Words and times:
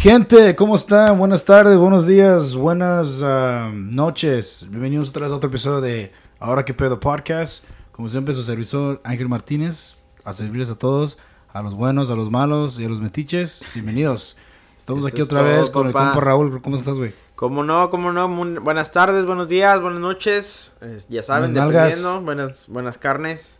gente, 0.00 0.56
¿cómo 0.56 0.76
están? 0.76 1.18
Buenas 1.18 1.44
tardes, 1.44 1.76
buenos 1.76 2.06
días, 2.06 2.54
buenas 2.54 3.20
ah, 3.22 3.70
noches. 3.74 4.66
Bienvenidos 4.70 5.10
otra 5.10 5.24
vez 5.24 5.32
a 5.32 5.36
otro 5.36 5.50
episodio 5.50 5.82
de 5.82 6.10
Ahora 6.38 6.64
que 6.64 6.72
pedo 6.72 6.98
podcast. 6.98 7.64
Como 7.92 8.08
siempre, 8.08 8.32
su 8.32 8.42
servidor 8.42 9.02
Ángel 9.04 9.28
Martínez, 9.28 9.96
a 10.24 10.32
servirles 10.32 10.70
a 10.70 10.78
todos, 10.78 11.18
a 11.52 11.60
los 11.60 11.74
buenos, 11.74 12.10
a 12.10 12.14
los 12.14 12.30
malos 12.30 12.80
y 12.80 12.86
a 12.86 12.88
los 12.88 12.98
metiches. 12.98 13.62
Bienvenidos. 13.74 14.38
Estamos 14.78 15.04
Eso 15.04 15.08
aquí 15.08 15.20
otra 15.20 15.40
todo, 15.40 15.48
vez 15.48 15.68
con 15.68 15.88
el 15.88 15.92
compa. 15.92 16.18
Raúl. 16.18 16.62
¿Cómo 16.62 16.78
estás, 16.78 16.96
güey? 16.96 17.12
Como 17.34 17.62
no, 17.62 17.90
como 17.90 18.10
no, 18.10 18.26
Muy 18.26 18.54
buenas 18.54 18.92
tardes, 18.92 19.26
buenos 19.26 19.48
días, 19.48 19.82
buenas 19.82 20.00
noches. 20.00 20.76
Eh, 20.80 20.98
ya 21.10 21.22
saben, 21.22 21.52
Buenas 21.52 21.68
dependiendo, 21.68 22.20
buenas, 22.22 22.68
buenas 22.68 22.96
carnes. 22.96 23.58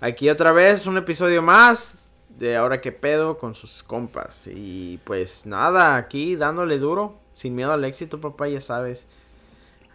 Aquí 0.00 0.30
otra 0.30 0.52
vez, 0.52 0.86
un 0.86 0.96
episodio 0.96 1.42
más 1.42 2.13
de 2.38 2.56
Ahora 2.56 2.80
que 2.80 2.92
pedo 2.92 3.38
con 3.38 3.54
sus 3.54 3.82
compas. 3.82 4.48
Y 4.52 4.98
pues 5.04 5.46
nada, 5.46 5.96
aquí 5.96 6.36
dándole 6.36 6.78
duro, 6.78 7.18
sin 7.34 7.54
miedo 7.54 7.72
al 7.72 7.84
éxito, 7.84 8.20
papá, 8.20 8.48
ya 8.48 8.60
sabes. 8.60 9.06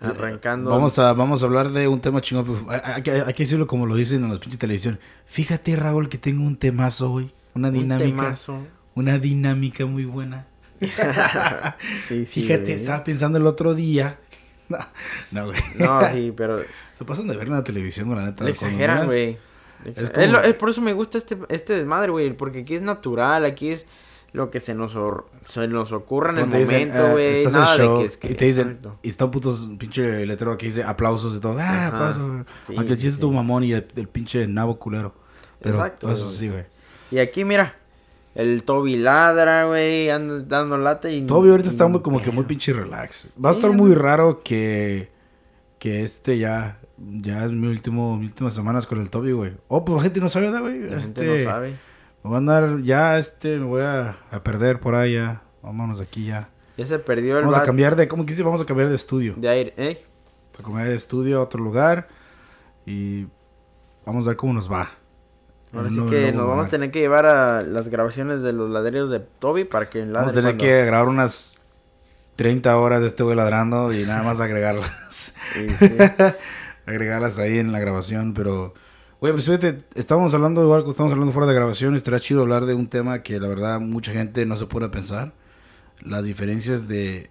Arrancando. 0.02 0.70
Vamos 0.70 0.98
a, 0.98 1.12
vamos 1.14 1.44
a 1.44 1.46
hablar 1.46 1.72
de 1.72 1.88
un 1.88 2.00
tema 2.00 2.22
chingón. 2.22 2.66
Hay, 2.70 3.04
que 3.04 3.34
decirlo 3.34 3.68
como 3.68 3.86
lo 3.86 3.96
dicen 3.96 4.24
en 4.24 4.30
las 4.30 4.40
pinches 4.40 4.60
televisión. 4.60 5.00
Fíjate, 5.26 5.76
Raúl, 5.76 6.08
que 6.08 6.18
tengo 6.18 6.44
un 6.44 6.56
temazo 6.56 7.12
hoy. 7.12 7.32
Una 7.54 7.68
un 7.68 7.74
dinámica. 7.74 8.08
temazo. 8.08 8.60
Una 8.96 9.20
dinámica 9.20 9.86
muy 9.86 10.06
buena. 10.06 10.48
Sí, 12.08 12.26
sí, 12.26 12.44
Fíjate, 12.44 12.74
estaba 12.74 13.04
pensando 13.04 13.38
el 13.38 13.46
otro 13.46 13.74
día. 13.74 14.18
No, 14.70 14.78
no, 15.32 15.46
güey. 15.48 15.60
No, 15.80 16.08
sí, 16.12 16.32
pero 16.38 16.62
Se 17.00 17.06
pasan 17.06 17.30
de 17.30 17.38
ver 17.38 17.48
en 17.48 17.54
la 17.54 17.64
televisión, 17.64 18.14
la 18.14 18.24
neta. 18.24 18.44
le 18.44 18.52
exageran, 18.52 19.06
güey. 19.06 19.38
Es 19.86 19.98
exa- 19.98 20.12
como- 20.12 20.24
Es 20.26 20.30
lo- 20.32 20.42
es 20.42 20.54
por 20.56 20.70
eso 20.70 20.82
me 20.82 20.94
gusta 20.94 21.18
este, 21.18 21.38
este 21.50 21.74
desmadre, 21.74 22.12
güey. 22.12 22.34
Porque 22.36 22.60
aquí 22.60 22.76
es 22.76 22.82
natural, 22.82 23.46
aquí 23.46 23.70
es 23.70 23.86
lo 24.32 24.52
que 24.52 24.60
se 24.60 24.76
nos, 24.76 24.96
or- 24.96 25.26
se 25.46 25.68
nos 25.68 25.92
ocurre 25.92 26.32
en 26.32 26.40
el 26.40 26.46
momento, 26.48 26.98
ah, 27.08 27.12
güey. 27.12 27.44
en 27.44 27.52
Nada 27.52 27.78
show 27.78 27.94
de 27.96 28.00
que 28.02 28.06
es 28.08 28.18
que. 28.18 28.32
y 28.32 28.36
te 28.36 28.46
dicen, 28.46 28.68
exacto. 28.68 29.00
y 29.02 29.10
está 29.10 29.26
un 29.26 29.32
puto 29.32 29.56
pinche 29.80 30.26
letrero 30.26 30.58
que 30.58 30.68
dice 30.68 30.84
aplausos 30.84 31.36
y 31.36 31.40
todo. 31.40 31.56
Ah, 31.60 31.88
aplausos. 31.88 32.46
Sí, 32.62 32.74
Aunque 32.78 32.94
el 32.94 32.98
sí, 33.00 33.04
chiste 33.06 33.16
sí. 33.16 33.22
tu 33.22 33.32
mamón 33.32 33.64
y 33.64 33.72
el, 33.74 33.88
el 33.96 34.08
pinche 34.08 34.48
nabo 34.48 34.78
culero. 34.78 35.14
Pero 35.62 35.76
Exacto, 35.76 36.12
Eso 36.12 36.30
sí, 36.32 36.48
güey. 36.50 36.66
Y 37.12 37.18
aquí, 37.20 37.44
mira. 37.44 37.76
El 38.36 38.64
Toby 38.64 38.96
ladra, 38.96 39.66
güey. 39.66 40.10
Anda 40.12 40.40
dando 40.44 40.78
lata 40.78 41.10
y. 41.10 41.26
Toby 41.26 41.50
ahorita 41.50 41.68
está 41.68 41.88
muy, 41.88 42.02
como 42.02 42.22
que 42.22 42.30
muy 42.32 42.44
pinche 42.46 42.72
relax. 42.72 43.30
Va 43.44 43.50
a 43.50 43.52
estar 43.52 43.72
muy 43.72 43.96
raro 43.96 44.42
que, 44.44 45.10
que 45.80 46.04
este 46.04 46.38
ya, 46.38 46.79
ya 47.22 47.46
es 47.46 47.52
mi 47.52 47.68
último, 47.68 48.18
mis 48.18 48.32
últimas 48.32 48.54
semanas 48.54 48.86
con 48.86 49.00
el 49.00 49.10
Toby, 49.10 49.32
güey. 49.32 49.54
Oh, 49.68 49.84
pues 49.86 49.98
la 49.98 50.04
gente 50.04 50.20
no 50.20 50.30
sabe, 50.30 50.46
¿verdad, 50.48 50.62
güey? 50.62 50.80
La 50.82 50.98
Este, 50.98 51.24
gente 51.24 51.44
no 51.46 51.52
sabe. 51.52 51.70
Me 51.72 51.78
voy 52.30 52.34
a 52.36 52.38
andar, 52.38 52.82
ya, 52.82 53.18
este, 53.18 53.58
me 53.58 53.66
voy 53.66 53.82
a, 53.82 54.18
a 54.32 54.44
perder 54.44 54.80
por 54.80 54.96
ahí, 54.96 55.14
ya. 55.14 55.42
Vámonos 55.62 56.00
de 56.00 56.04
aquí, 56.06 56.26
ya. 56.26 56.50
Ya 56.78 56.86
se 56.86 57.00
perdió 57.00 57.38
el 57.40 57.46
Vamos 57.46 57.58
a 57.60 57.64
cambiar 57.64 57.96
de, 57.96 58.08
¿cómo 58.08 58.26
quise? 58.26 58.44
Vamos 58.44 58.62
a 58.62 58.66
cambiar 58.66 58.90
de 58.90 58.96
estudio. 58.96 59.34
de 59.38 59.50
aire, 59.50 59.74
¿eh? 59.78 60.04
Vamos 60.54 60.60
a 60.60 60.64
cambiar 60.64 60.88
de 60.88 60.96
estudio 60.96 61.40
a 61.40 61.42
otro 61.44 61.62
lugar 61.64 62.08
y 62.86 63.28
vamos 64.06 64.26
a 64.26 64.30
ver 64.32 64.38
cómo 64.38 64.54
nos 64.54 64.72
va. 64.72 64.90
Ahora 65.74 65.90
sí 65.90 66.02
que 66.10 66.32
nos 66.32 66.48
vamos 66.48 66.66
a 66.66 66.70
tener 66.70 66.90
que 66.90 67.00
llevar 67.00 67.26
a 67.28 67.62
las 67.62 67.90
grabaciones 67.90 68.42
de 68.42 68.54
los 68.54 68.70
ladrillos 68.72 69.12
de 69.12 69.20
Toby 69.20 69.66
para 69.66 69.88
que 69.90 70.04
Vamos 70.04 70.32
a 70.32 70.36
tener 70.36 70.56
cuando- 70.56 70.64
que 70.64 70.86
grabar 70.86 71.08
unas 71.10 71.54
30 72.38 72.76
horas 72.78 73.02
de 73.02 73.08
este 73.08 73.22
güey 73.24 73.36
ladrando 73.36 73.94
y 73.94 74.04
nada 74.06 74.24
más 74.24 74.40
agregarlas. 74.40 75.36
Sí, 75.54 75.70
sí. 75.70 75.96
Agregarlas 76.90 77.38
ahí 77.40 77.60
en 77.60 77.72
la 77.72 77.80
grabación, 77.80 78.34
pero... 78.34 78.74
Güey, 79.22 79.34
pues 79.34 79.46
fíjate, 79.46 79.80
estábamos 79.96 80.34
hablando 80.34 80.64
igual 80.64 80.84
que 80.86 80.92
estamos 80.92 81.12
hablando 81.12 81.34
fuera 81.34 81.48
de 81.48 81.54
grabación, 81.54 81.94
estaría 81.96 82.22
chido 82.22 82.42
hablar 82.42 82.66
de 82.66 82.74
un 82.74 82.88
tema 82.88 83.22
que 83.22 83.38
la 83.40 83.50
verdad 83.50 83.80
mucha 83.82 84.14
gente 84.14 84.46
no 84.46 84.56
se 84.56 84.66
pone 84.66 84.86
a 84.86 84.92
pensar. 84.92 85.34
Las 86.02 86.24
diferencias 86.24 86.88
de... 86.88 87.30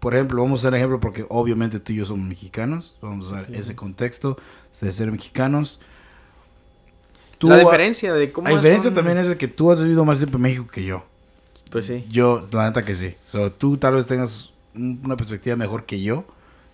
Por 0.00 0.14
ejemplo, 0.14 0.42
vamos 0.42 0.62
a 0.64 0.70
dar 0.70 0.76
ejemplo 0.78 1.00
porque 1.00 1.24
obviamente 1.30 1.80
tú 1.80 1.92
y 1.92 1.96
yo 1.96 2.04
somos 2.04 2.28
mexicanos, 2.28 2.96
vamos 3.00 3.32
a 3.32 3.36
dar 3.36 3.46
Sí. 3.46 3.54
ese 3.56 3.74
contexto 3.74 4.36
de 4.80 4.92
ser 4.92 5.10
mexicanos. 5.10 5.80
Tú 7.38 7.48
la 7.48 7.56
diferencia 7.58 8.12
de 8.14 8.30
cómo 8.32 8.48
La 8.48 8.54
diferencia 8.56 8.90
son- 8.90 8.94
también 8.94 9.18
es 9.18 9.34
que 9.36 9.48
tú 9.48 9.70
has 9.70 9.80
vivido 9.82 10.04
más 10.04 10.18
tiempo 10.18 10.36
en 10.36 10.42
México 10.42 10.66
que 10.66 10.84
yo. 10.84 11.04
Pues 11.70 11.86
sí. 11.86 12.04
Yo, 12.10 12.40
la 12.52 12.66
neta 12.66 12.84
que 12.84 12.94
sí. 12.94 13.14
So, 13.24 13.50
tú 13.52 13.76
tal 13.76 13.94
vez 13.94 14.06
tengas 14.06 14.52
un- 14.74 15.00
una 15.04 15.16
perspectiva 15.16 15.56
mejor 15.56 15.84
que 15.84 16.00
yo 16.02 16.24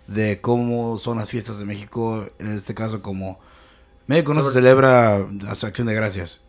de 0.07 0.41
cómo 0.41 0.99
son 0.99 1.19
las 1.19 1.31
fiestas 1.31 1.59
de 1.59 1.65
México, 1.65 2.27
en 2.39 2.53
este 2.55 2.75
caso 2.75 3.01
como 3.03 3.39
México 4.07 4.35
no 4.35 4.43
se 4.43 4.53
celebra 4.53 5.27
la 5.41 5.55
su 5.55 5.67
acción 5.67 5.87
de 5.87 5.95
gracias. 5.95 6.41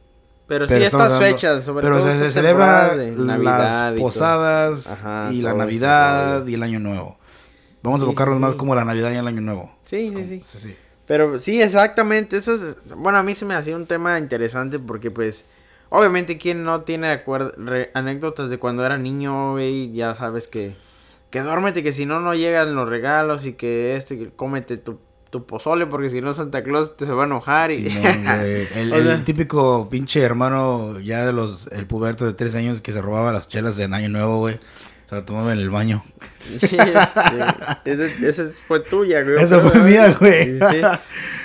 Pero, 0.47 0.67
Pero 0.67 0.79
sí 0.79 0.85
estas 0.85 1.01
hablando- 1.13 1.25
fechas, 1.25 1.63
sobre 1.63 1.83
pero 1.87 1.99
todo 1.99 2.11
se, 2.11 2.19
se 2.19 2.31
celebra 2.31 2.95
las 2.95 3.97
y 3.97 3.99
posadas 3.99 5.03
Ajá, 5.03 5.33
y 5.33 5.41
la 5.41 5.53
Navidad 5.55 6.45
y 6.45 6.53
el 6.53 6.61
Año 6.63 6.79
Nuevo. 6.79 7.17
Vamos 7.81 8.01
a 8.01 8.03
enfocarnos 8.03 8.37
sí, 8.37 8.41
más 8.41 8.55
como 8.55 8.75
la 8.75 8.85
Navidad 8.85 9.11
y 9.11 9.15
el 9.15 9.27
Año 9.27 9.41
Nuevo. 9.41 9.71
Sí, 9.85 10.07
sí, 10.09 10.13
como- 10.13 10.25
sí. 10.25 10.39
sí, 10.43 10.57
sí. 10.59 10.75
Pero 11.07 11.37
sí, 11.39 11.61
exactamente. 11.61 12.37
Eso 12.37 12.53
es, 12.53 12.77
bueno, 12.95 13.17
a 13.19 13.23
mí 13.23 13.33
se 13.35 13.45
me 13.45 13.53
hacía 13.55 13.75
un 13.75 13.85
tema 13.87 14.17
interesante 14.19 14.79
porque, 14.79 15.09
pues, 15.11 15.45
obviamente, 15.89 16.37
quien 16.37 16.63
no 16.63 16.81
tiene 16.81 17.21
anécdotas 17.93 18.49
de 18.49 18.57
cuando 18.59 18.85
era 18.85 18.97
niño, 18.97 19.51
güey, 19.53 19.91
ya 19.93 20.15
sabes 20.15 20.47
que, 20.47 20.75
que 21.35 21.41
duérmete, 21.41 21.83
que 21.83 21.91
si 21.91 22.05
no, 22.05 22.21
no 22.21 22.33
llegan 22.33 22.73
los 22.75 22.87
regalos 22.87 23.45
y 23.45 23.53
que 23.53 23.97
esto, 23.97 24.13
y 24.13 24.19
que 24.19 24.29
cómete 24.29 24.77
tu, 24.77 24.99
tu 25.29 25.45
pozole 25.45 25.85
porque 25.85 26.09
si 26.09 26.21
no, 26.21 26.33
Santa 26.33 26.63
Claus 26.63 26.95
te 26.95 27.05
se 27.05 27.11
va 27.11 27.23
a 27.23 27.25
enojar. 27.25 27.71
Y... 27.71 27.87
El, 28.75 28.93
O 28.93 28.95
el 28.95 29.03
sea- 29.03 29.23
típico 29.25 29.89
pinche 29.89 30.21
hermano 30.21 30.97
ya 31.01 31.25
de 31.25 31.33
los, 31.33 31.67
el 31.73 31.87
puberto 31.87 32.25
de 32.25 32.33
tres 32.33 32.55
años 32.55 32.79
que 32.79 32.93
se 32.93 33.01
robaba 33.01 33.33
las 33.33 33.49
chelas 33.49 33.77
en 33.79 33.93
Año 33.93 34.07
Nuevo, 34.07 34.37
güey. 34.37 34.59
Se 35.05 35.15
la 35.15 35.25
tomaba 35.25 35.51
en 35.51 35.59
el 35.59 35.69
baño. 35.69 36.01
Sí, 36.39 36.77
este, 36.79 37.21
ese, 37.85 38.27
ese 38.27 38.45
fue 38.65 38.79
tuya, 38.79 39.21
güey. 39.23 39.35
Esa 39.43 39.59
fue 39.59 39.79
mía, 39.81 40.15
güey. 40.17 40.57
Sí. 40.57 40.81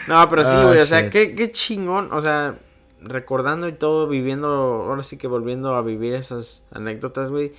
No, 0.06 0.28
pero 0.30 0.44
sí, 0.44 0.52
Ah, 0.54 0.64
güey, 0.66 0.78
o 0.78 0.86
sea, 0.86 1.10
qué, 1.10 1.34
qué 1.34 1.50
chingón, 1.52 2.12
o 2.12 2.22
sea, 2.22 2.54
recordando 3.02 3.66
y 3.68 3.72
todo, 3.72 4.06
viviendo, 4.08 4.48
ahora 4.88 5.02
sí 5.02 5.16
que 5.18 5.26
volviendo 5.26 5.74
a 5.74 5.82
vivir 5.82 6.14
esas 6.14 6.62
anécdotas, 6.72 7.30
güey. 7.30 7.52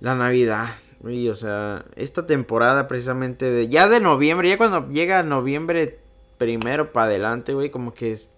La 0.00 0.14
Navidad, 0.16 0.70
güey, 1.04 1.28
o 1.28 1.34
sea, 1.34 1.84
esta 1.96 2.26
temporada 2.26 2.88
precisamente 2.88 3.50
de, 3.50 3.68
ya 3.68 3.88
de 3.88 4.00
noviembre, 4.00 4.48
ya 4.48 4.56
cuando 4.56 4.88
llega 4.88 5.22
noviembre 5.22 5.98
primero 6.38 6.94
para 6.94 7.08
adelante, 7.08 7.52
güey, 7.52 7.70
como 7.70 7.92
que 7.92 8.10
es, 8.10 8.30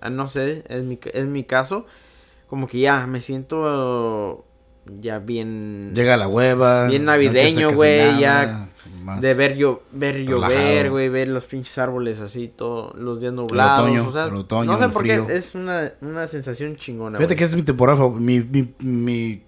ah, 0.00 0.08
no 0.08 0.26
sé, 0.26 0.64
es 0.68 0.82
mi, 0.82 0.98
es 1.12 1.26
mi 1.26 1.44
caso, 1.44 1.84
como 2.46 2.68
que 2.68 2.80
ya 2.80 3.06
me 3.06 3.20
siento 3.20 4.46
ya 4.98 5.18
bien... 5.18 5.92
Llega 5.94 6.16
la 6.16 6.26
hueva. 6.26 6.86
Bien 6.86 7.04
navideño, 7.04 7.72
güey, 7.72 8.18
ya 8.18 8.70
De 9.20 9.34
ver, 9.34 9.56
yo, 9.56 9.82
ver 9.92 10.24
llover, 10.24 10.90
güey, 10.90 11.10
ver 11.10 11.28
los 11.28 11.44
pinches 11.44 11.76
árboles 11.76 12.18
así, 12.20 12.48
todos 12.48 12.94
los 12.98 13.20
días 13.20 13.34
nublados. 13.34 13.80
otoño, 13.80 14.08
o 14.08 14.10
sea, 14.10 14.24
el 14.24 14.36
otoño, 14.36 14.72
no 14.72 14.78
sé 14.78 14.84
el 14.84 14.90
por 14.90 15.02
qué, 15.02 15.22
es 15.28 15.54
una, 15.54 15.92
una 16.00 16.26
sensación 16.26 16.76
chingona. 16.76 17.18
Fíjate 17.18 17.36
que 17.36 17.44
esa 17.44 17.52
es 17.52 17.56
mi 17.56 17.62
temporada 17.62 18.08
mi, 18.08 18.40
mi, 18.78 19.42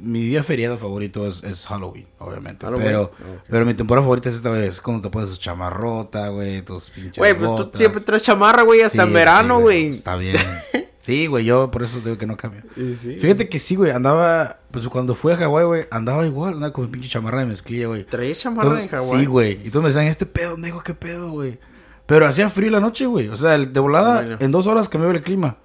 mi 0.00 0.22
día 0.22 0.42
feriado 0.42 0.78
favorito 0.78 1.26
es, 1.26 1.42
es 1.44 1.66
Halloween, 1.66 2.06
obviamente. 2.18 2.64
Halloween, 2.66 2.86
Pero, 2.86 3.12
pero 3.48 3.66
mi 3.66 3.74
temporada 3.74 4.02
favorita 4.04 4.28
es 4.28 4.36
esta 4.36 4.50
vez, 4.50 4.80
cuando 4.80 5.02
te 5.02 5.10
pones 5.10 5.30
tu 5.30 5.36
chamarrota, 5.36 6.28
güey, 6.28 6.62
tus 6.62 6.90
pinches 6.90 7.18
Güey, 7.18 7.34
pues 7.36 7.54
tú 7.56 7.70
siempre 7.74 8.00
traes 8.00 8.22
chamarra, 8.22 8.62
güey, 8.62 8.82
hasta 8.82 9.02
Sí, 9.02 9.08
en 9.08 9.14
verano, 9.14 9.56
sí, 9.58 9.62
güey. 9.62 9.86
Está 9.90 10.16
bien. 10.16 10.36
Sí, 11.00 11.26
güey, 11.26 11.46
yo 11.46 11.70
por 11.70 11.82
eso 11.84 12.00
digo 12.00 12.18
que 12.18 12.26
no 12.26 12.36
cambio. 12.36 12.60
Sí. 12.76 13.16
Fíjate 13.18 13.48
que 13.48 13.58
sí, 13.58 13.76
güey, 13.76 13.92
andaba, 13.92 14.58
pues 14.70 14.86
cuando 14.88 15.14
fui 15.14 15.32
a 15.32 15.38
Hawái, 15.38 15.64
güey, 15.64 15.86
andaba 15.90 16.26
igual, 16.26 16.52
andaba 16.54 16.70
con 16.74 16.84
mi 16.84 16.90
pinche 16.90 17.08
chamarra 17.08 17.40
de 17.40 17.46
mezclilla, 17.46 17.86
güey. 17.86 18.04
¿Traías 18.04 18.40
chamarra 18.40 18.82
en 18.82 18.88
Hawái? 18.88 19.20
Sí, 19.20 19.24
güey. 19.24 19.52
Y 19.66 19.70
todos 19.70 19.84
me 19.84 19.88
decían, 19.88 20.04
este 20.04 20.26
pedo, 20.26 20.56
digo, 20.56 20.82
¿qué 20.82 20.92
pedo, 20.92 21.30
güey? 21.30 21.58
Pero 22.04 22.26
hacía 22.26 22.50
frío 22.50 22.70
la 22.70 22.80
noche, 22.80 23.06
güey. 23.06 23.28
O 23.28 23.38
sea, 23.38 23.56
de 23.56 23.80
volada, 23.80 24.20
Bueno. 24.20 24.36
en 24.38 24.50
dos 24.50 24.66
horas 24.66 24.90
cambiaba 24.90 25.14
el 25.14 25.22
clima. 25.22 25.56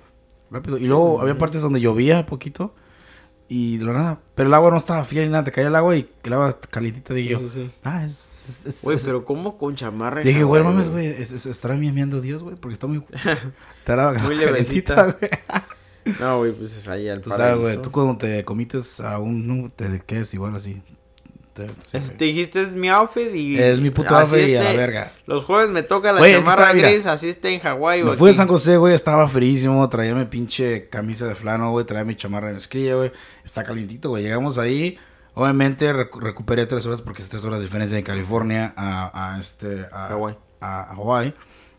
Rápido. 0.49 0.77
Y 0.77 0.85
luego 0.88 1.19
había 1.19 1.38
partes 1.38 1.61
donde 1.61 1.81
llovía 1.81 2.25
poquito. 2.25 2.73
Y 3.49 3.78
de 3.78 3.85
la 3.85 3.93
nada. 3.93 4.19
Pero 4.35 4.47
el 4.47 4.53
agua 4.53 4.72
no 4.72 4.78
estaba 4.78 5.03
fría 5.03 5.22
ni 5.23 5.29
nada. 5.29 5.43
Te 5.43 5.51
caía 5.51 5.67
el 5.67 5.75
agua 5.75 5.95
y 5.95 6.09
el 6.23 6.34
agua 6.34 6.57
calientita. 6.69 7.13
Dije 7.13 7.35
Sí, 7.35 7.43
yo, 7.43 7.49
sí, 7.49 7.66
sí. 7.66 7.72
ah, 7.84 8.03
es. 8.05 8.31
Güey, 8.84 8.97
pero 9.03 9.23
¿cómo 9.25 9.57
con 9.57 9.75
chamarra 9.75 10.22
Dije, 10.22 10.43
güey, 10.43 10.63
mames, 10.63 10.90
güey. 10.90 11.07
Es, 11.07 11.31
es- 11.31 11.45
estará 11.45 11.75
miamiendo 11.75 12.19
Dios, 12.22 12.41
güey. 12.43 12.55
Porque 12.55 12.73
está 12.73 12.87
muy. 12.87 13.03
Está 13.79 13.95
la 13.95 14.13
Muy 14.13 14.35
levecita. 14.37 15.03
güey. 15.19 15.31
No, 16.19 16.40
güey, 16.40 16.51
pues 16.51 16.75
es 16.75 16.87
ahí 16.87 17.07
al 17.09 17.22
Tú 17.22 17.29
sabes, 17.29 17.59
güey. 17.59 17.81
Tú 17.81 17.91
cuando 17.91 18.17
te 18.17 18.43
comites 18.43 18.99
a 18.99 19.19
un. 19.19 19.46
no, 19.47 19.69
Te 19.69 20.01
quedas 20.05 20.34
igual 20.34 20.55
así. 20.55 20.81
Te- 21.53 21.67
sí, 21.67 21.73
Es- 21.97 22.05
güey. 22.08 22.17
Dijiste, 22.17 22.61
es 22.64 22.73
mi 22.73 22.90
outfit 22.90 23.34
y... 23.34 23.59
Es 23.59 23.79
mi 23.79 23.90
puto 23.91 24.16
outfit 24.17 24.47
y 24.47 24.55
a 24.55 24.64
la 24.64 24.72
esté- 24.72 24.78
verga. 24.78 25.11
Los 25.28 25.44
jueves 25.46 25.70
me 25.70 25.84
toca 25.84 26.11
la 26.11 26.20
Güey, 26.20 26.32
es 26.32 26.38
que 26.38 26.41
chamarra 26.44 26.64
estaba, 26.64 26.73
mira, 26.73 26.90
gris, 26.91 27.05
así 27.05 27.29
está 27.29 27.50
en 27.50 27.59
Hawái, 27.59 28.02
o 28.02 28.14
fui 28.14 28.32
a. 28.32 28.34
San 28.34 28.47
José, 28.47 28.78
güey, 28.78 28.96
estaba 28.96 29.28
fríísimo, 29.28 29.88
traía 29.90 30.16
mi 30.16 30.26
pinche 30.26 30.90
camisa 30.90 31.28
de 31.28 31.35
flano, 31.35 31.72
güey, 31.72 31.85
traía 31.85 32.03
mi 32.05 32.16
chamarra 32.16 32.47
de 32.47 32.55
mezclilla, 32.55 32.96
güey. 32.96 33.11
Está 33.46 33.64
calientito, 33.64 34.09
güey. 34.09 34.23
Llegamos 34.23 34.58
ahí, 34.58 34.97
obviamente 35.35 35.94
recu- 35.94 36.20
recuperé 36.20 36.66
tres 36.66 36.85
horas 36.88 37.02
porque 37.02 37.22
es 37.22 37.29
tres 37.29 37.44
horas 37.46 37.59
de 37.59 37.66
diferencia 37.66 37.97
de 37.97 38.03
California 38.03 38.73
a, 38.76 39.34
a 39.35 39.40
este 39.40 39.85
a 39.91 40.08
Hawái. 40.09 40.38
A, 40.59 40.91
a 40.91 40.96
Hawái. 40.96 41.34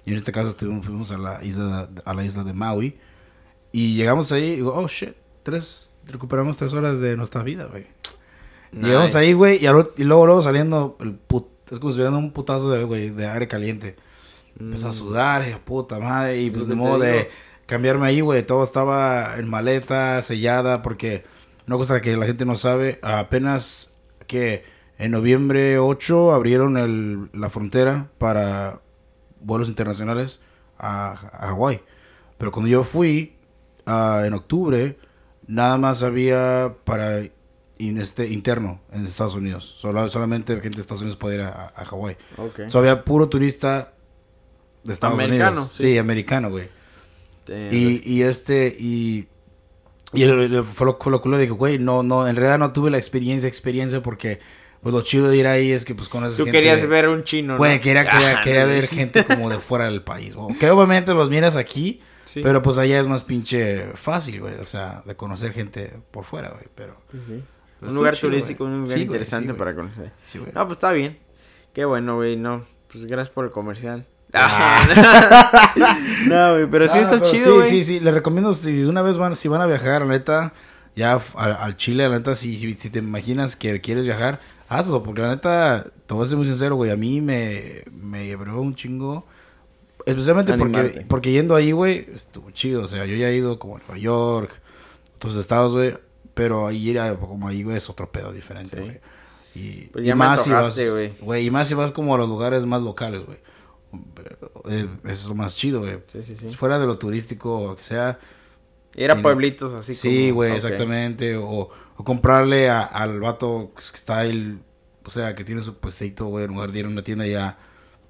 Y 0.06 0.10
en 0.12 0.16
este 0.18 0.30
caso 0.32 0.50
estuvimos, 0.50 0.84
fuimos 0.86 1.10
a 1.10 1.18
la 1.18 1.42
isla 1.42 1.88
a 2.04 2.14
la 2.14 2.24
isla 2.24 2.44
de 2.44 2.52
Maui 2.52 2.98
y 3.72 3.96
llegamos 3.96 4.30
ahí 4.32 4.44
y 4.52 4.56
digo, 4.56 4.72
oh 4.74 4.86
shit, 4.86 5.14
tres 5.42 5.92
recuperamos 6.06 6.56
tres 6.58 6.72
horas 6.74 7.00
de 7.00 7.16
nuestra 7.16 7.42
vida, 7.42 7.64
güey. 7.64 7.86
Llegamos 8.80 9.14
ahí, 9.14 9.32
güey, 9.32 9.56
y, 9.56 9.66
y, 9.66 10.04
luego, 10.04 10.26
luego 10.26 10.42
saliendo, 10.42 10.96
el 11.00 11.14
put, 11.14 11.46
es 11.70 11.78
como 11.78 11.92
si 11.92 12.00
un 12.00 12.32
putazo 12.32 12.70
de, 12.70 12.84
güey, 12.84 13.10
de 13.10 13.26
aire 13.26 13.48
caliente. 13.48 13.96
Empezó 14.58 14.88
a 14.88 14.90
mm. 14.90 14.94
sudar, 14.94 15.48
y 15.48 15.54
puta 15.56 15.98
madre, 15.98 16.40
y 16.40 16.50
pues 16.50 16.66
de 16.66 16.74
modo 16.74 16.98
de 16.98 17.30
cambiarme 17.66 18.06
ahí, 18.06 18.20
güey, 18.20 18.44
todo 18.44 18.62
estaba 18.62 19.36
en 19.36 19.48
maleta, 19.48 20.20
sellada, 20.22 20.82
porque 20.82 21.24
una 21.66 21.76
cosa 21.76 22.00
que 22.00 22.16
la 22.16 22.26
gente 22.26 22.44
no 22.44 22.56
sabe, 22.56 22.98
apenas 23.02 23.94
que 24.26 24.64
en 24.98 25.10
noviembre 25.10 25.78
8 25.78 26.32
abrieron 26.32 26.76
el, 26.76 27.30
la 27.32 27.50
frontera 27.50 28.10
para 28.18 28.80
vuelos 29.40 29.68
internacionales 29.68 30.40
a, 30.78 31.12
a 31.32 31.48
Hawái. 31.48 31.80
Pero 32.38 32.52
cuando 32.52 32.68
yo 32.70 32.84
fui 32.84 33.36
uh, 33.86 34.24
en 34.24 34.34
octubre, 34.34 34.98
nada 35.46 35.78
más 35.78 36.02
había 36.02 36.76
para 36.84 37.22
in 37.78 37.98
este, 37.98 38.28
interno 38.28 38.80
en 38.92 39.04
Estados 39.04 39.34
Unidos. 39.34 39.64
Solo, 39.64 40.08
solamente 40.10 40.52
gente 40.54 40.76
de 40.76 40.80
Estados 40.80 41.02
Unidos 41.02 41.16
podía 41.16 41.34
ir 41.36 41.40
a, 41.42 41.72
a 41.74 41.84
Hawái. 41.84 42.16
Okay. 42.36 42.70
So, 42.70 42.78
había 42.78 43.04
puro 43.04 43.28
turista 43.28 43.94
de 44.82 44.92
Estados 44.92 45.14
americano, 45.14 45.62
Unidos. 45.62 45.76
Sí, 45.76 45.98
americano, 45.98 46.50
güey. 46.50 46.68
Y, 47.48 48.00
y 48.10 48.22
este, 48.22 48.74
y, 48.78 49.28
y 50.12 50.24
fue 50.72 50.86
lo, 50.86 50.98
lo 51.10 51.20
culo, 51.20 51.38
dije, 51.38 51.52
güey, 51.52 51.78
no, 51.78 52.02
no, 52.02 52.26
en 52.26 52.36
realidad 52.36 52.58
no 52.58 52.72
tuve 52.72 52.90
la 52.90 52.96
experiencia, 52.96 53.48
experiencia 53.48 54.02
porque 54.02 54.40
pues 54.84 54.94
lo 54.94 55.00
chido 55.00 55.30
de 55.30 55.36
ir 55.38 55.46
ahí 55.46 55.72
es 55.72 55.86
que 55.86 55.94
pues 55.94 56.10
conoces 56.10 56.36
Tú 56.36 56.44
querías 56.44 56.86
ver 56.86 57.08
un 57.08 57.24
chino, 57.24 57.56
Güey, 57.56 57.80
quería, 57.80 58.06
quería, 58.06 58.40
quería, 58.44 58.64
ver 58.66 58.86
gente 58.86 59.24
como 59.24 59.48
de 59.48 59.58
fuera 59.58 59.86
del 59.86 60.02
país. 60.02 60.36
Que 60.60 60.70
obviamente 60.70 61.14
los 61.14 61.30
miras 61.30 61.56
aquí, 61.56 62.02
pero 62.42 62.62
pues 62.62 62.76
allá 62.76 63.00
es 63.00 63.06
más 63.06 63.22
pinche 63.22 63.86
fácil, 63.94 64.40
güey. 64.40 64.54
O 64.56 64.66
sea, 64.66 65.02
de 65.06 65.16
conocer 65.16 65.52
gente 65.52 65.94
por 66.10 66.24
fuera, 66.24 66.50
güey. 66.50 66.66
Pero. 66.74 67.00
Pues 67.10 67.22
sí. 67.24 67.42
Pues 67.84 67.92
un 67.92 67.98
lugar 67.98 68.16
turístico, 68.16 68.64
un 68.64 68.82
lugar 68.82 68.98
interesante 68.98 69.54
para 69.54 69.74
conocer. 69.74 70.12
No, 70.54 70.66
pues 70.66 70.76
está 70.76 70.92
bien. 70.92 71.18
Qué 71.72 71.84
bueno, 71.84 72.16
güey. 72.16 72.36
No, 72.36 72.64
pues 72.90 73.06
gracias 73.06 73.32
por 73.32 73.44
el 73.44 73.50
comercial. 73.50 74.06
Ah. 74.32 75.96
no, 76.28 76.52
güey, 76.54 76.66
pero 76.70 76.88
sí 76.88 76.98
está 76.98 77.20
chido, 77.20 77.62
Sí, 77.62 77.70
sí, 77.70 77.82
sí. 77.82 78.00
Les 78.00 78.14
recomiendo 78.14 78.52
si 78.52 78.82
una 78.82 79.02
vez 79.02 79.16
van, 79.16 79.36
si 79.36 79.48
van 79.48 79.60
a 79.60 79.66
viajar, 79.66 80.02
la 80.02 80.08
neta, 80.08 80.52
ya 80.96 81.20
al, 81.36 81.76
Chile, 81.76 82.08
la 82.08 82.18
neta, 82.18 82.34
si, 82.34 82.56
si, 82.56 82.90
te 82.90 82.98
imaginas 82.98 83.54
que 83.54 83.80
quieres 83.80 84.04
viajar, 84.04 84.40
hazlo. 84.68 85.02
Porque 85.02 85.22
la 85.22 85.28
neta, 85.28 85.86
te 86.06 86.14
voy 86.14 86.24
a 86.24 86.28
ser 86.28 86.36
muy 86.36 86.46
sincero, 86.46 86.76
güey. 86.76 86.90
A 86.90 86.96
mí 86.96 87.20
me, 87.20 87.84
me 87.92 88.26
llevó 88.26 88.60
un 88.60 88.74
chingo 88.74 89.24
Especialmente 90.06 90.56
porque, 90.58 91.04
porque 91.08 91.32
yendo 91.32 91.54
ahí, 91.54 91.72
güey, 91.72 92.06
estuvo 92.14 92.50
chido. 92.50 92.82
O 92.82 92.88
sea, 92.88 93.06
yo 93.06 93.16
ya 93.16 93.30
he 93.30 93.36
ido 93.36 93.58
como 93.58 93.76
a 93.76 93.78
Nueva 93.80 93.98
York, 93.98 94.60
otros 95.16 95.36
estados, 95.36 95.72
güey. 95.72 95.94
Pero 96.34 96.66
ahí 96.66 96.90
ir 96.90 97.00
como 97.20 97.48
ahí, 97.48 97.62
güey, 97.62 97.76
es 97.76 97.88
otro 97.88 98.10
pedo 98.10 98.32
diferente, 98.32 98.80
güey. 98.80 99.00
Y, 99.54 99.86
pues 99.86 100.04
ya 100.04 100.16
más 100.16 100.42
si 100.42 100.50
vas, 100.50 100.78
güey. 101.20 101.46
Y 101.46 101.50
más 101.50 101.68
si 101.68 101.74
vas 101.74 101.92
como 101.92 102.14
a 102.14 102.18
los 102.18 102.28
lugares 102.28 102.66
más 102.66 102.82
locales, 102.82 103.24
güey. 103.24 103.38
Eh, 104.68 104.88
eso 105.04 105.22
es 105.22 105.28
lo 105.28 105.34
más 105.36 105.54
chido, 105.54 105.80
güey. 105.80 106.00
Sí, 106.06 106.22
sí, 106.22 106.36
sí. 106.36 106.48
Fuera 106.56 106.78
de 106.78 106.86
lo 106.86 106.98
turístico, 106.98 107.70
o 107.70 107.76
que 107.76 107.82
sea. 107.82 108.18
Era 108.96 109.20
pueblitos 109.22 109.72
así 109.74 109.94
Sí, 109.94 110.30
güey, 110.30 110.52
exactamente. 110.52 111.36
O, 111.36 111.70
o 111.96 112.04
comprarle 112.04 112.68
al 112.68 113.20
vato 113.20 113.72
que 113.76 113.82
está 113.82 114.18
ahí, 114.18 114.60
o 115.04 115.10
sea, 115.10 115.34
que 115.34 115.44
tiene 115.44 115.62
su 115.62 115.76
puestito, 115.76 116.26
güey, 116.26 116.44
en 116.44 116.52
lugar 116.52 116.72
de 116.72 116.80
ir 116.80 116.86
a 116.86 116.88
una 116.88 117.02
tienda 117.02 117.26
ya 117.26 117.58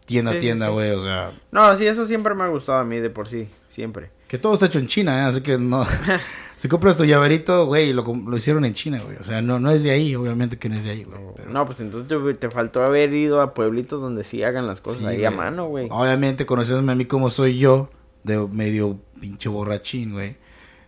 tienda 0.07 0.33
a 0.33 0.39
tienda, 0.39 0.69
güey, 0.69 0.91
o 0.91 1.03
sea. 1.03 1.33
No, 1.51 1.77
sí, 1.77 1.87
eso 1.87 2.07
siempre 2.07 2.35
me 2.35 2.45
ha 2.45 2.49
gustado 2.49 2.79
a 2.79 2.85
mí 2.85 2.99
de 2.99 3.11
por 3.11 3.29
sí, 3.29 3.49
siempre. 3.69 4.11
Que 4.29 4.39
todo 4.39 4.55
está 4.55 4.67
hecho 4.67 4.79
en 4.79 4.87
China, 4.87 5.19
¿eh? 5.19 5.23
Así 5.23 5.41
que 5.41 5.59
no. 5.59 5.87
si 6.57 6.69
compras 6.69 6.97
tu 6.97 7.05
llaverito, 7.05 7.67
güey, 7.67 7.93
lo, 7.93 8.03
lo 8.03 8.37
hicieron 8.37 8.65
en 8.65 8.75
China, 8.75 9.01
güey. 9.05 9.17
O 9.17 9.25
sea, 9.25 9.43
no, 9.43 9.61
no 9.61 9.71
es 9.71 9.83
de 9.83 9.91
ahí, 9.91 10.15
obviamente 10.15 10.59
que 10.59 10.69
no 10.69 10.77
es 10.77 10.85
de 10.85 10.91
ahí, 10.91 11.05
güey. 11.05 11.19
No, 11.49 11.67
pues 11.67 11.81
entonces 11.81 12.39
te, 12.39 12.51
faltó 12.51 12.83
haber 12.83 13.13
ido 13.15 13.41
a 13.41 13.55
pueblitos 13.55 14.01
donde 14.01 14.25
sí 14.25 14.43
hagan 14.43 14.67
las 14.67 14.81
cosas 14.81 15.05
ahí 15.05 15.25
a 15.25 15.31
mano, 15.31 15.69
güey. 15.69 15.89
Obviamente, 15.91 16.47
conociéndome 16.47 16.93
a 16.93 16.95
mí 16.95 17.05
como 17.07 17.31
soy 17.31 17.59
yo, 17.59 17.91
de 18.23 18.39
medio 18.39 18.99
pinche 19.21 19.49
borrachín, 19.49 20.13
güey. 20.13 20.37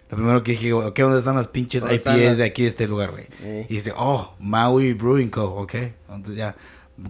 Lo 0.08 0.16
primero 0.16 0.42
que 0.44 0.52
dije, 0.52 0.72
ok, 0.72 0.96
¿dónde 0.98 1.19
están 1.19 1.34
las 1.34 1.48
pinches 1.48 1.84
IPAs 1.84 2.38
de 2.38 2.44
aquí 2.44 2.62
de 2.62 2.69
este 2.69 2.86
lugar, 2.86 3.10
güey? 3.10 3.26
Y 3.69 3.74
dice, 3.74 3.92
oh, 3.96 4.34
Maui 4.38 4.92
Brewing 4.92 5.30
Co., 5.30 5.44
ok. 5.46 5.74
Entonces 6.08 6.36
ya 6.36 6.54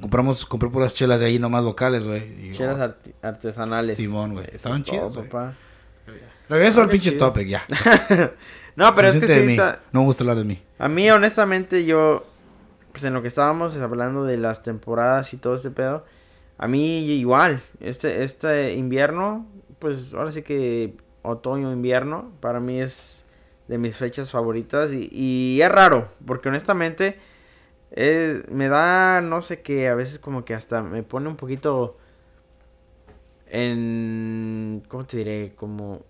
Compramos, 0.01 0.45
compré 0.47 0.69
puras 0.69 0.95
chelas 0.95 1.21
de 1.21 1.27
ahí 1.27 1.39
nomás 1.39 1.63
locales, 1.63 2.07
güey. 2.07 2.53
Chelas 2.53 2.95
artesanales. 3.23 3.97
Simón, 3.97 4.33
güey. 4.33 4.47
Estaban 4.53 4.83
chidas, 4.83 5.15
güey. 5.15 5.29
Regreso 6.49 6.83
al 6.83 6.89
pinche 6.89 7.13
topic, 7.13 7.47
ya. 7.49 7.65
no, 8.77 8.95
pero 8.95 9.09
es 9.09 9.19
que 9.19 9.27
sí 9.27 9.57
No 9.93 10.01
me 10.01 10.07
gusta 10.07 10.25
hablar 10.25 10.39
de 10.39 10.45
mí. 10.45 10.61
A 10.79 10.89
mí, 10.89 11.11
honestamente, 11.11 11.85
yo... 11.85 12.27
Pues 12.93 13.05
en 13.05 13.13
lo 13.13 13.21
que 13.21 13.29
estábamos 13.29 13.77
hablando 13.77 14.25
de 14.25 14.39
las 14.39 14.63
temporadas 14.63 15.33
y 15.33 15.37
todo 15.37 15.55
este 15.55 15.71
pedo... 15.71 16.05
A 16.59 16.67
mí 16.67 17.01
igual. 17.01 17.61
Este, 17.81 18.25
este 18.25 18.75
invierno... 18.75 19.47
Pues 19.79 20.15
ahora 20.15 20.33
sí 20.33 20.43
que... 20.43 20.97
Otoño, 21.23 21.73
invierno... 21.73 22.33
Para 22.41 22.59
mí 22.59 22.81
es 22.81 23.25
de 23.69 23.79
mis 23.79 23.97
fechas 23.97 24.33
favoritas. 24.33 24.93
Y, 24.93 25.09
y 25.13 25.63
es 25.63 25.69
raro. 25.71 26.09
Porque 26.25 26.49
honestamente 26.49 27.19
me 27.97 28.69
da, 28.69 29.21
no 29.23 29.41
sé 29.43 29.63
qué, 29.63 29.89
a 29.89 29.95
veces 29.95 30.19
como 30.19 30.45
que 30.45 30.55
hasta 30.55 30.83
me 30.83 31.03
pone 31.03 31.29
un 31.29 31.37
poquito 31.37 31.97
en... 33.49 34.83
¿Cómo 34.89 35.05
te 35.07 35.19
diré? 35.19 35.53
Como... 35.55 36.03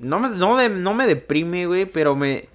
No 0.00 0.18
me, 0.18 0.28
no, 0.30 0.68
no 0.68 0.94
me 0.94 1.06
deprime, 1.06 1.66
güey, 1.66 1.86
pero 1.86 2.14
me... 2.14 2.48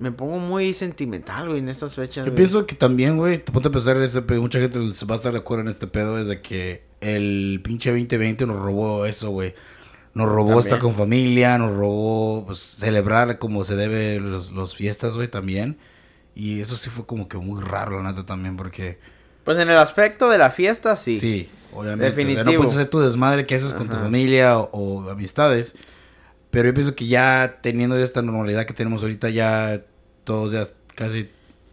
Me 0.00 0.12
pongo 0.12 0.38
muy 0.38 0.74
sentimental, 0.74 1.48
güey, 1.48 1.58
en 1.58 1.68
estas 1.68 1.96
fechas. 1.96 2.24
Yo 2.24 2.32
pienso 2.32 2.66
que 2.66 2.76
también, 2.76 3.16
güey, 3.16 3.38
te 3.38 3.50
ponte 3.50 3.66
a 3.66 3.72
pensar 3.72 3.96
en 3.96 4.04
ese 4.04 4.22
pedo. 4.22 4.40
Mucha 4.40 4.60
gente 4.60 4.78
se 4.94 5.06
va 5.06 5.14
a 5.14 5.16
estar 5.16 5.32
de 5.32 5.38
acuerdo 5.38 5.62
en 5.62 5.68
este 5.68 5.88
pedo. 5.88 6.20
Es 6.20 6.28
de 6.28 6.40
que 6.40 6.84
el 7.00 7.60
pinche 7.64 7.90
2020 7.90 8.46
nos 8.46 8.60
robó 8.60 9.06
eso, 9.06 9.30
güey. 9.30 9.54
Nos 10.14 10.28
robó 10.28 10.60
estar 10.60 10.78
con 10.78 10.94
familia, 10.94 11.58
nos 11.58 11.72
robó 11.72 12.46
pues, 12.46 12.60
celebrar 12.60 13.38
como 13.40 13.64
se 13.64 13.74
debe 13.74 14.20
los, 14.20 14.52
los 14.52 14.76
fiestas, 14.76 15.16
güey, 15.16 15.26
también. 15.26 15.78
Y 16.38 16.60
eso 16.60 16.76
sí 16.76 16.88
fue 16.88 17.04
como 17.04 17.28
que 17.28 17.36
muy 17.36 17.60
raro, 17.60 18.00
la 18.00 18.12
neta, 18.12 18.24
también, 18.24 18.56
porque... 18.56 19.00
Pues 19.42 19.58
en 19.58 19.70
el 19.70 19.76
aspecto 19.76 20.30
de 20.30 20.38
la 20.38 20.50
fiesta, 20.50 20.94
sí. 20.94 21.18
Sí, 21.18 21.50
obviamente. 21.72 22.04
Definitivo. 22.04 22.42
O 22.42 22.44
sea, 22.44 22.52
no 22.52 22.58
puedes 22.60 22.74
hacer 22.76 22.90
tu 22.90 23.00
desmadre 23.00 23.44
que 23.44 23.56
haces 23.56 23.72
con 23.72 23.88
tu 23.88 23.96
familia 23.96 24.56
o, 24.56 25.10
amistades. 25.10 25.76
Pero 26.52 26.68
yo 26.68 26.74
pienso 26.74 26.94
que 26.94 27.08
ya 27.08 27.58
teniendo 27.60 27.98
esta 27.98 28.22
normalidad 28.22 28.66
que 28.66 28.72
tenemos 28.72 29.02
ahorita, 29.02 29.30
ya 29.30 29.82
todos 30.22 30.52
ya 30.52 30.62
casi... 30.94 31.28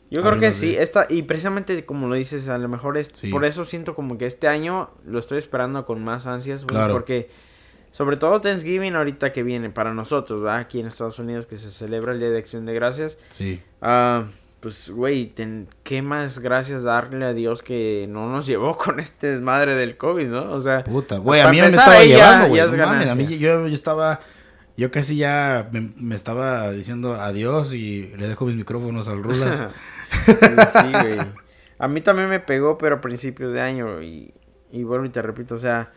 Yo 0.10 0.24
creo 0.24 0.40
que 0.40 0.52
sí, 0.52 0.76
esta, 0.76 1.06
y 1.12 1.22
precisamente 1.22 1.86
como 1.86 2.08
lo 2.08 2.16
dices, 2.16 2.50
a 2.50 2.58
lo 2.58 2.68
mejor 2.68 2.98
es, 2.98 3.12
por 3.30 3.46
eso 3.46 3.66
siento 3.66 3.94
como 3.94 4.18
que 4.18 4.26
este 4.26 4.48
año 4.48 4.90
lo 5.06 5.20
estoy 5.20 5.38
esperando 5.38 5.86
con 5.86 6.04
más 6.04 6.26
ansias, 6.26 6.66
claro. 6.66 6.92
porque 6.92 7.30
sobre 7.92 8.18
todo 8.18 8.42
Thanksgiving 8.42 8.96
ahorita 8.96 9.32
que 9.32 9.44
viene 9.44 9.70
para 9.70 9.94
nosotros, 9.94 10.42
¿verdad? 10.42 10.58
aquí 10.58 10.80
en 10.80 10.88
Estados 10.88 11.20
Unidos 11.20 11.46
que 11.46 11.58
se 11.58 11.70
celebra 11.70 12.14
el 12.14 12.20
Día 12.20 12.32
de 12.32 12.40
Acción 12.40 12.66
de 12.66 12.74
Gracias. 12.74 13.18
Sí. 13.30 13.62
Ah 13.82 14.26
pues, 14.66 14.90
güey, 14.90 15.32
qué 15.84 16.02
más 16.02 16.40
gracias 16.40 16.82
darle 16.82 17.24
a 17.24 17.34
Dios 17.34 17.62
que 17.62 18.08
no 18.10 18.32
nos 18.32 18.48
llevó 18.48 18.76
con 18.80 19.00
este 19.00 19.28
desmadre 19.28 19.76
del 19.76 19.96
COVID, 19.96 20.26
¿no? 20.26 20.54
O 20.54 20.60
sea, 20.60 20.82
puta, 20.82 21.20
güey, 21.20 21.42
a 21.42 21.52
mí 21.52 21.62
me 21.62 21.68
estaba 21.68 22.04
llevando, 22.04 22.48
güey. 22.48 22.62
a 22.62 23.14
mí 23.14 23.28
yo, 23.38 23.68
yo, 23.68 23.74
estaba, 23.76 24.22
yo 24.76 24.90
casi 24.90 25.18
ya 25.18 25.70
me, 25.72 26.16
estaba 26.16 26.72
diciendo 26.72 27.14
adiós 27.14 27.76
y 27.76 28.12
le 28.18 28.28
dejo 28.28 28.48
mis 28.48 28.56
micrófonos 28.56 29.08
al 29.08 29.22
Rulas. 29.22 29.68
sí, 30.26 30.92
güey. 30.92 31.20
A 31.78 31.88
mí 31.88 32.02
también 32.02 32.28
me 32.28 32.40
pegó, 32.40 32.80
pero 32.80 32.96
a 32.96 33.02
principios 33.02 33.54
de 33.54 33.62
año 33.62 34.02
y, 34.02 34.34
y 34.72 34.84
bueno, 34.84 35.06
y 35.06 35.10
te 35.10 35.22
repito, 35.22 35.54
o 35.54 35.60
sea, 35.60 35.94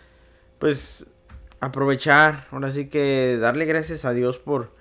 pues 0.59 1.07
aprovechar, 1.61 2.47
ahora 2.51 2.71
sí 2.71 2.91
que 2.91 3.39
darle 3.41 3.65
gracias 3.65 4.05
a 4.05 4.13
Dios 4.13 4.37
por 4.37 4.77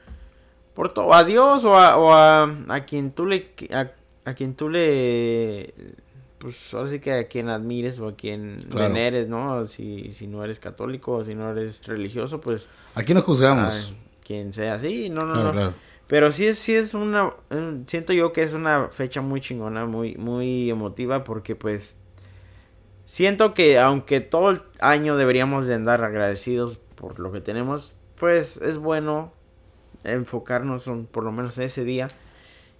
por 0.77 0.93
todo, 0.93 1.11
a 1.11 1.23
Dios 1.23 1.65
o 1.65 1.73
a, 1.73 1.97
o 1.97 2.13
a, 2.13 2.55
a 2.69 2.85
quien 2.85 3.09
tú 3.09 3.25
le, 3.25 3.49
a, 3.71 4.33
quien 4.35 4.53
tú 4.53 4.69
le, 4.69 5.73
pues 6.37 6.71
ahora 6.71 6.87
sí 6.87 6.99
que 6.99 7.13
a 7.13 7.27
quien 7.27 7.49
admires 7.49 7.97
o 7.97 8.09
a 8.09 8.15
quien 8.15 8.57
veneres, 8.71 9.27
¿no? 9.27 9.65
Si, 9.65 10.11
si 10.11 10.27
no 10.27 10.43
eres 10.43 10.59
católico 10.59 11.13
o 11.13 11.23
si 11.23 11.33
no 11.33 11.49
eres 11.49 11.83
religioso, 11.87 12.39
pues. 12.39 12.69
Aquí 12.93 13.15
no 13.15 13.23
juzgamos. 13.23 13.95
quien 14.23 14.53
sea, 14.53 14.77
sí, 14.77 15.09
no, 15.09 15.21
no, 15.23 15.51
no. 15.51 15.73
Pero 16.05 16.31
sí 16.31 16.45
es, 16.45 16.59
sí 16.59 16.75
es 16.75 16.93
una, 16.93 17.33
siento 17.87 18.13
yo 18.13 18.31
que 18.31 18.43
es 18.43 18.53
una 18.53 18.89
fecha 18.89 19.19
muy 19.21 19.41
chingona, 19.41 19.87
muy, 19.87 20.15
muy 20.15 20.69
emotiva 20.69 21.23
porque 21.23 21.55
pues 21.55 21.97
siento 23.05 23.55
que 23.55 23.79
aunque 23.79 24.21
todo 24.21 24.51
el 24.51 24.61
año 24.79 25.17
deberíamos 25.17 25.65
de 25.65 25.73
andar 25.73 26.03
agradecidos 26.03 26.77
por 26.93 27.17
lo 27.17 27.31
que 27.31 27.41
tenemos, 27.41 27.95
pues 28.15 28.57
es 28.57 28.77
bueno 28.77 29.33
enfocarnos 30.13 30.89
por 31.11 31.23
lo 31.23 31.31
menos 31.31 31.57
ese 31.57 31.83
día 31.83 32.07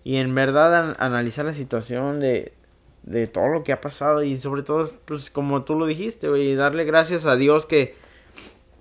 y 0.04 0.18
en 0.18 0.34
verdad 0.36 0.96
analizar 1.00 1.46
la 1.46 1.54
situación 1.54 2.20
de, 2.20 2.54
de 3.04 3.28
todo 3.28 3.48
lo 3.48 3.64
que 3.64 3.74
ha 3.74 3.82
pasado 3.82 4.24
y 4.24 4.38
sobre 4.38 4.64
todo, 4.64 4.90
pues 5.06 5.30
como 5.30 5.64
tú 5.64 5.76
lo 5.76 5.86
dijiste, 5.86 6.28
y 6.40 6.56
darle 6.56 6.86
gracias 6.86 7.26
a 7.26 7.36
Dios 7.36 7.66
que 7.66 7.96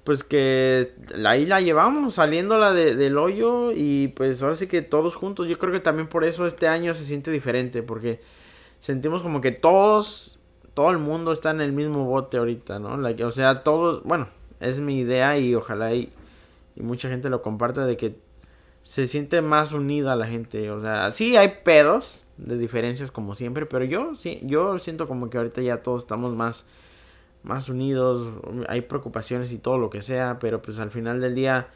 pues 0.06 0.22
que 0.22 0.92
ahí 1.24 1.46
la 1.46 1.60
llevamos, 1.60 2.14
saliéndola 2.14 2.72
de, 2.72 2.94
del 2.94 3.18
hoyo 3.18 3.72
y 3.74 4.06
pues 4.08 4.40
ahora 4.40 4.54
sí 4.54 4.68
que 4.68 4.80
todos 4.80 5.16
juntos. 5.16 5.48
Yo 5.48 5.58
creo 5.58 5.72
que 5.72 5.80
también 5.80 6.08
por 6.08 6.22
eso 6.22 6.46
este 6.46 6.68
año 6.68 6.94
se 6.94 7.04
siente 7.04 7.32
diferente, 7.32 7.82
porque 7.82 8.20
sentimos 8.78 9.20
como 9.20 9.40
que 9.40 9.50
todos, 9.50 10.38
todo 10.74 10.92
el 10.92 10.98
mundo 10.98 11.32
está 11.32 11.50
en 11.50 11.60
el 11.60 11.72
mismo 11.72 12.04
bote 12.04 12.36
ahorita, 12.36 12.78
¿no? 12.78 12.96
o 13.26 13.30
sea, 13.32 13.64
todos, 13.64 14.04
bueno, 14.04 14.28
es 14.60 14.78
mi 14.78 15.00
idea 15.00 15.38
y 15.38 15.56
ojalá 15.56 15.92
y, 15.92 16.12
y 16.76 16.82
mucha 16.82 17.08
gente 17.08 17.28
lo 17.28 17.42
comparta 17.42 17.84
de 17.84 17.96
que 17.96 18.16
se 18.86 19.08
siente 19.08 19.42
más 19.42 19.72
unida 19.72 20.14
la 20.14 20.28
gente. 20.28 20.70
O 20.70 20.80
sea, 20.80 21.10
sí 21.10 21.36
hay 21.36 21.54
pedos 21.64 22.24
de 22.36 22.56
diferencias 22.56 23.10
como 23.10 23.34
siempre, 23.34 23.66
pero 23.66 23.84
yo 23.84 24.14
sí, 24.14 24.38
yo 24.44 24.78
siento 24.78 25.08
como 25.08 25.28
que 25.28 25.38
ahorita 25.38 25.60
ya 25.60 25.82
todos 25.82 26.02
estamos 26.02 26.36
más 26.36 26.66
más 27.42 27.68
unidos, 27.68 28.28
hay 28.68 28.82
preocupaciones 28.82 29.50
y 29.50 29.58
todo 29.58 29.76
lo 29.78 29.90
que 29.90 30.02
sea, 30.02 30.38
pero 30.38 30.62
pues 30.62 30.78
al 30.78 30.92
final 30.92 31.20
del 31.20 31.34
día, 31.34 31.66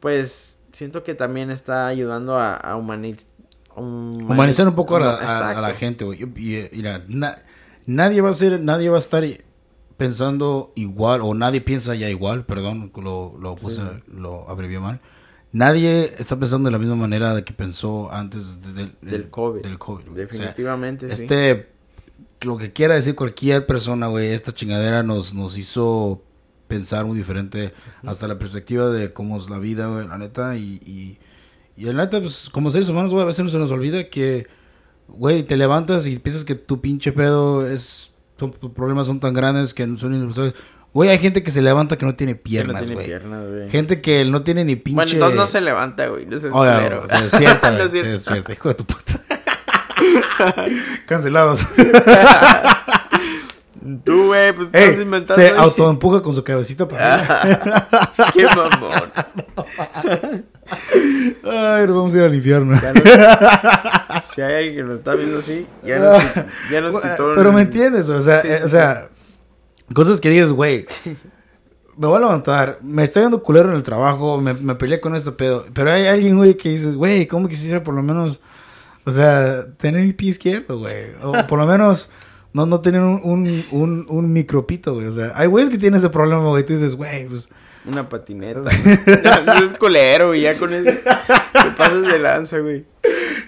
pues 0.00 0.58
siento 0.72 1.02
que 1.02 1.14
también 1.14 1.50
está 1.50 1.86
ayudando 1.86 2.36
a, 2.36 2.54
a 2.56 2.76
humanizar. 2.76 3.26
Humanizar 3.74 4.68
un 4.68 4.74
poco 4.74 4.96
a 4.96 5.00
la, 5.00 5.74
gente, 5.74 6.04
güey. 6.04 6.22
Y, 6.22 6.84
nadie 7.86 8.20
va 8.20 8.28
a 8.28 8.32
ser, 8.34 8.60
nadie 8.60 8.90
va 8.90 8.96
a 8.96 8.98
estar 8.98 9.24
pensando 9.96 10.72
igual, 10.74 11.22
o 11.22 11.32
nadie 11.32 11.62
piensa 11.62 11.94
ya 11.94 12.10
igual, 12.10 12.44
perdón, 12.44 12.92
lo, 12.96 13.34
lo 13.38 13.56
puse, 13.56 13.82
lo 14.06 14.48
abrevié 14.48 14.78
mal. 14.78 15.00
Nadie 15.54 16.12
está 16.18 16.36
pensando 16.36 16.66
de 16.66 16.72
la 16.72 16.80
misma 16.80 16.96
manera 16.96 17.32
de 17.32 17.44
que 17.44 17.52
pensó 17.52 18.12
antes 18.12 18.74
del, 18.74 19.30
COVID. 19.30 19.62
Del 19.62 19.78
COVID 19.78 20.06
Definitivamente, 20.06 21.06
Este 21.12 21.68
lo 22.40 22.56
que 22.56 22.72
quiera 22.72 22.96
decir 22.96 23.14
cualquier 23.14 23.64
persona, 23.64 24.08
güey, 24.08 24.30
esta 24.30 24.52
chingadera 24.52 25.04
nos, 25.04 25.32
nos 25.32 25.56
hizo 25.56 26.20
pensar 26.66 27.04
muy 27.04 27.16
diferente 27.16 27.72
hasta 28.04 28.26
la 28.26 28.36
perspectiva 28.36 28.90
de 28.90 29.12
cómo 29.12 29.38
es 29.38 29.48
la 29.48 29.60
vida, 29.60 29.86
güey, 29.86 30.08
la 30.08 30.18
neta. 30.18 30.56
Y, 30.56 30.80
y, 30.84 31.18
y 31.76 31.84
la 31.84 32.04
neta, 32.04 32.18
pues 32.18 32.50
como 32.50 32.72
seres 32.72 32.88
humanos, 32.88 33.12
güey, 33.12 33.22
a 33.22 33.26
veces 33.26 33.48
se 33.48 33.58
nos 33.58 33.70
olvida 33.70 34.10
que, 34.10 34.48
güey, 35.06 35.44
te 35.44 35.56
levantas 35.56 36.08
y 36.08 36.18
piensas 36.18 36.44
que 36.44 36.56
tu 36.56 36.80
pinche 36.80 37.12
pedo 37.12 37.64
es, 37.64 38.10
tus 38.36 38.50
problemas 38.72 39.06
son 39.06 39.20
tan 39.20 39.34
grandes 39.34 39.72
que 39.72 39.86
no 39.86 39.96
son 39.96 40.52
Güey, 40.94 41.10
hay 41.10 41.18
gente 41.18 41.42
que 41.42 41.50
se 41.50 41.60
levanta 41.60 41.98
que 41.98 42.06
no 42.06 42.14
tiene 42.14 42.36
piernas, 42.36 42.88
güey. 42.88 43.12
Gente 43.68 44.00
que 44.00 44.24
no 44.24 44.44
tiene 44.44 44.64
ni 44.64 44.76
pinche... 44.76 44.94
Bueno, 44.94 45.10
entonces 45.10 45.36
no 45.36 45.48
se 45.48 45.60
levanta, 45.60 46.06
güey. 46.06 46.24
No 46.24 46.38
se, 46.38 46.50
oh, 46.52 46.64
se 47.08 47.20
despierta, 47.20 47.88
se 47.90 48.02
despierta, 48.04 48.52
hijo 48.52 48.68
de 48.68 48.74
tu 48.76 48.84
puta. 48.84 49.20
Cancelados. 51.06 51.66
Tú, 54.04 54.28
güey, 54.28 54.52
pues 54.52 54.68
estás 54.72 55.00
inventando. 55.00 55.34
Se 55.34 55.50
autoempuja 55.50 56.22
con 56.22 56.32
su 56.32 56.44
cabecita 56.44 56.86
para 56.86 58.12
Qué 58.32 58.46
mamón. 58.46 59.10
Ay, 61.44 61.86
nos 61.86 61.96
vamos 61.96 62.14
a 62.14 62.18
ir 62.18 62.22
al 62.22 62.36
infierno. 62.36 62.80
si 64.32 64.42
hay 64.42 64.54
alguien 64.54 64.76
que 64.76 64.82
nos 64.84 65.00
está 65.00 65.16
viendo 65.16 65.40
así, 65.40 65.66
ya 65.82 65.98
nos, 65.98 66.22
ya 66.70 66.80
nos 66.80 67.02
quitó. 67.02 67.34
Pero 67.34 67.52
me 67.52 67.62
entiendes, 67.62 68.08
o 68.08 68.20
sea, 68.22 68.42
o 68.64 68.68
sea, 68.68 69.08
cosas 69.92 70.20
que 70.20 70.30
dices, 70.30 70.52
güey. 70.52 70.86
Me 71.96 72.08
voy 72.08 72.16
a 72.16 72.20
levantar, 72.20 72.80
me 72.82 73.04
está 73.04 73.20
yendo 73.20 73.40
culero 73.40 73.68
en 73.68 73.76
el 73.76 73.84
trabajo, 73.84 74.40
me, 74.40 74.52
me 74.52 74.74
peleé 74.74 75.00
con 75.00 75.14
este 75.14 75.30
pedo. 75.30 75.64
Pero 75.72 75.92
hay 75.92 76.08
alguien, 76.08 76.36
güey, 76.36 76.56
que 76.56 76.70
dices, 76.70 76.96
güey, 76.96 77.28
¿cómo 77.28 77.46
quisiera 77.46 77.84
por 77.84 77.94
lo 77.94 78.02
menos 78.02 78.40
o 79.06 79.10
sea, 79.10 79.66
tener 79.76 80.00
el 80.00 80.14
pie 80.14 80.30
izquierdo, 80.30 80.78
güey. 80.78 80.94
O 81.22 81.32
por 81.46 81.58
lo 81.58 81.66
menos 81.66 82.10
no, 82.52 82.64
no 82.64 82.80
tener 82.80 83.02
un, 83.02 83.20
un, 83.22 83.64
un, 83.70 84.06
un 84.08 84.32
micropito, 84.32 84.94
güey. 84.94 85.06
O 85.06 85.12
sea, 85.12 85.32
hay 85.34 85.46
güeyes 85.46 85.70
que 85.70 85.78
tienen 85.78 85.98
ese 85.98 86.08
problema, 86.08 86.42
güey. 86.48 86.64
Tú 86.64 86.72
dices, 86.72 86.94
güey, 86.94 87.26
pues... 87.28 87.48
Una 87.84 88.08
patineta. 88.08 88.62
Eso 88.70 89.64
es 89.70 89.78
culero, 89.78 90.28
güey. 90.28 90.40
Ya 90.40 90.56
con 90.56 90.72
eso 90.72 90.90
te 90.90 91.70
pasas 91.76 92.02
de 92.02 92.18
lanza, 92.18 92.58
güey. 92.60 92.86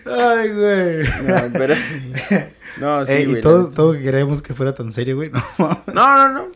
Ay, 0.04 0.50
güey. 0.50 1.04
No, 1.26 1.42
pero... 1.54 1.74
No, 2.80 3.04
sí, 3.06 3.24
güey. 3.24 3.38
Y 3.38 3.40
todos, 3.40 3.72
todos 3.72 3.96
queremos 3.96 4.42
que 4.42 4.54
fuera 4.54 4.74
tan 4.74 4.92
serio, 4.92 5.16
güey. 5.16 5.30
No, 5.58 5.84
no, 5.94 6.28
no. 6.28 6.48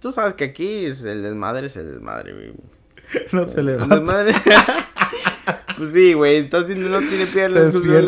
Tú 0.00 0.12
sabes 0.12 0.34
que 0.34 0.44
aquí 0.44 0.86
es 0.86 1.04
el 1.04 1.22
desmadre 1.22 1.66
es 1.66 1.76
el 1.76 1.92
desmadre, 1.92 2.32
güey. 2.32 2.52
No 3.32 3.46
se 3.46 3.62
le 3.62 3.76
va. 3.76 3.86
Desmadre... 3.86 4.32
Pues 5.76 5.92
sí, 5.92 6.12
güey, 6.12 6.36
entonces 6.36 6.76
no 6.76 7.00
tiene 7.00 7.26
piernas. 7.26 7.76
Pues 7.76 8.06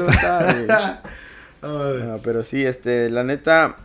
no, 1.62 2.20
pero 2.23 2.44
sí, 2.44 2.64
este, 2.64 3.11
la 3.11 3.25
neta, 3.25 3.76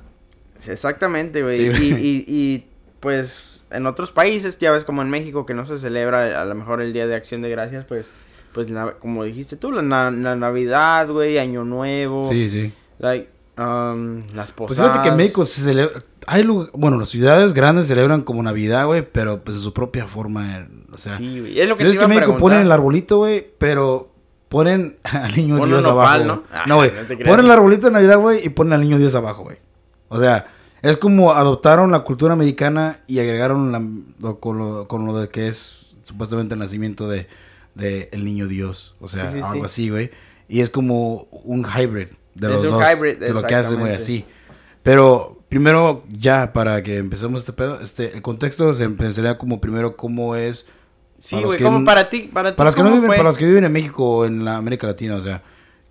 exactamente, 0.68 1.42
güey. 1.42 1.68
y, 1.68 2.26
y, 2.28 2.68
pues 3.00 3.64
en 3.72 3.88
otros 3.88 4.12
países, 4.12 4.60
ya 4.60 4.72
ves 4.72 4.86
como 4.86 5.02
en 5.02 5.10
México 5.10 5.46
que 5.46 5.54
no 5.54 5.66
se 5.66 5.80
celebra 5.80 6.40
a 6.40 6.46
lo 6.46 6.54
mejor 6.54 6.82
el 6.82 6.94
Día 6.94 7.08
de 7.08 7.16
Acción 7.16 7.42
de 7.42 7.50
Gracias, 7.50 7.86
pues, 7.86 8.08
pues 8.54 8.68
como 9.00 9.24
dijiste 9.24 9.56
tú, 9.56 9.72
la, 9.72 9.82
la 9.82 10.36
Navidad, 10.36 11.10
güey, 11.10 11.40
Año 11.40 11.64
Nuevo. 11.64 12.30
Sí, 12.30 12.50
sí. 12.50 12.72
Like, 13.00 13.30
um, 13.58 14.24
las 14.34 14.52
posadas. 14.52 14.68
Pues 14.68 14.80
fíjate 14.80 15.02
que 15.02 15.10
en 15.10 15.18
México 15.18 15.46
se 15.46 15.62
celebra, 15.62 16.02
hay 16.28 16.46
bueno, 16.74 16.98
las 17.00 17.10
ciudades 17.10 17.54
grandes 17.54 17.88
celebran 17.88 18.22
como 18.22 18.44
Navidad, 18.44 18.86
güey, 18.86 19.08
pero 19.10 19.44
pues 19.44 19.58
de 19.58 19.64
su 19.64 19.74
propia 19.74 20.08
forma, 20.08 20.68
o 20.92 20.98
sea. 20.98 21.18
Sí, 21.18 21.40
güey. 21.40 21.60
Es 21.60 21.68
lo 21.68 21.76
que 21.76 21.84
te 21.84 21.92
iba 21.92 22.02
que 22.02 22.08
México 22.08 22.38
ponen 22.38 22.62
el 22.62 22.72
arbolito, 22.72 23.18
güey, 23.18 23.48
pero 23.58 24.12
ponen 24.50 24.98
al 25.04 25.36
niño 25.36 25.66
Dios 25.66 25.86
abajo. 25.86 26.24
¿no? 26.24 26.44
no, 26.68 26.76
güey. 26.76 26.92
ponen 27.26 27.46
el 27.46 27.52
arbolito 27.52 27.88
de 27.88 27.94
Navidad, 27.94 28.20
güey, 28.20 28.46
y 28.46 28.50
ponen 28.50 28.74
al 28.74 28.82
niño 28.82 28.98
Dios 28.98 29.16
abajo, 29.16 29.44
güey. 29.44 29.58
O 30.10 30.20
sea, 30.20 30.48
es 30.82 30.98
como 30.98 31.34
adoptaron 31.34 31.92
la 31.92 32.00
cultura 32.02 32.34
americana 32.34 33.00
y 33.08 33.20
agregaron 33.20 33.72
la, 33.72 34.34
con, 34.36 34.58
lo, 34.58 34.88
con 34.88 35.06
lo 35.06 35.18
de 35.20 35.30
que 35.30 35.48
es 35.48 35.96
supuestamente 36.04 36.56
el 36.56 36.60
nacimiento 36.60 37.08
de, 37.08 37.28
de 37.76 38.10
el 38.12 38.26
niño 38.26 38.48
Dios. 38.48 38.96
O 39.00 39.08
sea, 39.08 39.30
algo 39.30 39.66
así, 39.66 39.90
güey. 39.90 40.12
Y 40.48 40.60
es 40.60 40.70
como 40.70 41.28
un 41.32 41.66
hybrid 41.66 42.08
de 42.36 42.50
los 42.50 42.64
dos. 42.64 42.82
Hybrid, 42.82 43.18
de 43.18 43.30
lo 43.34 43.44
que 43.44 43.56
hacen, 43.56 43.80
güey, 43.80 43.96
así. 43.96 44.26
Pero 44.84 45.44
primero, 45.50 46.04
ya 46.10 46.54
para 46.54 46.82
que 46.82 46.98
empecemos 46.98 47.42
este 47.42 47.54
pedo, 47.54 47.80
este, 47.82 48.14
el 48.14 48.22
contexto 48.22 48.74
se 48.74 48.84
empezaría 48.84 49.38
como 49.38 49.62
primero 49.62 49.96
cómo 49.96 50.36
es. 50.36 50.68
Sí, 51.20 51.42
güey, 51.42 51.62
como 51.62 51.86
para 51.86 52.10
ti, 52.10 52.30
para. 52.34 52.56
Para 52.56 52.70
los, 52.70 52.76
que 52.76 52.84
no 52.84 52.92
viven, 52.92 53.08
para 53.08 53.24
los 53.24 53.38
que 53.38 53.46
viven 53.46 53.64
en 53.64 53.72
México 53.72 54.18
o 54.18 54.26
en 54.26 54.44
la 54.44 54.58
América 54.58 54.88
Latina, 54.88 55.16
o 55.16 55.22
sea, 55.22 55.44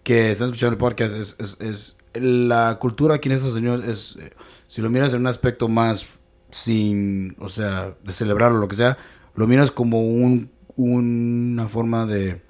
que 0.02 0.32
están 0.32 0.46
escuchando 0.46 0.72
el 0.72 0.78
podcast, 0.78 1.14
es, 1.14 1.36
es, 1.38 1.60
es 1.60 1.96
la 2.14 2.78
cultura 2.80 3.16
aquí 3.16 3.28
en 3.28 3.36
Estados 3.36 3.56
Unidos 3.56 3.84
es, 3.86 4.18
si 4.66 4.82
lo 4.82 4.90
miras 4.90 5.12
en 5.14 5.20
un 5.20 5.26
aspecto 5.26 5.68
más 5.68 6.18
sin, 6.50 7.36
o 7.38 7.48
sea, 7.48 7.94
de 8.02 8.12
celebrar 8.12 8.52
o 8.52 8.56
lo 8.56 8.68
que 8.68 8.76
sea, 8.76 8.98
lo 9.34 9.46
miras 9.46 9.70
como 9.70 10.00
un, 10.00 10.50
una 10.76 11.68
forma 11.68 12.06
de, 12.06 12.42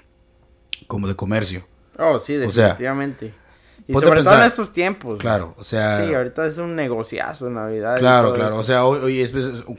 como 0.86 1.08
de 1.08 1.16
comercio. 1.16 1.66
Oh, 1.98 2.18
sí, 2.18 2.34
definitivamente. 2.34 3.34
Y 3.86 3.94
sobre 3.94 4.22
todo 4.22 4.34
en 4.36 4.42
estos 4.42 4.72
tiempos. 4.72 5.20
Claro, 5.20 5.54
o 5.58 5.64
sea. 5.64 6.04
Sí, 6.04 6.14
ahorita 6.14 6.46
es 6.46 6.58
un 6.58 6.76
negociazo 6.76 7.50
Navidad. 7.50 7.98
Claro, 7.98 8.32
claro. 8.32 8.56
O 8.56 8.62
sea, 8.62 8.84
hoy, 8.84 9.24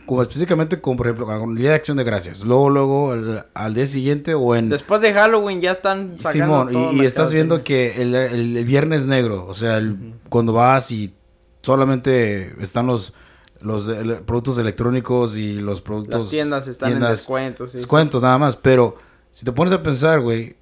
como 0.05 0.22
específicamente 0.22 0.81
como 0.81 0.98
por 0.98 1.08
ejemplo 1.08 1.25
con 1.25 1.51
el 1.51 1.55
Día 1.55 1.70
de 1.70 1.75
Acción 1.75 1.98
de 1.98 2.03
Gracias. 2.03 2.41
Luego, 2.43 2.70
luego, 2.70 3.15
al 3.53 3.74
día 3.74 3.86
siguiente 3.86 4.34
o 4.34 4.55
en. 4.55 4.70
Después 4.70 5.01
de 5.01 5.13
Halloween 5.13 5.62
ya 5.62 5.72
están 5.72 6.17
sacando 6.17 6.70
Simón, 6.72 6.96
y, 6.96 7.05
estás 7.05 7.31
viendo 7.31 7.63
que 7.63 8.01
el, 8.01 8.15
el, 8.15 8.65
viernes 8.65 9.05
negro, 9.05 9.46
o 9.48 9.53
sea, 9.53 9.81
cuando 10.29 10.53
vas 10.53 10.91
y 10.91 11.13
solamente 11.62 12.55
están 12.62 12.88
los 12.88 13.13
los 13.62 13.86
productos 14.25 14.58
electrónicos 14.58 15.38
y 15.38 15.60
los 15.60 15.81
productos. 15.81 16.24
Las 16.24 16.29
tiendas 16.29 16.67
están 16.67 16.93
en 16.93 17.00
descuentos. 17.01 17.74
descuentos, 17.74 18.22
nada 18.22 18.38
más. 18.38 18.55
Pero 18.55 18.96
si 19.31 19.46
te 19.46 19.51
pones 19.51 19.74
a 19.74 19.81
pensar, 19.81 20.20
güey, 20.20 20.55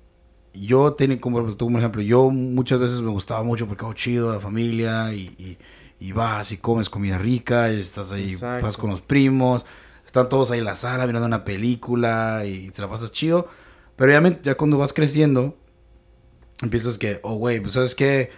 yo 0.53 0.93
tengo 0.93 1.19
como, 1.19 1.57
como 1.57 1.77
ejemplo, 1.77 2.01
yo 2.01 2.29
muchas 2.29 2.79
veces 2.79 3.01
me 3.01 3.11
gustaba 3.11 3.43
mucho 3.43 3.67
porque 3.67 3.85
oh, 3.85 3.93
chido 3.93 4.33
la 4.33 4.39
familia 4.39 5.13
y, 5.13 5.57
y, 5.99 6.11
vas 6.11 6.51
y 6.51 6.57
comes 6.57 6.89
comida 6.89 7.17
rica 7.17 7.71
y 7.71 7.79
estás 7.79 8.11
ahí, 8.11 8.35
vas 8.35 8.77
con 8.77 8.89
los 8.89 9.01
primos, 9.01 9.65
están 10.05 10.29
todos 10.29 10.51
ahí 10.51 10.59
en 10.59 10.65
la 10.65 10.75
sala 10.75 11.05
mirando 11.05 11.27
una 11.27 11.45
película 11.45 12.43
y 12.45 12.71
te 12.71 12.81
la 12.81 12.89
pasas 12.89 13.11
chido. 13.11 13.47
Pero 13.95 14.11
ya, 14.11 14.41
ya 14.41 14.55
cuando 14.55 14.77
vas 14.77 14.93
creciendo, 14.93 15.57
empiezas 16.61 16.97
que, 16.97 17.19
oh, 17.23 17.35
güey, 17.35 17.59
pues 17.59 17.73
sabes 17.73 17.95
que 17.95 18.31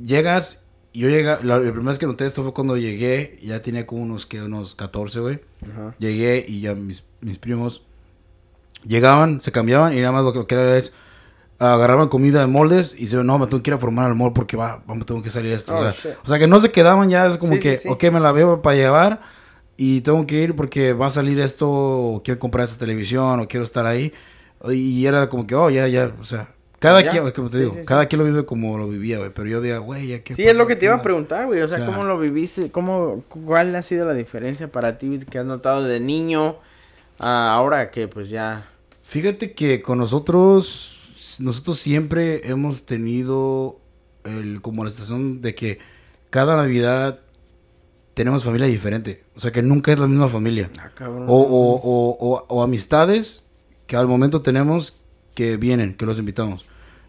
llegas, 0.00 0.64
yo 0.94 1.08
llega, 1.08 1.40
la, 1.42 1.58
primera 1.58 1.82
vez 1.82 1.98
que 1.98 2.06
noté 2.06 2.26
esto 2.26 2.42
fue 2.42 2.54
cuando 2.54 2.76
llegué, 2.76 3.38
ya 3.42 3.60
tenía 3.60 3.86
como 3.86 4.02
unos, 4.02 4.24
que 4.24 4.40
unos 4.40 4.74
14, 4.76 5.20
güey. 5.20 5.40
Llegué 5.98 6.44
y 6.46 6.60
ya 6.60 6.74
mis, 6.74 7.04
mis 7.20 7.38
primos 7.38 7.84
llegaban, 8.84 9.40
se 9.40 9.52
cambiaban 9.52 9.92
y 9.92 10.00
nada 10.00 10.12
más 10.12 10.24
lo 10.24 10.46
que 10.46 10.54
era 10.54 10.78
es 10.78 10.92
agarraban 11.60 12.08
comida 12.08 12.40
de 12.40 12.46
moldes 12.46 12.94
y 12.98 13.06
se 13.06 13.16
no, 13.22 13.38
me 13.38 13.46
tengo 13.46 13.62
que 13.62 13.70
ir 13.70 13.74
a 13.74 13.78
formar 13.78 14.06
al 14.06 14.14
molde 14.14 14.34
porque 14.34 14.56
va, 14.56 14.82
vamos, 14.86 15.06
tengo 15.06 15.22
que 15.22 15.30
salir 15.30 15.52
esto. 15.52 15.74
o, 15.74 15.88
oh, 15.88 15.92
sea, 15.92 16.38
que 16.38 16.48
no 16.48 16.58
se 16.58 16.72
quedaban 16.72 17.08
ya, 17.08 17.26
es 17.26 17.36
como 17.36 17.58
que, 17.58 17.78
ok, 17.86 18.04
me 18.04 18.20
la 18.20 18.32
veo 18.32 18.62
para 18.62 18.76
llevar 18.76 19.20
y 19.76 20.00
tengo 20.00 20.26
que 20.26 20.36
ir 20.36 20.56
porque 20.56 20.92
va 20.92 21.06
a 21.06 21.10
salir 21.10 21.38
esto, 21.38 21.70
o 21.70 22.22
quiero 22.22 22.40
comprar 22.40 22.66
esta 22.66 22.78
televisión, 22.78 23.40
o 23.40 23.48
quiero 23.48 23.64
estar 23.64 23.86
ahí. 23.86 24.12
Y 24.70 25.06
era 25.06 25.28
como 25.28 25.46
que, 25.46 25.54
oh, 25.54 25.70
ya, 25.70 25.88
ya, 25.88 26.12
o 26.20 26.24
sea, 26.24 26.50
cada 26.80 27.02
quien, 27.02 27.30
como 27.32 27.50
te 27.50 27.58
digo, 27.58 27.76
cada 27.86 28.06
quien 28.06 28.20
lo 28.20 28.24
vive 28.24 28.46
como 28.46 28.78
lo 28.78 28.88
vivía, 28.88 29.18
güey. 29.18 29.30
Pero 29.34 29.48
yo 29.48 29.60
diga, 29.60 29.78
güey, 29.78 30.08
ya 30.08 30.22
que. 30.22 30.34
Sí, 30.34 30.44
es 30.44 30.56
lo 30.56 30.66
que 30.66 30.76
te 30.76 30.86
iba 30.86 30.94
a 30.94 31.02
preguntar, 31.02 31.46
güey. 31.46 31.60
O 31.60 31.68
sea, 31.68 31.84
¿cómo 31.84 32.04
lo 32.04 32.18
viviste? 32.18 32.70
¿Cómo, 32.70 33.22
¿Cuál 33.28 33.76
ha 33.76 33.82
sido 33.82 34.06
la 34.06 34.14
diferencia 34.14 34.72
para 34.72 34.96
ti 34.96 35.18
que 35.30 35.38
has 35.38 35.44
notado 35.44 35.84
de 35.84 36.00
niño 36.00 36.56
a 37.18 37.52
ahora 37.52 37.90
que 37.90 38.08
pues 38.08 38.30
ya... 38.30 38.66
Fíjate 39.02 39.52
que 39.52 39.82
con 39.82 39.98
nosotros, 39.98 40.99
nosotros 41.38 41.78
siempre 41.78 42.48
hemos 42.48 42.86
tenido 42.86 43.78
el, 44.24 44.60
como 44.60 44.84
la 44.84 44.90
sensación 44.90 45.40
de 45.42 45.54
que 45.54 45.78
cada 46.30 46.56
Navidad 46.56 47.20
tenemos 48.14 48.42
familia 48.44 48.66
diferente. 48.66 49.22
O 49.36 49.40
sea, 49.40 49.52
que 49.52 49.62
nunca 49.62 49.92
es 49.92 49.98
la 49.98 50.06
misma 50.08 50.28
familia. 50.28 50.70
Ah. 50.78 50.90
O, 51.28 51.36
o, 51.40 52.16
o, 52.18 52.44
o, 52.48 52.62
amistades 52.62 53.44
que 53.86 53.96
al 53.96 54.06
momento 54.06 54.42
tenemos 54.42 55.00
que 55.34 55.56
vienen, 55.56 55.94
que 55.94 56.06
los 56.06 56.18
invitamos. 56.18 56.66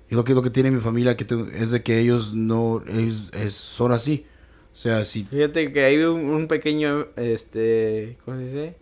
Y 0.10 0.16
lo 0.16 0.24
que, 0.24 0.34
lo 0.34 0.42
que 0.42 0.50
tiene 0.50 0.72
mi 0.72 0.82
familia 0.82 1.16
que 1.18 1.26
te- 1.26 1.64
es 1.64 1.72
de 1.72 1.82
que 1.84 2.00
ellos 2.00 2.34
no 2.34 2.84
ellos, 2.88 3.32
es- 3.34 3.54
son 3.56 3.92
así. 3.92 4.26
O 4.72 4.76
sea, 4.76 5.04
si... 5.04 5.24
Fíjate 5.26 5.72
que 5.74 5.84
hay 5.84 5.98
un, 5.98 6.22
un 6.30 6.48
pequeño, 6.48 7.08
este, 7.18 8.18
¿cómo 8.24 8.38
se 8.38 8.44
dice? 8.44 8.76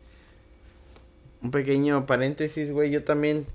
Un 1.41 1.51
pequeño 1.51 2.05
paréntesis, 2.05 2.71
güey. 2.71 2.91
Yo 2.91 3.03
también, 3.03 3.45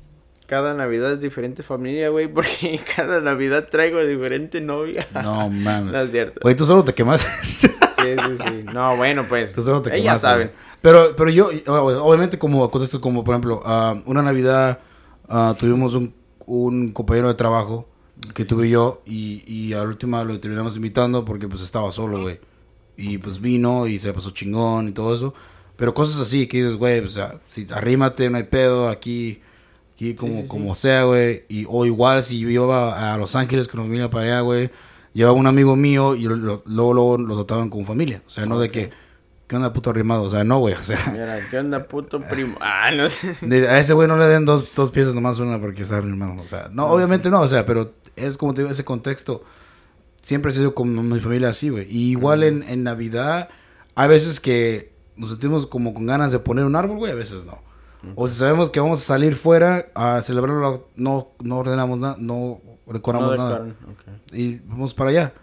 cada 0.54 0.72
Navidad 0.72 1.12
es 1.14 1.20
diferente 1.20 1.64
familia, 1.64 2.10
güey, 2.10 2.28
porque 2.32 2.80
cada 2.94 3.20
Navidad 3.20 3.68
traigo 3.68 3.98
diferente 4.06 4.60
novia. 4.60 5.06
No, 5.12 5.22
No 5.22 5.50
mames. 5.50 6.04
es 6.04 6.10
cierto. 6.12 6.38
Güey, 6.42 6.54
tú 6.54 6.64
solo 6.64 6.84
te 6.84 6.94
quemas. 6.94 7.26
Sí, 7.42 7.66
sí, 7.96 8.36
sí. 8.38 8.64
No, 8.72 8.96
bueno, 8.96 9.26
pues. 9.28 9.52
Tú 9.52 9.62
solo 9.62 9.82
te 9.82 9.90
ella 9.90 10.02
quemaste, 10.02 10.26
sabe. 10.26 10.52
Pero, 10.80 11.16
pero 11.16 11.28
yo, 11.30 11.50
obviamente, 11.66 12.38
como 12.38 12.70
contesto, 12.70 13.00
como 13.00 13.24
por 13.24 13.34
ejemplo, 13.34 13.62
ah, 13.64 14.00
una 14.06 14.22
Navidad 14.22 14.78
ah, 15.28 15.56
tuvimos 15.58 15.94
un, 15.94 16.14
un 16.46 16.92
compañero 16.92 17.26
de 17.26 17.34
trabajo 17.34 17.88
que 18.32 18.44
tuve 18.44 18.70
yo 18.70 19.02
y, 19.04 19.42
y 19.46 19.72
a 19.72 19.78
la 19.78 19.84
última 19.84 20.22
lo 20.22 20.38
terminamos 20.38 20.76
invitando 20.76 21.24
porque 21.24 21.48
pues 21.48 21.62
estaba 21.62 21.90
solo, 21.90 22.22
güey. 22.22 22.38
Y 22.96 23.18
pues 23.18 23.40
vino 23.40 23.88
y 23.88 23.98
se 23.98 24.12
pasó 24.12 24.30
chingón 24.30 24.86
y 24.86 24.92
todo 24.92 25.16
eso. 25.16 25.34
Pero 25.74 25.94
cosas 25.94 26.20
así 26.20 26.46
que 26.46 26.58
dices, 26.58 26.76
güey, 26.76 27.00
o 27.00 27.08
sea, 27.08 27.40
si 27.48 27.66
arrímate, 27.72 28.30
no 28.30 28.36
hay 28.36 28.44
pedo, 28.44 28.88
aquí, 28.88 29.40
aquí 29.94 30.14
como, 30.14 30.32
sí, 30.34 30.42
sí. 30.42 30.48
como 30.48 30.74
sea, 30.74 31.04
güey. 31.04 31.44
Y, 31.48 31.66
o 31.68 31.86
igual 31.86 32.22
si 32.22 32.38
yo 32.38 32.48
iba 32.50 33.12
a 33.14 33.16
Los 33.18 33.34
Ángeles 33.36 33.68
con 33.68 33.80
mi 33.80 33.86
familia 33.86 34.10
para 34.10 34.24
allá, 34.24 34.40
güey, 34.40 34.70
llevaba 35.12 35.36
un 35.36 35.46
amigo 35.46 35.76
mío 35.76 36.14
y 36.14 36.22
lo- 36.24 36.36
lo- 36.36 36.62
luego, 36.66 36.92
luego 36.94 37.18
lo 37.18 37.34
trataban 37.36 37.70
como 37.70 37.84
familia. 37.84 38.22
O 38.26 38.30
sea, 38.30 38.46
no 38.46 38.58
de 38.58 38.70
que, 38.70 38.90
¿qué 39.46 39.56
onda 39.56 39.72
puto 39.72 39.90
arrimado? 39.90 40.22
O 40.24 40.30
sea, 40.30 40.42
no, 40.44 40.58
güey, 40.58 40.74
o 40.74 40.82
sea... 40.82 40.98
Mira, 41.12 41.38
¿qué 41.50 41.58
onda, 41.58 41.84
puto 41.84 42.20
primo? 42.30 42.56
Ah, 42.60 42.90
no 42.94 43.08
sé. 43.08 43.34
De- 43.42 43.68
a 43.68 43.78
ese 43.78 43.92
güey 43.94 44.08
no 44.08 44.16
le 44.18 44.26
den 44.26 44.44
dos, 44.44 44.74
dos 44.74 44.90
piezas 44.90 45.14
nomás 45.14 45.38
una 45.38 45.60
porque 45.60 45.82
está 45.82 45.98
hermano. 45.98 46.40
O 46.42 46.46
sea, 46.46 46.68
no, 46.72 46.86
obviamente 46.86 47.30
no, 47.30 47.40
o 47.40 47.48
sea, 47.48 47.64
pero 47.64 47.92
es 48.16 48.36
como 48.36 48.54
te 48.54 48.62
digo, 48.62 48.70
ese 48.72 48.84
contexto. 48.84 49.42
Siempre 50.22 50.50
he 50.50 50.54
sido 50.54 50.74
como 50.74 51.02
mi 51.02 51.20
familia 51.20 51.50
así, 51.50 51.68
güey. 51.68 51.86
Y 51.90 52.10
igual 52.12 52.42
en, 52.44 52.62
en 52.62 52.82
Navidad, 52.82 53.50
hay 53.94 54.08
veces 54.08 54.40
que 54.40 54.90
nos 55.16 55.28
sentimos 55.30 55.66
como 55.66 55.92
con 55.92 56.06
ganas 56.06 56.32
de 56.32 56.38
poner 56.38 56.64
un 56.64 56.74
árbol, 56.76 56.96
güey, 56.96 57.12
a 57.12 57.14
veces 57.14 57.44
no. 57.44 57.58
O 58.14 58.28
si 58.28 58.36
sabemos 58.36 58.70
que 58.70 58.80
vamos 58.80 59.00
a 59.00 59.04
salir 59.04 59.34
fuera 59.34 59.86
a 59.94 60.22
celebrarlo, 60.22 60.88
no, 60.96 61.28
no 61.42 61.58
ordenamos 61.58 62.00
nada, 62.00 62.16
no 62.18 62.60
decoramos 62.86 63.30
No 63.30 63.36
nada. 63.36 63.50
decoran, 63.60 63.76
ok. 63.90 64.34
Y 64.34 64.58
vamos 64.66 64.94
para 64.94 65.10
allá. 65.10 65.34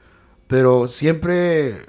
Pero 0.48 0.88
siempre 0.88 1.82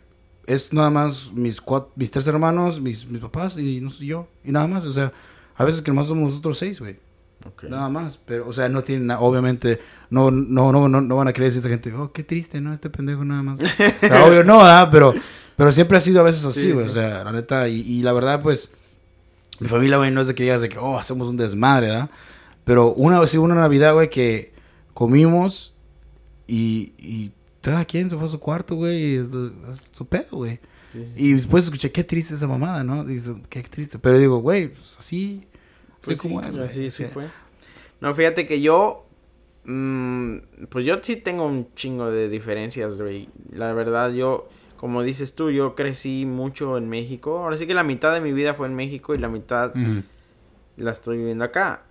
es 0.46 0.72
nada 0.72 0.90
más 0.90 1.32
mis 1.32 1.60
cuatro, 1.60 1.92
mis 1.96 2.10
tres 2.10 2.26
hermanos, 2.26 2.80
mis, 2.80 3.06
mis 3.08 3.20
papás 3.20 3.58
y 3.58 3.80
no 3.80 3.90
sé 3.90 4.06
yo. 4.06 4.28
Y 4.44 4.52
nada 4.52 4.66
más, 4.66 4.84
o 4.86 4.92
sea, 4.92 5.12
a 5.56 5.64
veces 5.64 5.82
que 5.82 5.90
nomás 5.90 6.06
somos 6.06 6.30
nosotros 6.30 6.58
seis, 6.58 6.80
güey. 6.80 6.98
Ok. 7.44 7.64
Nada 7.64 7.88
más, 7.88 8.18
pero, 8.18 8.48
o 8.48 8.52
sea, 8.52 8.68
no 8.68 8.82
tienen 8.84 9.08
nada, 9.08 9.20
obviamente, 9.20 9.80
no, 10.10 10.30
no, 10.30 10.70
no, 10.70 10.88
no, 10.88 11.00
no 11.00 11.16
van 11.16 11.26
a 11.26 11.32
creer 11.32 11.50
esta 11.52 11.68
gente, 11.68 11.92
oh, 11.92 12.12
qué 12.12 12.22
triste, 12.22 12.60
¿no? 12.60 12.72
Este 12.72 12.88
pendejo 12.88 13.24
nada 13.24 13.42
más. 13.42 13.60
O 14.02 14.06
sea, 14.06 14.24
obvio 14.26 14.44
no, 14.44 14.60
¿ah? 14.64 14.88
Pero, 14.92 15.12
pero 15.56 15.72
siempre 15.72 15.96
ha 15.96 16.00
sido 16.00 16.20
a 16.20 16.22
veces 16.22 16.44
así, 16.44 16.60
Sí, 16.60 16.70
güey, 16.72 16.84
sí. 16.84 16.90
o 16.90 16.94
sea, 16.94 17.24
la 17.24 17.32
neta, 17.32 17.66
y, 17.68 17.80
y 17.80 18.02
la 18.04 18.12
verdad, 18.12 18.42
pues, 18.42 18.74
mi 19.62 19.68
familia, 19.68 19.96
güey, 19.98 20.10
no 20.10 20.20
es 20.20 20.28
de 20.28 20.34
que 20.34 20.42
digas 20.44 20.62
de 20.62 20.68
que, 20.68 20.78
oh, 20.78 20.98
hacemos 20.98 21.28
un 21.28 21.36
desmadre, 21.36 21.88
¿verdad? 21.88 22.10
Pero 22.64 22.92
una, 22.94 23.26
sí, 23.26 23.38
una 23.38 23.54
Navidad, 23.54 23.94
güey, 23.94 24.10
que 24.10 24.52
comimos 24.94 25.74
y, 26.46 26.94
y 26.98 27.32
cada 27.62 27.84
quien 27.84 28.10
se 28.10 28.16
fue 28.16 28.26
a 28.26 28.28
su 28.28 28.40
cuarto, 28.40 28.76
güey, 28.76 29.14
y 29.14 29.16
es, 29.16 29.28
es 29.70 29.90
su 29.92 30.06
pedo, 30.06 30.28
güey. 30.38 30.60
Sí, 30.88 31.04
sí. 31.06 31.12
Y 31.16 31.32
después 31.34 31.64
escuché, 31.64 31.90
qué 31.92 32.04
triste 32.04 32.34
esa 32.34 32.46
mamada, 32.46 32.84
¿no? 32.84 33.04
Dice, 33.04 33.34
qué 33.48 33.62
triste. 33.62 33.98
Pero 33.98 34.18
digo, 34.18 34.38
güey, 34.38 34.68
pues 34.68 34.96
así, 34.98 35.48
Pues 36.00 36.20
así 36.60 36.90
sí, 36.90 37.04
es, 37.04 37.12
fue. 37.12 37.32
No, 38.00 38.14
fíjate 38.14 38.46
que 38.46 38.60
yo. 38.60 39.06
mm, 39.64 40.36
pues 40.70 40.84
yo 40.84 40.96
sí 41.02 41.16
tengo 41.16 41.46
un 41.46 41.74
chingo 41.74 42.10
de 42.10 42.28
diferencias, 42.28 43.00
güey. 43.00 43.28
La 43.50 43.72
verdad, 43.72 44.12
yo. 44.12 44.48
Como 44.82 45.04
dices 45.04 45.36
tú, 45.36 45.52
yo 45.52 45.76
crecí 45.76 46.26
mucho 46.26 46.76
en 46.76 46.88
México. 46.88 47.38
Ahora 47.38 47.56
sí 47.56 47.68
que 47.68 47.72
la 47.72 47.84
mitad 47.84 48.12
de 48.12 48.20
mi 48.20 48.32
vida 48.32 48.54
fue 48.54 48.66
en 48.66 48.74
México 48.74 49.14
y 49.14 49.18
la 49.18 49.28
mitad 49.28 49.72
la 50.76 50.90
estoy 50.90 51.18
viviendo 51.18 51.44
acá. 51.44 51.84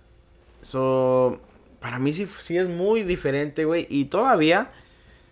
So, 0.60 1.40
para 1.80 1.98
mí 1.98 2.12
sí, 2.12 2.28
sí 2.40 2.58
es 2.58 2.68
muy 2.68 3.02
diferente, 3.02 3.64
güey. 3.64 3.86
Y 3.88 4.04
todavía, 4.04 4.72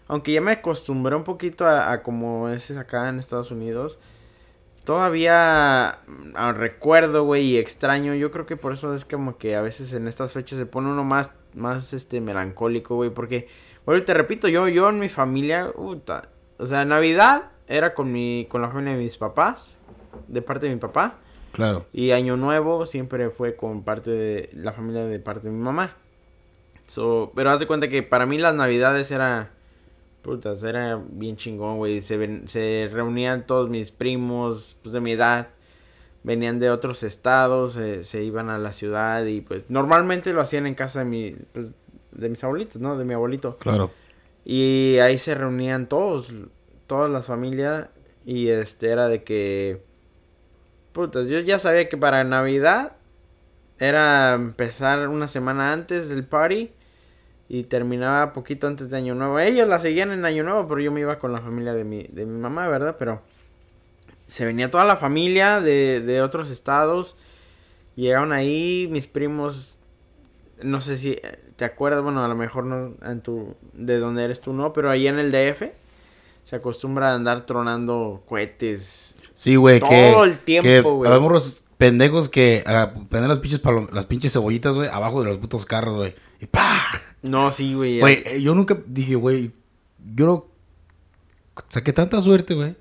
aunque 0.09 0.33
ya 0.33 0.41
me 0.41 0.53
acostumbré 0.53 1.15
un 1.15 1.25
poquito 1.25 1.67
a, 1.67 1.93
a 1.93 2.03
como 2.03 2.49
es 2.49 2.71
acá 2.71 3.11
en 3.11 3.19
Estados 3.19 3.51
Unidos, 3.51 3.99
todavía 4.85 5.99
mm, 6.07 6.31
ah, 6.37 6.53
recuerdo, 6.53 7.25
güey, 7.25 7.45
y 7.45 7.59
extraño. 7.59 8.15
Yo 8.15 8.31
creo 8.31 8.47
que 8.47 8.57
por 8.57 8.73
eso 8.73 8.95
es 8.95 9.05
como 9.05 9.37
que 9.37 9.55
a 9.55 9.61
veces 9.61 9.93
en 9.93 10.09
estas 10.09 10.33
fechas 10.33 10.59
se 10.59 10.65
pone 10.65 10.89
uno 10.89 11.05
más, 11.05 11.33
más, 11.53 11.93
este, 11.93 12.23
melancólico, 12.23 12.97
güey. 12.97 13.11
Porque, 13.11 13.49
bueno, 13.85 14.03
te 14.03 14.15
repito, 14.15 14.49
yo, 14.49 14.67
yo 14.67 14.89
en 14.89 14.99
mi 14.99 15.11
familia, 15.11 15.71
puta, 15.77 16.31
o 16.61 16.67
sea, 16.67 16.85
Navidad 16.85 17.51
era 17.67 17.95
con 17.95 18.13
mi, 18.13 18.47
con 18.49 18.63
la 18.63 18.69
familia 18.69 18.93
de 18.93 18.99
mis 18.99 19.17
papás, 19.19 19.79
de 20.29 20.43
parte 20.43 20.67
de 20.67 20.75
mi 20.75 20.81
papá. 20.81 21.19
Claro. 21.53 21.87
Y 21.93 22.13
Año 22.13 22.37
Nuevo 22.37 22.87
siempre 22.87 23.31
fue 23.31 23.57
con 23.57 23.83
parte 23.83 24.11
de 24.11 24.51
la 24.53 24.73
familia 24.73 25.05
de 25.05 25.19
parte 25.19 25.49
de 25.49 25.51
mi 25.51 25.63
mamá. 25.63 25.97
So, 26.87 27.33
pero 27.35 27.51
haz 27.51 27.61
de 27.61 27.67
cuenta 27.67 27.89
que 27.89 28.03
para 28.03 28.27
mí 28.27 28.39
las 28.39 28.55
navidades 28.55 29.11
era... 29.11 29.51
Putas, 30.23 30.63
era 30.65 31.01
bien 31.09 31.37
chingón, 31.37 31.79
güey. 31.79 32.03
Se, 32.03 32.19
ven- 32.19 32.47
se 32.47 32.91
reunían 32.93 33.47
todos 33.47 33.71
mis 33.71 33.91
primos 33.91 34.77
pues, 34.83 34.93
de 34.93 35.01
mi 35.01 35.13
edad. 35.13 35.49
Venían 36.23 36.59
de 36.59 36.71
otros 36.71 37.03
estados, 37.03 37.79
eh, 37.79 38.05
se 38.05 38.23
iban 38.23 38.51
a 38.51 38.59
la 38.59 38.73
ciudad 38.73 39.25
y 39.25 39.41
pues 39.41 39.65
normalmente 39.71 40.35
lo 40.35 40.43
hacían 40.43 40.67
en 40.67 40.75
casa 40.75 40.99
de 40.99 41.05
mi, 41.07 41.37
pues, 41.55 41.73
de 42.13 42.29
mis 42.29 42.45
abuelitos, 42.45 42.83
¿no? 42.83 42.99
De 42.99 43.07
mi 43.07 43.15
abuelito. 43.15 43.57
Claro. 43.57 43.91
Y 44.45 44.99
ahí 44.99 45.19
se 45.19 45.35
reunían 45.35 45.89
todos, 45.89 46.33
todas 46.87 47.11
las 47.11 47.27
familias. 47.27 47.89
Y 48.25 48.49
este 48.49 48.91
era 48.91 49.09
de 49.09 49.23
que. 49.23 49.83
Putas, 50.93 51.29
yo 51.29 51.39
ya 51.41 51.59
sabía 51.59 51.89
que 51.89 51.97
para 51.97 52.25
Navidad 52.25 52.97
era 53.79 54.35
empezar 54.35 55.09
una 55.09 55.29
semana 55.29 55.73
antes 55.73 56.09
del 56.09 56.25
party. 56.25 56.73
Y 57.49 57.65
terminaba 57.65 58.33
poquito 58.33 58.69
antes 58.69 58.91
de 58.91 58.97
Año 58.97 59.15
Nuevo. 59.15 59.41
Ellos 59.41 59.69
la 59.69 59.81
seguían 59.81 60.13
en 60.13 60.25
Año 60.25 60.45
Nuevo, 60.45 60.69
pero 60.69 60.81
yo 60.81 60.93
me 60.93 61.01
iba 61.01 61.19
con 61.19 61.33
la 61.33 61.41
familia 61.41 61.75
de 61.75 61.83
mi, 61.83 62.05
de 62.05 62.25
mi 62.25 62.39
mamá, 62.39 62.69
¿verdad? 62.69 62.95
Pero 62.97 63.23
se 64.27 64.45
venía 64.45 64.71
toda 64.71 64.85
la 64.85 64.97
familia 64.97 65.61
de, 65.61 66.01
de 66.01 66.23
otros 66.23 66.51
estados. 66.51 67.17
Llegaron 67.97 68.33
ahí 68.33 68.89
mis 68.93 69.09
primos. 69.09 69.80
No 70.63 70.81
sé 70.81 70.97
si 70.97 71.11
eh, 71.13 71.39
te 71.57 71.65
acuerdas, 71.65 72.03
bueno, 72.03 72.25
a 72.25 72.29
lo 72.29 72.35
mejor 72.35 72.65
no 72.65 72.95
en 73.03 73.21
tu, 73.23 73.55
de 73.73 73.99
donde 73.99 74.25
eres 74.25 74.41
tú, 74.41 74.53
no, 74.53 74.73
pero 74.73 74.91
ahí 74.91 75.07
en 75.07 75.19
el 75.19 75.31
DF 75.31 75.63
se 76.43 76.57
acostumbra 76.57 77.13
a 77.13 77.15
andar 77.15 77.47
tronando 77.47 78.23
cohetes. 78.27 79.15
Sí, 79.35 79.57
güey, 79.57 79.81
Todo 79.81 79.91
que... 79.91 80.21
el 80.23 80.39
tiempo, 80.39 80.95
güey. 80.95 81.11
Habemos 81.11 81.33
los 81.33 81.65
pendejos 81.79 82.29
que 82.29 82.63
ah, 82.67 82.93
ponen 83.09 83.29
las 83.29 83.39
pinches, 83.39 83.63
palom- 83.63 83.91
las 83.93 84.07
pinches 84.07 84.33
cebollitas, 84.33 84.75
güey, 84.75 84.89
abajo 84.89 85.23
de 85.23 85.29
los 85.29 85.39
putos 85.39 85.65
carros, 85.67 85.97
güey. 85.97 86.15
Y 86.41 86.47
¡pa! 86.47 86.81
No, 87.23 87.53
sí, 87.53 87.75
güey. 87.75 88.01
Güey, 88.01 88.23
eh, 88.25 88.43
yo 88.43 88.55
nunca 88.55 88.79
dije, 88.87 89.15
güey, 89.15 89.53
yo 90.15 90.27
no... 90.27 90.47
Saqué 91.69 91.93
tanta 91.93 92.21
suerte, 92.23 92.55
güey, 92.55 92.75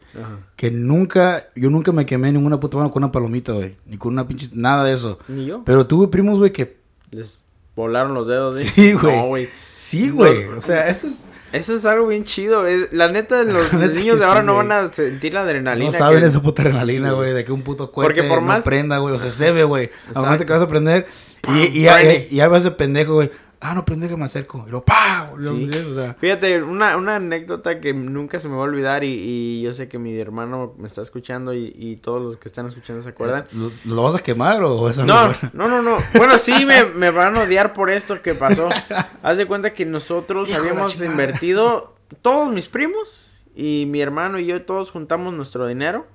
que 0.55 0.71
nunca, 0.71 1.49
yo 1.53 1.69
nunca 1.69 1.91
me 1.91 2.05
quemé 2.05 2.31
ninguna 2.31 2.61
puta 2.61 2.77
mano 2.77 2.91
con 2.91 3.03
una 3.03 3.11
palomita, 3.11 3.51
güey. 3.51 3.75
Ni 3.85 3.97
con 3.97 4.13
una 4.13 4.25
pinche, 4.25 4.49
nada 4.53 4.85
de 4.85 4.93
eso. 4.93 5.19
Ni 5.27 5.45
yo. 5.45 5.63
Pero 5.65 5.85
tuve 5.85 6.07
primos, 6.07 6.37
güey, 6.37 6.53
que... 6.53 6.79
Les 7.11 7.41
volaron 7.79 8.13
los 8.13 8.27
dedos. 8.27 8.59
¿eh? 8.59 8.65
Sí, 8.73 8.93
güey. 8.93 9.15
No, 9.15 9.27
güey. 9.27 9.49
Sí, 9.77 10.09
güey. 10.09 10.45
O 10.45 10.61
sea, 10.61 10.87
eso 10.87 11.07
es... 11.07 11.25
Eso 11.51 11.73
es 11.73 11.83
algo 11.87 12.05
bien 12.05 12.25
chido. 12.25 12.67
es- 12.67 12.93
la 12.93 13.07
neta, 13.11 13.41
los 13.43 13.73
La 13.73 13.79
neta 13.79 13.93
niños 13.95 14.19
de 14.19 14.25
ahora 14.25 14.41
sí, 14.41 14.45
no 14.45 14.55
van 14.57 14.71
a 14.71 14.93
sentir 14.93 15.33
la 15.33 15.41
adrenalina. 15.41 15.91
No 15.91 15.97
saben 15.97 16.19
que- 16.19 16.27
esa 16.27 16.41
puta 16.43 16.61
adrenalina, 16.61 17.11
güey, 17.13 17.33
de 17.33 17.43
que 17.43 17.51
un 17.51 17.63
puto 17.63 17.91
cohete 17.91 18.13
Porque 18.13 18.29
por 18.29 18.41
no 18.41 18.47
más- 18.47 18.63
prenda, 18.63 18.99
güey. 18.99 19.15
O 19.15 19.19
sea, 19.19 19.31
se 19.31 19.51
ve, 19.51 19.63
güey. 19.63 19.89
Al 20.13 20.21
momento 20.23 20.45
que 20.45 20.53
vas 20.53 20.61
a 20.61 20.67
prender 20.67 21.07
y, 21.47 21.79
y, 21.79 21.87
y, 21.87 22.27
y 22.29 22.39
ahí 22.39 22.47
va 22.47 22.57
ese 22.59 22.69
pendejo, 22.69 23.15
güey. 23.15 23.31
Ah, 23.61 23.75
no 23.75 23.83
prende 23.83 24.07
que 24.07 24.15
me 24.15 24.23
acerco. 24.23 24.63
Y 24.65 24.69
luego, 24.69 24.85
¡pah! 24.85 25.31
Sí. 25.43 25.69
O 25.89 25.93
sea, 25.93 26.13
Fíjate, 26.13 26.63
una, 26.63 26.95
una 26.95 27.17
anécdota 27.17 27.81
que 27.81 27.93
nunca 27.93 28.39
se 28.39 28.47
me 28.47 28.55
va 28.55 28.61
a 28.61 28.63
olvidar 28.63 29.03
y, 29.03 29.09
y 29.09 29.61
yo 29.61 29.73
sé 29.73 29.89
que 29.89 29.99
mi 29.99 30.17
hermano 30.17 30.73
me 30.77 30.87
está 30.87 31.01
escuchando 31.01 31.53
y, 31.53 31.73
y 31.77 31.97
todos 31.97 32.21
los 32.21 32.37
que 32.37 32.47
están 32.47 32.67
escuchando 32.67 33.01
se 33.01 33.09
acuerdan. 33.09 33.45
¿lo, 33.51 33.69
lo 33.83 34.03
vas 34.03 34.15
a 34.15 34.19
quemar 34.19 34.63
o 34.63 34.89
eso 34.89 35.05
No, 35.05 35.33
no, 35.51 35.67
no, 35.67 35.81
no. 35.81 35.97
Bueno, 36.15 36.37
sí 36.37 36.65
me, 36.65 36.85
me 36.95 37.09
van 37.09 37.35
a 37.35 37.41
odiar 37.43 37.73
por 37.73 37.89
esto 37.89 38.21
que 38.21 38.33
pasó. 38.33 38.69
Haz 39.23 39.37
de 39.37 39.45
cuenta 39.45 39.73
que 39.73 39.85
nosotros 39.85 40.49
Hijo 40.49 40.59
habíamos 40.59 41.01
invertido, 41.01 41.95
todos 42.21 42.49
mis 42.53 42.69
primos 42.69 43.43
y 43.55 43.85
mi 43.87 43.99
hermano 43.99 44.39
y 44.39 44.45
yo 44.45 44.63
todos 44.63 44.89
juntamos 44.89 45.33
nuestro 45.33 45.67
dinero 45.67 46.07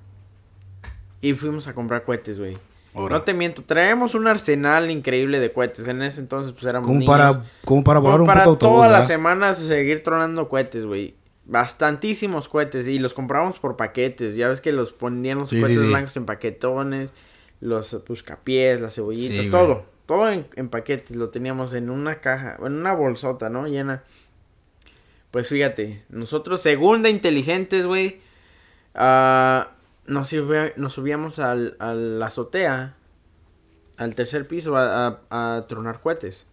y 1.21 1.33
fuimos 1.33 1.67
a 1.67 1.75
comprar 1.75 2.03
cohetes, 2.03 2.39
güey. 2.39 2.57
No 2.95 3.21
te 3.23 3.33
miento, 3.33 3.63
traemos 3.63 4.15
un 4.15 4.27
arsenal 4.27 4.89
increíble 4.89 5.39
de 5.39 5.51
cohetes. 5.51 5.87
En 5.87 6.01
ese 6.01 6.21
entonces, 6.21 6.53
pues 6.53 6.65
éramos 6.65 6.87
Como 6.87 6.99
niños. 6.99 7.11
para, 7.15 7.43
como 7.65 7.83
para 7.83 7.99
volar 7.99 8.19
Como 8.19 8.23
un 8.23 8.27
para 8.27 8.39
puto 8.45 8.49
autobús, 8.67 8.75
todas 8.77 8.91
las 8.91 9.07
semanas 9.07 9.57
seguir 9.57 10.01
tronando 10.03 10.47
cohetes, 10.47 10.85
güey. 10.85 11.15
Bastantísimos 11.45 12.47
cohetes. 12.47 12.87
Y 12.87 12.99
los 12.99 13.13
compramos 13.13 13.59
por 13.59 13.75
paquetes. 13.77 14.35
Ya 14.35 14.47
ves 14.47 14.61
que 14.61 14.71
los 14.71 14.93
ponían 14.93 15.39
los 15.39 15.49
Sí, 15.49 15.59
cohetes 15.59 15.77
sí, 15.79 15.83
sí. 15.85 15.89
blancos 15.89 16.17
en 16.17 16.25
paquetones. 16.25 17.13
Los 17.61 18.01
buscapiés, 18.07 18.81
las 18.81 18.95
cebollitas, 18.95 19.37
güey. 19.37 19.49
todo. 19.49 19.85
Todo 20.05 20.29
en, 20.31 20.47
en 20.55 20.69
paquetes. 20.69 21.15
Lo 21.15 21.29
teníamos 21.29 21.73
en 21.73 21.89
una 21.89 22.21
caja, 22.21 22.57
en 22.59 22.73
una 22.73 22.93
bolsota, 22.93 23.49
¿no? 23.49 23.67
Llena. 23.67 24.03
Pues 25.31 25.49
fíjate, 25.49 26.03
nosotros, 26.09 26.61
segunda 26.61 27.09
inteligentes, 27.09 27.85
güey. 27.85 28.21
ah, 28.93 29.71
nos, 30.07 30.31
nos 30.77 30.93
subíamos 30.93 31.39
al, 31.39 31.75
a 31.79 31.93
la 31.93 32.25
azotea. 32.27 32.95
Al 33.97 34.13
tercer 34.13 34.45
piso 34.47 34.75
a, 34.75 35.19
a- 35.29 35.57
a 35.57 35.67
tronar 35.67 36.01
cohetes. 36.01 36.45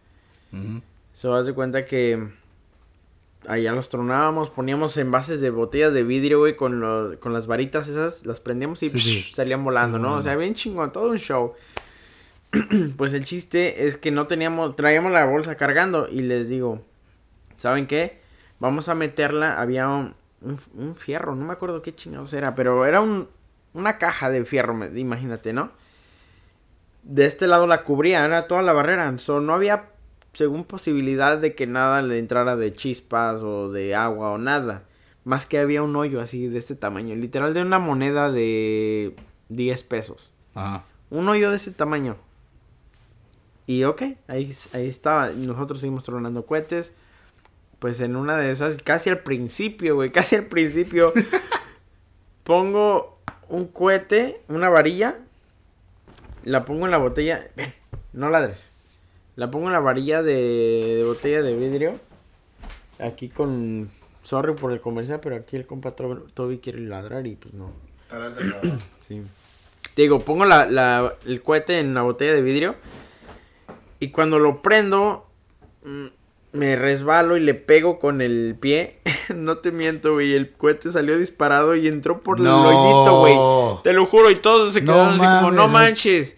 Se 1.15 1.27
vas 1.29 1.45
de 1.47 1.53
cuenta 1.55 1.85
que 1.85 2.29
allá 3.49 3.73
los 3.73 3.88
tronábamos, 3.88 4.51
poníamos 4.51 4.97
envases 4.97 5.41
de 5.41 5.51
botellas 5.51 5.93
de 5.93 6.05
vidrio, 6.05 6.38
güey, 6.38 6.55
con, 6.55 6.79
lo- 6.81 7.19
con 7.19 7.33
las 7.33 7.47
varitas 7.49 7.88
esas, 7.88 8.25
las 8.27 8.38
prendíamos 8.41 8.83
y 8.85 8.91
Sí, 8.91 8.99
sí. 8.99 9.23
psh, 9.23 9.35
salían 9.35 9.65
volando, 9.65 9.97
Sí, 9.99 10.03
¿no? 10.05 10.15
O 10.15 10.23
sea, 10.23 10.37
bien 10.37 10.55
chingón, 10.55 10.93
todo 10.93 11.11
un 11.11 11.19
show. 11.19 11.55
pues 12.97 13.12
el 13.15 13.25
chiste 13.25 13.87
es 13.87 13.97
que 13.97 14.11
no 14.11 14.27
teníamos, 14.27 14.77
traíamos 14.77 15.11
la 15.12 15.25
bolsa 15.25 15.57
cargando 15.57 16.09
y 16.09 16.21
les 16.21 16.49
digo, 16.49 16.83
¿saben 17.57 17.87
qué? 17.87 18.21
Vamos 18.61 18.88
a 18.88 18.95
meterla, 18.95 19.61
había 19.61 19.88
un, 19.88 20.15
un, 20.43 20.59
un 20.75 20.95
fierro, 20.97 21.35
no 21.35 21.45
me 21.47 21.53
acuerdo 21.55 21.83
qué 21.83 21.95
chingados 21.95 22.33
era, 22.35 22.55
pero 22.55 22.85
era 22.87 23.01
un, 23.01 23.27
una 23.75 23.99
caja 23.99 24.31
de 24.31 24.45
fierro, 24.45 24.75
me- 24.75 24.99
imagínate, 24.99 25.53
¿no? 25.53 25.71
De 27.03 27.27
este 27.27 27.47
lado 27.47 27.67
la 27.67 27.83
cubría, 27.85 28.25
era 28.25 28.47
toda 28.47 28.63
la 28.63 28.73
barrera, 28.73 29.17
so, 29.19 29.41
no 29.41 29.55
había 29.55 29.91
según 30.33 30.65
posibilidad 30.65 31.37
de 31.39 31.55
que 31.55 31.67
nada 31.67 32.01
le 32.03 32.19
entrara 32.19 32.57
de 32.57 32.73
chispas 32.73 33.43
o 33.43 33.71
de 33.71 33.95
agua 33.95 34.31
o 34.31 34.39
nada. 34.39 34.85
Más 35.25 35.47
que 35.47 35.59
había 35.59 35.83
un 35.83 35.95
hoyo 35.95 36.21
así 36.21 36.49
de 36.49 36.59
este 36.59 36.75
tamaño. 36.75 37.15
Literal 37.15 37.55
de 37.55 37.63
una 37.63 37.79
moneda 37.79 38.33
de 38.33 39.15
10 39.51 39.83
pesos. 39.85 40.33
Ajá. 40.55 40.85
Un 41.11 41.29
hoyo 41.29 41.51
de 41.51 41.57
ese 41.57 41.71
tamaño. 41.71 42.17
Y 43.67 43.85
ok, 43.85 44.03
ahí, 44.27 44.53
ahí 44.73 44.89
estaba. 44.89 45.29
Nosotros 45.31 45.81
seguimos 45.81 46.03
tronando 46.05 46.45
cohetes. 46.47 46.93
Pues 47.79 48.01
en 48.01 48.17
una 48.17 48.37
de 48.37 48.51
esas, 48.53 48.83
casi 48.83 49.11
al 49.11 49.19
principio, 49.21 49.95
güey, 49.97 50.11
casi 50.11 50.37
al 50.37 50.47
principio, 50.47 51.13
pongo 52.45 53.19
un 53.48 53.66
cohete, 53.66 54.40
una 54.48 54.68
varilla, 54.68 55.18
la 56.44 56.64
pongo 56.64 56.87
en 56.87 56.90
la 56.90 56.98
botella. 56.98 57.46
Ven, 57.57 57.72
no 58.12 58.31
ladres. 58.31 58.70
La 59.37 59.50
pongo 59.50 59.66
en 59.68 59.72
la 59.72 59.81
varilla 59.81 60.22
de, 60.22 60.96
de 60.98 61.05
botella 61.05 61.42
de 61.42 61.55
vidrio. 61.57 62.00
Aquí 62.98 63.28
con. 63.28 63.90
Sorry 64.22 64.55
por 64.55 64.70
el 64.72 64.81
comercial, 64.81 65.18
pero 65.20 65.35
aquí 65.37 65.57
el 65.57 65.66
compa 65.66 65.92
To- 65.96 66.26
Toby 66.35 66.59
quiere 66.59 66.78
ladrar 66.81 67.26
y 67.26 67.35
pues 67.37 67.55
no. 67.55 67.72
Sí. 69.00 69.22
Te 69.94 70.02
digo, 70.02 70.20
pongo 70.20 70.44
la, 70.44 70.66
la- 70.66 71.14
el 71.26 71.42
cohete 71.42 71.78
en 71.81 71.92
la 71.94 72.02
botella 72.02 72.33
de 72.33 72.40
vidrio. 72.42 72.76
Y 73.98 74.09
cuando 74.11 74.38
lo 74.38 74.62
prendo, 74.62 75.26
mm, 75.85 76.07
me 76.53 76.77
resbalo 76.77 77.37
y 77.37 77.41
le 77.41 77.55
pego 77.55 77.99
con 77.99 78.21
el 78.21 78.57
pie. 78.61 78.99
no 79.35 79.59
te 79.59 79.73
miento, 79.73 80.12
güey. 80.15 80.35
El 80.35 80.51
cohete 80.53 80.93
salió 80.93 81.19
disparado 81.19 81.75
y 81.75 81.87
entró 81.88 82.21
por 82.21 82.41
No. 82.41 82.61
el 82.71 82.77
hoyito, 82.77 83.19
güey. 83.21 83.83
Te 83.85 83.93
lo 83.93 84.07
juro. 84.07 84.31
Y 84.31 84.37
todos 84.37 84.75
se 84.75 84.83
No 84.83 84.93
quedaron 84.93 85.15
así 85.15 85.41
como, 85.41 85.51
no 85.53 85.69
manches. 85.69 86.37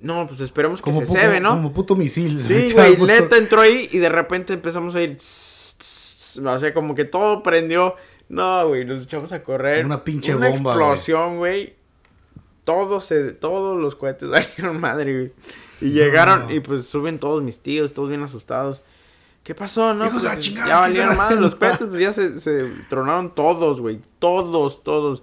No, 0.00 0.26
pues 0.26 0.40
esperemos 0.40 0.80
que 0.80 0.84
Como, 0.90 1.00
se 1.02 1.06
pu- 1.06 1.12
cebe, 1.12 1.38
¿no? 1.38 1.50
como 1.50 1.72
puto 1.72 1.94
misil. 1.94 2.40
Sí, 2.40 2.68
Puto- 2.74 2.96
güey, 2.96 2.96
neta 3.20 3.36
entró 3.36 3.60
ahí 3.60 3.88
y 3.92 3.98
de 3.98 4.08
repente 4.08 4.52
empezamos 4.52 4.94
a 4.96 5.02
ir. 5.02 5.16
tss, 5.16 5.76
tss, 5.78 6.38
O 6.44 6.58
sea, 6.58 6.74
como 6.74 6.94
que 6.96 7.04
todo 7.04 7.42
prendió. 7.44 7.94
No, 8.28 8.66
güey, 8.66 8.84
nos 8.84 9.04
echamos 9.04 9.30
a 9.32 9.42
correr. 9.44 9.84
Una 9.84 10.02
pinche 10.02 10.34
Una 10.34 10.48
bomba, 10.48 10.72
explosión, 10.72 11.36
güey. 11.38 11.74
Todos, 12.64 13.04
se, 13.06 13.32
todos 13.32 13.80
los 13.80 13.94
cohetes 13.94 14.30
salieron 14.32 14.80
madre, 14.80 15.12
güey. 15.12 15.32
Y 15.80 15.90
llegaron 15.92 16.50
y 16.50 16.60
pues 16.60 16.86
suben 16.86 17.18
todos 17.20 17.42
mis 17.42 17.60
tíos, 17.60 17.92
todos 17.92 18.08
bien 18.08 18.22
asustados. 18.22 18.82
¿Qué 19.42 19.54
pasó, 19.54 19.92
no? 19.92 20.06
Hijos 20.06 20.22
Pues, 20.24 20.40
chingada, 20.40 20.68
ya 20.68 20.74
¿qué 20.74 20.80
valieron 20.80 21.16
madre 21.16 21.40
los 21.40 21.54
cohetes, 21.56 21.88
pues 21.88 22.00
ya 22.00 22.12
se, 22.12 22.38
se 22.38 22.70
tronaron 22.88 23.34
todos, 23.34 23.80
güey. 23.80 24.00
Todos, 24.18 24.84
todos. 24.84 25.22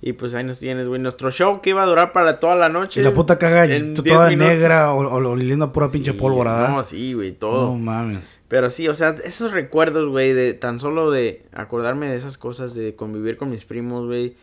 Y 0.00 0.12
pues 0.12 0.34
ahí 0.34 0.44
nos 0.44 0.60
tienes, 0.60 0.86
güey. 0.86 1.00
Nuestro 1.00 1.30
show 1.30 1.60
que 1.60 1.70
iba 1.70 1.82
a 1.82 1.86
durar 1.86 2.12
para 2.12 2.38
toda 2.38 2.54
la 2.54 2.68
noche. 2.68 3.00
Y 3.00 3.04
la 3.04 3.12
puta 3.12 3.38
caga 3.38 3.64
en 3.64 3.90
y 3.90 3.94
10 3.94 4.04
toda 4.04 4.30
negra 4.30 4.92
o, 4.92 5.06
o, 5.06 5.30
oliendo 5.30 5.72
pura 5.72 5.88
pinche 5.88 6.12
Sí, 6.12 6.18
pólvora. 6.18 6.68
No, 6.68 6.82
sí, 6.84 7.14
güey, 7.14 7.32
todo. 7.32 7.72
No 7.72 7.78
mames. 7.78 8.40
Pero 8.48 8.70
sí, 8.70 8.86
o 8.88 8.94
sea, 8.94 9.16
esos 9.24 9.52
recuerdos, 9.52 10.08
güey, 10.08 10.32
de 10.32 10.54
tan 10.54 10.78
solo 10.78 11.10
de 11.10 11.44
acordarme 11.52 12.08
de 12.08 12.16
esas 12.16 12.38
cosas, 12.38 12.74
de 12.74 12.94
convivir 12.94 13.36
con 13.36 13.50
mis 13.50 13.64
primos, 13.64 14.06
güey. 14.06 14.36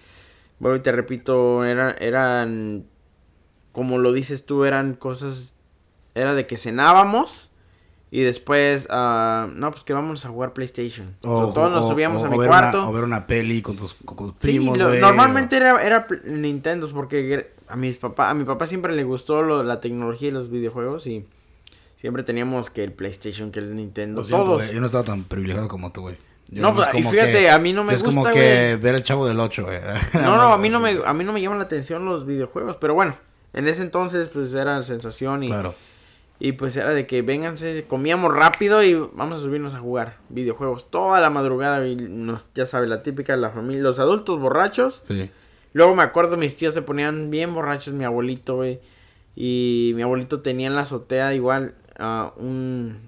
Bueno, 0.59 0.77
y 0.77 0.81
te 0.81 0.91
repito, 0.91 1.63
eran, 1.63 1.95
eran, 1.99 2.85
como 3.71 3.97
lo 3.97 4.11
dices 4.11 4.45
tú, 4.45 4.65
eran 4.65 4.93
cosas, 4.93 5.55
era 6.15 6.33
de 6.33 6.47
que 6.47 6.57
cenábamos 6.57 7.51
y 8.11 8.21
después, 8.21 8.87
ah, 8.91 9.47
no, 9.53 9.71
pues 9.71 9.83
que 9.83 9.93
vamos 9.93 10.25
a 10.25 10.29
jugar 10.29 10.53
PlayStation. 10.53 11.13
O 11.23 11.51
todos 11.53 11.71
nos 11.71 11.87
subíamos 11.87 12.21
o- 12.21 12.25
a 12.25 12.29
mi 12.29 12.37
ver 12.37 12.47
cuarto. 12.47 12.79
Una, 12.81 12.89
o 12.89 12.93
ver 12.93 13.03
una 13.03 13.27
peli 13.27 13.61
con 13.61 13.75
tus, 13.75 14.03
con 14.05 14.17
tus 14.17 14.35
Sí, 14.39 14.47
primos, 14.59 14.77
lo- 14.77 14.93
normalmente 14.95 15.57
era, 15.57 16.07
Nintendo 16.25 16.89
porque 16.93 17.51
a 17.67 17.75
mis 17.75 17.97
papá, 17.97 18.29
a 18.29 18.33
mi 18.33 18.43
papá 18.43 18.67
siempre 18.67 18.95
le 18.95 19.03
gustó 19.03 19.41
lo- 19.41 19.63
la 19.63 19.81
tecnología 19.81 20.29
y 20.29 20.31
los 20.31 20.49
videojuegos 20.49 21.07
y 21.07 21.25
siempre 21.97 22.23
teníamos 22.23 22.69
que 22.69 22.83
el 22.83 22.91
PlayStation, 22.93 23.51
que 23.51 23.59
el 23.59 23.75
Nintendo, 23.75 24.23
siento, 24.23 24.45
todos. 24.45 24.71
Yo 24.71 24.79
no 24.79 24.85
estaba 24.85 25.03
tan 25.03 25.23
privilegiado 25.23 25.67
como 25.67 25.91
tú, 25.91 26.01
güey. 26.01 26.15
Yo 26.49 26.61
No, 26.61 26.75
pues, 26.75 26.87
y 26.89 26.97
como 26.97 27.09
fíjate, 27.11 27.31
que- 27.31 27.49
a 27.49 27.57
mí 27.57 27.73
no 27.73 27.83
me 27.83 27.95
es 27.95 28.03
como 28.03 28.17
gusta, 28.21 28.31
que 28.31 28.39
güey. 28.39 28.75
ver 28.75 28.95
el 28.95 29.03
chavo 29.03 29.25
del 29.27 29.39
8, 29.39 29.63
güey. 29.63 29.79
No, 30.13 30.37
no, 30.37 30.53
a 30.53 30.57
mí 30.59 30.69
no 30.69 30.79
me, 30.79 30.99
a 31.03 31.11
mí 31.13 31.23
no 31.23 31.33
me 31.33 31.41
llaman 31.41 31.57
la 31.57 31.63
atención 31.65 32.05
los 32.05 32.25
videojuegos, 32.27 32.77
pero 32.79 32.93
bueno, 32.93 33.15
en 33.53 33.67
ese 33.67 33.81
entonces 33.81 34.29
pues 34.29 34.53
era 34.53 34.79
sensación 34.83 35.43
y, 35.43 35.47
Claro. 35.47 35.73
Y 36.39 36.53
pues 36.53 36.75
era 36.75 36.91
de 36.91 37.07
que 37.07 37.21
vénganse, 37.21 37.85
comíamos 37.87 38.33
rápido 38.33 38.83
y 38.83 38.93
vamos 38.93 39.39
a 39.39 39.43
subirnos 39.43 39.73
a 39.73 39.79
jugar 39.79 40.17
videojuegos 40.29 40.89
toda 40.91 41.19
la 41.21 41.29
madrugada 41.29 41.87
y 41.87 41.95
nos, 41.95 42.45
ya 42.53 42.65
sabes, 42.65 42.89
la 42.89 43.03
típica 43.03 43.33
de 43.33 43.41
la 43.41 43.51
familia, 43.51 43.81
los 43.81 43.99
adultos 43.99 44.39
borrachos. 44.39 45.01
Sí. 45.03 45.29
Luego 45.73 45.95
me 45.95 46.03
acuerdo 46.03 46.37
mis 46.37 46.55
tíos 46.55 46.73
se 46.73 46.81
ponían 46.81 47.29
bien 47.31 47.53
borrachos, 47.53 47.93
mi 47.93 48.03
abuelito, 48.03 48.55
güey, 48.55 48.79
y 49.35 49.93
mi 49.95 50.01
abuelito 50.01 50.41
tenía 50.41 50.67
en 50.67 50.75
la 50.75 50.81
azotea 50.81 51.33
igual 51.33 51.75
ah, 51.99 52.33
un 52.37 52.99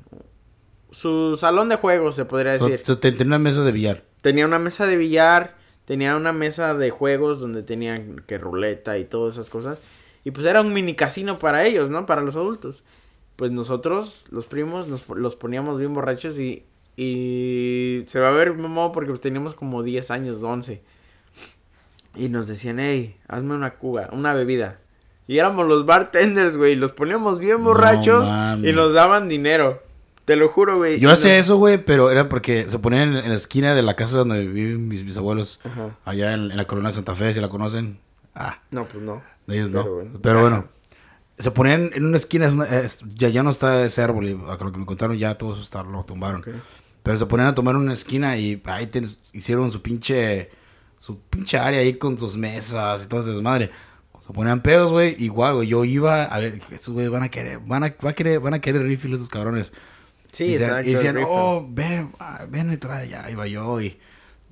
su 0.91 1.37
salón 1.37 1.69
de 1.69 1.75
juegos, 1.75 2.15
se 2.15 2.25
podría 2.25 2.53
decir. 2.53 2.81
so, 2.83 2.97
tenía 2.97 3.25
una 3.25 3.39
mesa 3.39 3.63
de 3.63 3.71
billar. 3.71 4.03
Tenía 4.21 4.45
una 4.45 4.59
mesa 4.59 4.87
de 4.87 4.95
billar, 4.95 5.55
tenía 5.85 6.15
una 6.15 6.33
mesa 6.33 6.73
de 6.73 6.89
juegos 6.89 7.39
donde 7.39 7.63
tenían 7.63 8.23
que 8.25 8.37
ruleta 8.37 8.97
y 8.97 9.05
todas 9.05 9.35
esas 9.35 9.49
cosas. 9.49 9.79
Y 10.23 10.31
pues 10.31 10.45
era 10.45 10.61
un 10.61 10.73
mini 10.73 10.95
casino 10.95 11.39
para 11.39 11.65
ellos, 11.65 11.89
¿no? 11.89 12.05
Para 12.05 12.21
los 12.21 12.35
adultos. 12.35 12.83
Pues 13.37 13.51
nosotros, 13.51 14.25
los 14.31 14.45
primos, 14.45 14.87
nos, 14.89 15.07
los 15.07 15.35
poníamos 15.37 15.79
bien 15.79 15.93
borrachos 15.93 16.37
y, 16.39 16.65
y 16.97 18.03
se 18.07 18.19
va 18.19 18.29
a 18.29 18.31
ver 18.31 18.53
mamá 18.53 18.91
porque 18.91 19.13
teníamos 19.13 19.55
como 19.55 19.83
10 19.83 20.11
años, 20.11 20.37
11. 20.43 20.81
Y 22.15 22.29
nos 22.29 22.47
decían, 22.47 22.79
hey, 22.79 23.15
hazme 23.27 23.53
una 23.53 23.75
cuba, 23.75 24.09
una 24.11 24.33
bebida. 24.33 24.79
Y 25.27 25.37
éramos 25.37 25.67
los 25.67 25.85
bartenders, 25.85 26.57
güey. 26.57 26.75
Los 26.75 26.91
poníamos 26.93 27.37
bien 27.39 27.63
borrachos 27.63 28.27
y 28.63 28.71
nos 28.73 28.93
daban 28.93 29.29
dinero. 29.29 29.83
Te 30.25 30.35
lo 30.35 30.49
juro, 30.49 30.77
güey. 30.77 30.99
Yo 30.99 31.11
hacía 31.11 31.37
eso, 31.37 31.57
güey, 31.57 31.77
pero 31.77 32.09
era 32.11 32.27
porque 32.27 32.67
se 32.67 32.79
ponían 32.79 33.09
en, 33.09 33.17
en 33.23 33.29
la 33.29 33.35
esquina 33.35 33.75
de 33.75 33.81
la 33.81 33.95
casa 33.95 34.17
donde 34.17 34.45
viven 34.45 34.87
mis, 34.87 35.03
mis 35.05 35.15
abuelos. 35.17 35.59
Ajá. 35.63 35.95
Allá 36.05 36.33
en, 36.33 36.51
en 36.51 36.57
la 36.57 36.65
colonia 36.65 36.91
Santa 36.91 37.13
Fe, 37.15 37.33
si 37.33 37.39
la 37.39 37.49
conocen. 37.49 37.99
Ah, 38.35 38.59
No, 38.71 38.85
pues 38.85 39.03
no. 39.03 39.21
de 39.45 39.55
ellos 39.55 39.71
no. 39.71 39.83
Bueno. 39.83 40.19
Pero 40.21 40.41
bueno. 40.41 40.67
Se 41.37 41.51
ponían 41.51 41.91
en 41.93 42.05
una 42.05 42.17
esquina, 42.17 42.47
es 42.47 42.53
una- 42.53 42.65
es- 42.65 43.03
ya, 43.15 43.29
ya 43.29 43.43
no 43.43 43.51
está 43.51 43.85
ese 43.85 44.01
árbol, 44.01 44.27
y 44.27 44.31
a 44.31 44.57
lo 44.63 44.71
que 44.71 44.79
me 44.79 44.85
contaron 44.85 45.17
ya 45.17 45.37
todo 45.37 45.53
eso 45.53 45.61
está, 45.61 45.83
lo 45.83 46.03
tumbaron. 46.03 46.43
Pero 47.03 47.17
se 47.17 47.25
ponían 47.27 47.47
a 47.49 47.55
tomar 47.55 47.75
en 47.75 47.81
una 47.81 47.93
esquina 47.93 48.37
y 48.37 48.61
ahí 48.65 48.87
te- 48.87 49.07
hicieron 49.33 49.71
su 49.71 49.81
pinche, 49.81 50.49
su 50.97 51.19
pinche 51.19 51.57
área 51.59 51.79
ahí 51.79 51.93
con 51.93 52.17
sus 52.17 52.35
mesas 52.37 53.05
y 53.05 53.07
todo 53.07 53.21
ese 53.21 53.31
desmadre. 53.31 53.69
Se 54.19 54.33
ponían 54.33 54.61
pedos, 54.61 54.91
güey, 54.91 55.15
igual, 55.23 55.53
güey, 55.55 55.67
yo 55.69 55.85
iba 55.85 56.23
a 56.25 56.39
ver, 56.39 56.59
estos 56.71 56.93
güey 56.93 57.07
van 57.07 57.23
a 57.23 57.29
querer, 57.29 57.59
van 57.59 57.83
a, 57.85 57.95
va 58.03 58.09
a 58.09 58.13
querer, 58.13 58.39
van 58.41 58.55
a 58.55 58.59
querer 58.59 58.81
refill 58.81 59.13
esos 59.13 59.29
cabrones. 59.29 59.71
Sí, 60.31 60.45
y 60.47 60.55
exacto. 60.55 60.89
y 60.89 60.93
decían, 60.93 61.15
rifle. 61.15 61.31
oh, 61.31 61.65
ven, 61.69 62.11
ah, 62.19 62.45
ven 62.49 62.73
y 62.73 62.77
trae, 62.77 63.07
ya 63.07 63.29
iba 63.31 63.47
yo 63.47 63.79
y, 63.79 63.97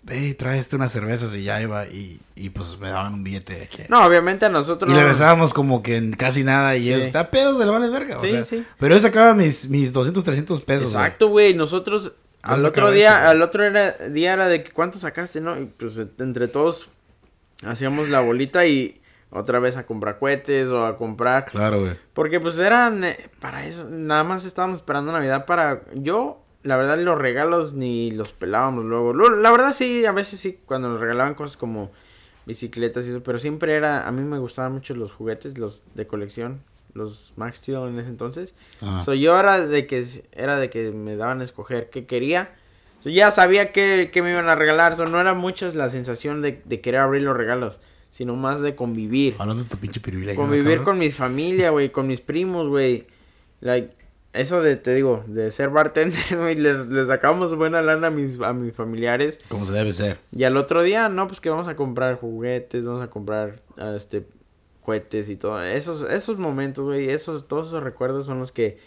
ve 0.05 0.27
y 0.27 0.33
trae 0.35 0.59
este 0.59 0.75
unas 0.75 0.91
cervezas 0.91 1.33
y 1.35 1.43
ya 1.43 1.59
iba 1.61 1.87
y, 1.87 2.21
y 2.35 2.49
pues 2.51 2.77
me 2.79 2.89
daban 2.89 3.15
un 3.15 3.23
billete 3.23 3.55
de 3.55 3.67
que... 3.67 3.87
No, 3.89 4.05
obviamente 4.05 4.45
a 4.45 4.49
nosotros 4.49 4.89
Y 4.89 4.93
no. 4.93 4.99
le 4.99 5.05
besábamos 5.07 5.51
como 5.53 5.81
que 5.81 5.97
en 5.97 6.13
casi 6.13 6.43
nada 6.43 6.75
y 6.77 6.85
Sí. 6.85 6.93
eso, 6.93 7.03
está 7.05 7.31
pedos 7.31 7.57
de 7.57 7.65
la 7.65 7.71
vale 7.71 7.89
verga, 7.89 8.17
o 8.17 8.21
Sí, 8.21 8.27
sea, 8.29 8.43
sí. 8.43 8.63
pero 8.79 8.93
yo 8.95 8.99
sacaba 9.01 9.33
mis, 9.33 9.67
mis 9.69 9.91
200, 9.91 10.23
300 10.23 10.61
pesos. 10.61 10.93
Exacto, 10.93 11.29
güey. 11.29 11.55
Nosotros 11.55 12.13
al 12.43 12.63
otro 12.63 12.91
día, 12.91 13.27
al 13.29 13.41
otro 13.41 13.63
era, 13.63 13.93
día 14.09 14.33
era 14.33 14.47
de 14.47 14.63
que 14.63 14.71
cuánto 14.71 14.99
sacaste, 14.99 15.41
¿no? 15.41 15.59
Y 15.59 15.65
pues 15.65 15.99
entre 16.19 16.47
todos 16.47 16.89
hacíamos 17.63 18.09
la 18.09 18.19
bolita 18.21 18.67
y 18.67 19.01
otra 19.31 19.57
vez 19.57 19.75
a 19.75 19.87
comprar 19.87 20.19
cohetes 20.19 20.67
o 20.67 20.85
a 20.85 20.97
comprar. 20.99 21.45
Claro, 21.45 21.81
güey. 21.81 21.97
Porque 22.13 22.39
pues 22.39 22.59
eran 22.59 23.03
eh, 23.03 23.17
para 23.39 23.65
eso, 23.65 23.87
nada 23.89 24.23
más 24.23 24.45
estábamos 24.45 24.77
esperando 24.77 25.11
Navidad 25.11 25.47
para 25.47 25.81
yo, 25.95 26.44
la 26.65 26.77
verdad 26.77 26.97
los 26.97 27.17
regalos 27.17 27.73
ni 27.73 28.11
los 28.11 28.31
pelábamos 28.31 28.85
luego. 28.85 29.13
La 29.13 29.51
verdad 29.51 29.73
sí, 29.73 30.05
a 30.05 30.11
veces 30.11 30.39
sí 30.39 30.59
cuando 30.65 30.89
nos 30.89 30.99
regalaban 30.99 31.35
cosas 31.35 31.57
como 31.57 31.91
bicicletas 32.45 33.05
y 33.05 33.09
eso, 33.09 33.23
pero 33.23 33.39
siempre 33.39 33.75
era 33.75 34.07
a 34.07 34.11
mí 34.11 34.21
me 34.23 34.39
gustaban 34.39 34.73
mucho 34.73 34.95
los 34.95 35.11
juguetes, 35.11 35.57
los 35.57 35.83
de 35.93 36.07
colección, 36.07 36.61
los 36.93 37.33
Max 37.35 37.59
Steel 37.59 37.87
en 37.87 37.99
ese 37.99 38.09
entonces. 38.09 38.55
So, 39.03 39.13
yo 39.13 39.39
era 39.39 39.65
de 39.65 39.85
que 39.85 40.03
era 40.33 40.57
de 40.57 40.69
que 40.69 40.91
me 40.91 41.15
daban 41.15 41.41
a 41.41 41.43
escoger 41.43 41.89
qué 41.89 42.05
quería. 42.05 42.55
So, 43.01 43.09
ya 43.09 43.29
sabía 43.29 43.71
qué, 43.71 44.09
qué 44.11 44.23
me 44.23 44.31
iban 44.31 44.49
a 44.49 44.55
regalar. 44.55 44.95
So, 44.95 45.05
no 45.05 45.19
era 45.21 45.35
mucho 45.35 45.71
la 45.73 45.89
sensación 45.89 46.41
de, 46.41 46.63
de 46.65 46.81
querer 46.81 47.01
abrir 47.01 47.21
los 47.21 47.37
regalos, 47.37 47.79
sino 48.09 48.35
más 48.35 48.61
de 48.61 48.75
convivir. 48.75 49.35
Hablando 49.37 49.63
de 49.63 49.69
tu 49.69 49.77
pinche 49.77 49.99
privilegio. 49.99 50.41
Convivir 50.41 50.79
¿no, 50.79 50.83
con 50.83 50.97
mi 50.97 51.11
familia, 51.11 51.69
güey, 51.69 51.91
con 51.91 52.07
mis 52.07 52.21
primos, 52.21 52.67
güey. 52.67 53.05
Like, 53.61 53.93
eso 54.35 54.61
de, 54.61 54.75
te 54.75 54.93
digo, 54.93 55.23
de 55.27 55.51
ser 55.51 55.69
bartender, 55.69 56.19
güey, 56.37 56.55
le, 56.55 56.85
le 56.85 57.05
sacamos 57.05 57.55
buena 57.55 57.81
lana 57.81 58.07
a 58.07 58.11
mis, 58.11 58.39
a 58.39 58.53
mis 58.53 58.73
familiares. 58.73 59.39
Como 59.49 59.65
se 59.65 59.73
debe 59.73 59.91
ser. 59.91 60.19
Y 60.31 60.43
al 60.43 60.57
otro 60.57 60.83
día, 60.83 61.09
no, 61.09 61.27
pues 61.27 61.39
que 61.39 61.49
vamos 61.49 61.67
a 61.67 61.75
comprar 61.75 62.19
juguetes, 62.19 62.83
vamos 62.83 63.01
a 63.01 63.09
comprar, 63.09 63.61
ah, 63.77 63.93
este, 63.95 64.27
cohetes 64.83 65.29
y 65.29 65.35
todo. 65.35 65.61
Esos, 65.63 66.03
esos 66.03 66.37
momentos, 66.37 66.85
güey, 66.85 67.09
esos, 67.09 67.47
todos 67.47 67.67
esos 67.67 67.83
recuerdos 67.83 68.25
son 68.25 68.39
los 68.39 68.51
que, 68.51 68.77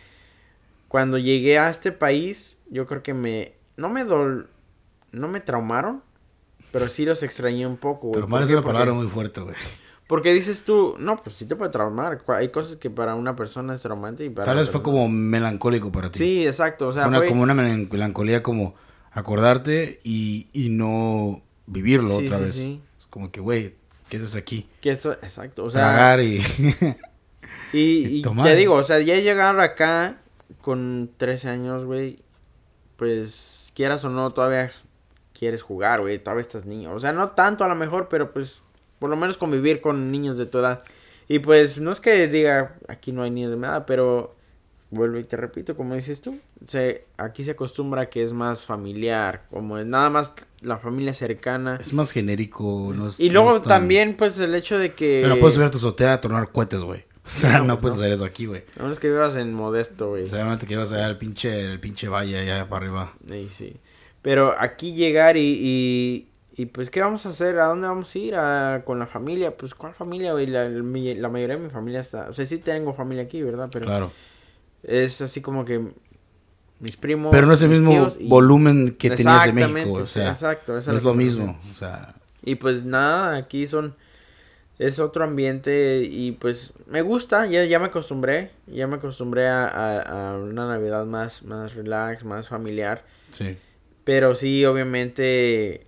cuando 0.88 1.18
llegué 1.18 1.58
a 1.58 1.68
este 1.68 1.92
país, 1.92 2.60
yo 2.70 2.86
creo 2.86 3.02
que 3.02 3.14
me, 3.14 3.54
no 3.76 3.88
me 3.88 4.04
dol, 4.04 4.48
no 5.12 5.28
me 5.28 5.40
traumaron, 5.40 6.02
pero 6.72 6.88
sí 6.88 7.04
los 7.04 7.22
extrañé 7.22 7.66
un 7.66 7.76
poco, 7.76 8.08
güey. 8.08 8.20
Traumar 8.20 8.42
¿Por 8.42 8.50
es 8.50 8.56
una 8.56 8.66
palabra 8.66 8.92
muy 8.92 9.06
fuerte, 9.06 9.40
güey. 9.40 9.54
Porque 10.08 10.32
dices 10.32 10.64
tú, 10.64 10.96
no, 10.98 11.22
pues 11.22 11.36
sí 11.36 11.46
te 11.46 11.54
puede 11.54 11.70
traumar. 11.70 12.24
Hay 12.28 12.48
cosas 12.48 12.74
que 12.76 12.90
para 12.90 13.14
una 13.14 13.36
persona 13.36 13.74
es 13.74 13.82
traumante 13.82 14.24
y 14.24 14.30
para 14.30 14.46
Tal 14.46 14.56
vez 14.56 14.68
fue 14.70 14.82
como 14.82 15.08
melancólico 15.08 15.92
para 15.92 16.10
ti. 16.10 16.18
Sí, 16.18 16.46
exacto. 16.46 16.88
O 16.88 16.92
sea, 16.92 17.06
una, 17.06 17.18
fue- 17.18 17.28
como 17.28 17.42
una 17.42 17.54
melan- 17.54 17.88
melancolía 17.92 18.42
como 18.42 18.74
acordarte 19.12 20.00
y, 20.02 20.48
y 20.52 20.70
no 20.70 21.42
vivirlo 21.66 22.08
Sí, 22.08 22.24
otra 22.26 22.38
sí, 22.38 22.44
vez. 22.44 22.54
sí. 22.54 22.80
Es 22.98 23.06
como 23.06 23.30
que, 23.30 23.40
güey, 23.40 23.74
¿qué 24.08 24.16
haces 24.16 24.34
aquí? 24.34 24.68
que 24.80 24.90
esto, 24.90 25.12
exacto. 25.12 25.64
O 25.64 25.70
sea, 25.70 25.82
Tragar 25.82 26.20
y... 26.20 26.42
y, 27.72 28.22
te 28.42 28.56
digo, 28.56 28.74
o 28.74 28.84
sea, 28.84 29.00
ya 29.00 29.16
llegar 29.16 29.60
acá 29.60 30.18
con 30.62 31.10
13 31.18 31.48
años, 31.50 31.84
güey, 31.84 32.18
pues 32.96 33.72
quieras 33.74 34.04
o 34.04 34.10
no, 34.10 34.32
todavía 34.32 34.70
quieres 35.38 35.62
jugar, 35.62 36.00
güey, 36.00 36.18
todavía 36.18 36.42
estás 36.42 36.64
niño. 36.66 36.92
O 36.92 36.98
sea, 37.00 37.12
no 37.12 37.30
tanto 37.30 37.64
a 37.64 37.68
lo 37.68 37.74
mejor, 37.74 38.08
pero 38.08 38.32
pues 38.32 38.62
por 38.98 39.10
lo 39.10 39.16
menos 39.16 39.36
convivir 39.36 39.80
con 39.80 40.10
niños 40.10 40.38
de 40.38 40.46
tu 40.46 40.58
edad. 40.58 40.82
Y 41.28 41.40
pues 41.40 41.78
no 41.78 41.92
es 41.92 42.00
que 42.00 42.26
diga, 42.28 42.76
aquí 42.88 43.12
no 43.12 43.22
hay 43.22 43.30
niños 43.30 43.50
de 43.50 43.56
mi 43.56 43.64
edad, 43.66 43.84
pero 43.86 44.34
vuelvo 44.90 45.18
y 45.18 45.24
te 45.24 45.36
repito, 45.36 45.76
como 45.76 45.94
dices 45.94 46.22
tú, 46.22 46.38
se, 46.64 47.04
aquí 47.18 47.44
se 47.44 47.50
acostumbra 47.50 48.08
que 48.08 48.22
es 48.22 48.32
más 48.32 48.64
familiar, 48.64 49.44
como 49.50 49.76
es 49.78 49.84
nada 49.84 50.08
más 50.08 50.32
la 50.62 50.78
familia 50.78 51.12
cercana. 51.12 51.76
es 51.80 51.92
más 51.92 52.10
genérico. 52.10 52.92
No 52.96 53.08
es- 53.08 53.20
Y 53.20 53.28
no 53.28 53.34
luego 53.42 53.50
es 53.56 53.62
tan- 53.64 53.80
también, 53.80 54.16
pues, 54.16 54.38
el 54.38 54.54
hecho 54.54 54.78
de 54.78 54.88
O 54.88 54.94
que... 54.96 55.20
sea, 55.20 55.28
no 55.28 55.36
puedes 55.36 55.54
subir 55.54 55.66
a 55.66 55.70
tu 55.70 55.76
azotea 55.78 56.14
a 56.14 56.20
tronar 56.20 56.50
cohetes, 56.50 56.80
güey. 56.80 57.04
O 57.28 57.30
sea, 57.30 57.58
No, 57.58 57.64
no, 57.66 57.74
pues, 57.74 57.92
puedes 57.92 57.98
hacer 57.98 58.12
eso 58.14 58.24
aquí, 58.24 58.46
güey. 58.46 58.64
A 58.78 58.82
menos 58.84 58.98
que 58.98 59.08
vivas 59.10 59.36
en 59.36 59.52
Modesto, 59.52 60.08
güey. 60.08 60.22
O 60.22 60.26
sea, 60.26 60.38
obviamente 60.38 60.66
que 60.66 60.72
ibas 60.72 60.90
allá 60.92 61.04
al 61.06 61.18
pinche, 61.18 61.66
el 61.66 61.78
pinche 61.78 62.08
valle 62.08 62.38
allá 62.38 62.66
para 62.70 62.86
arriba. 62.86 63.12
Sí, 63.28 63.48
sí. 63.50 63.76
Pero 64.22 64.54
aquí 64.58 64.94
llegar 64.94 65.36
y, 65.36 65.58
y, 65.62 66.27
y, 66.58 66.66
pues, 66.66 66.90
¿qué 66.90 67.00
vamos 67.00 67.24
a 67.24 67.30
hacer? 67.30 67.58
¿A 67.60 67.66
dónde 67.66 67.86
vamos 67.86 68.14
a 68.14 68.18
ir? 68.18 68.34
¿A- 68.34 68.82
con 68.84 68.98
la 68.98 69.06
familia? 69.06 69.56
Pues, 69.56 69.74
¿cuál 69.74 69.94
familia, 69.94 70.32
güey? 70.32 70.46
La, 70.46 70.68
la 70.68 71.28
mayoría 71.28 71.56
de 71.56 71.62
mi 71.62 71.70
familia 71.70 72.00
está... 72.00 72.28
O 72.28 72.32
sea, 72.32 72.44
sí 72.44 72.58
tengo 72.58 72.92
familia 72.94 73.24
aquí, 73.24 73.42
¿verdad? 73.42 73.68
Pero 73.72 73.86
Claro. 73.86 74.12
es 74.82 75.20
así 75.22 75.40
como 75.40 75.64
que 75.64 75.80
mis 76.80 76.96
primos... 76.96 77.30
Pero 77.32 77.46
no 77.46 77.54
es 77.54 77.62
el 77.62 77.68
mis 77.70 77.80
mismo 77.80 78.08
y- 78.18 78.28
volumen 78.28 78.96
que 78.98 79.10
tenías 79.10 79.46
de 79.46 79.52
México, 79.52 79.92
o 79.92 80.06
sea, 80.06 80.30
exacto, 80.30 80.72
no 80.72 80.96
es 80.96 81.02
lo 81.04 81.14
mismo, 81.14 81.58
o 81.72 81.76
sea, 81.76 82.14
Y 82.42 82.56
pues 82.56 82.84
nada, 82.84 83.36
aquí 83.36 83.66
son... 83.66 83.94
Es 84.78 85.00
otro 85.00 85.24
ambiente 85.24 86.02
y 86.08 86.30
pues 86.32 86.72
me 86.86 87.02
gusta, 87.02 87.46
ya, 87.46 87.64
ya 87.64 87.80
me 87.80 87.86
acostumbré, 87.86 88.52
ya 88.68 88.86
me 88.86 88.94
acostumbré 88.96 89.48
a, 89.48 89.66
a, 89.66 90.34
a 90.34 90.38
una 90.38 90.68
Navidad 90.68 91.04
más, 91.04 91.42
más 91.42 91.74
relax, 91.74 92.24
más 92.24 92.48
familiar. 92.48 93.04
sí. 93.32 93.56
Pero 94.04 94.34
sí, 94.36 94.64
obviamente, 94.64 95.84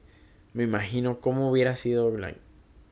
me 0.52 0.64
imagino 0.64 1.20
cómo 1.20 1.50
hubiera 1.50 1.76
sido 1.76 2.16
like, 2.16 2.38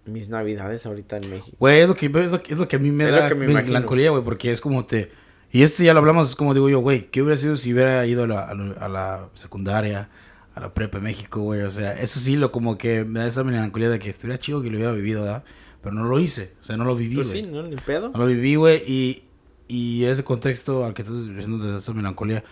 mis 0.07 0.29
navidades 0.29 0.87
ahorita 0.87 1.17
en 1.19 1.31
México. 1.31 1.57
Güey, 1.61 1.81
es 1.81 1.89
lo 1.89 1.95
que, 1.95 2.07
es 2.07 2.33
lo, 2.33 2.43
es 2.49 2.59
lo 2.59 2.69
que 2.69 2.77
a 2.77 2.79
mí 2.79 2.91
me 2.91 3.05
Es 3.05 3.13
da 3.13 3.29
me 3.35 3.47
melancolía, 3.49 4.11
güey, 4.11 4.23
porque 4.25 4.51
es 4.53 4.61
como 4.61 4.85
te... 4.87 5.11
Y 5.51 5.63
este 5.63 5.85
ya 5.85 5.93
lo 5.95 6.01
hablamos, 6.01 6.29
es 6.31 6.37
como 6.37 6.53
digo 6.55 6.69
yo, 6.69 6.81
güey, 6.81 7.11
¿qué 7.11 7.23
hubiera 7.23 7.37
sido 7.39 7.57
si 7.57 7.73
hubiera 7.73 8.05
ido 8.07 8.25
a 8.25 8.27
la, 8.27 8.41
a 8.43 8.55
la- 8.55 8.73
a 8.75 8.89
la 8.89 9.29
secundaria, 9.35 10.11
a 10.55 10.61
la 10.61 10.75
prepa 10.75 10.99
en 10.99 11.05
México, 11.05 11.41
güey? 11.41 11.63
O 11.63 11.71
sea, 11.71 11.93
eso 11.95 12.21
sí, 12.21 12.37
lo 12.37 12.53
como 12.53 12.77
que 12.77 13.05
me 13.05 13.21
da 13.21 13.27
esa 13.27 13.45
melancolía 13.45 13.89
de 13.89 13.99
que 13.99 14.11
estuviera 14.11 14.39
chido 14.39 14.61
que 14.63 14.69
lo 14.71 14.77
hubiera 14.77 14.93
vivido, 14.93 15.23
¿verdad? 15.23 15.45
Pero 15.83 15.95
no 15.95 16.05
lo 16.05 16.21
hice, 16.21 16.55
o 16.61 16.65
sea, 16.65 16.77
no 16.77 16.85
lo 16.85 16.95
viví, 16.97 17.15
Pues 17.15 17.29
güey. 17.31 17.45
sí, 17.45 17.51
¿no? 17.51 17.63
Ni 17.63 17.77
pedo. 17.77 18.11
No 18.11 18.19
lo 18.19 18.27
viví, 18.27 18.57
güey, 18.57 18.83
y, 18.87 19.23
y 19.69 20.05
ese 20.05 20.23
contexto 20.23 20.85
al 20.85 20.93
que 20.93 21.01
estás 21.03 21.27
diciendo 21.27 21.59
de 21.67 21.79
esa 21.79 21.95
melancolía 21.95 22.45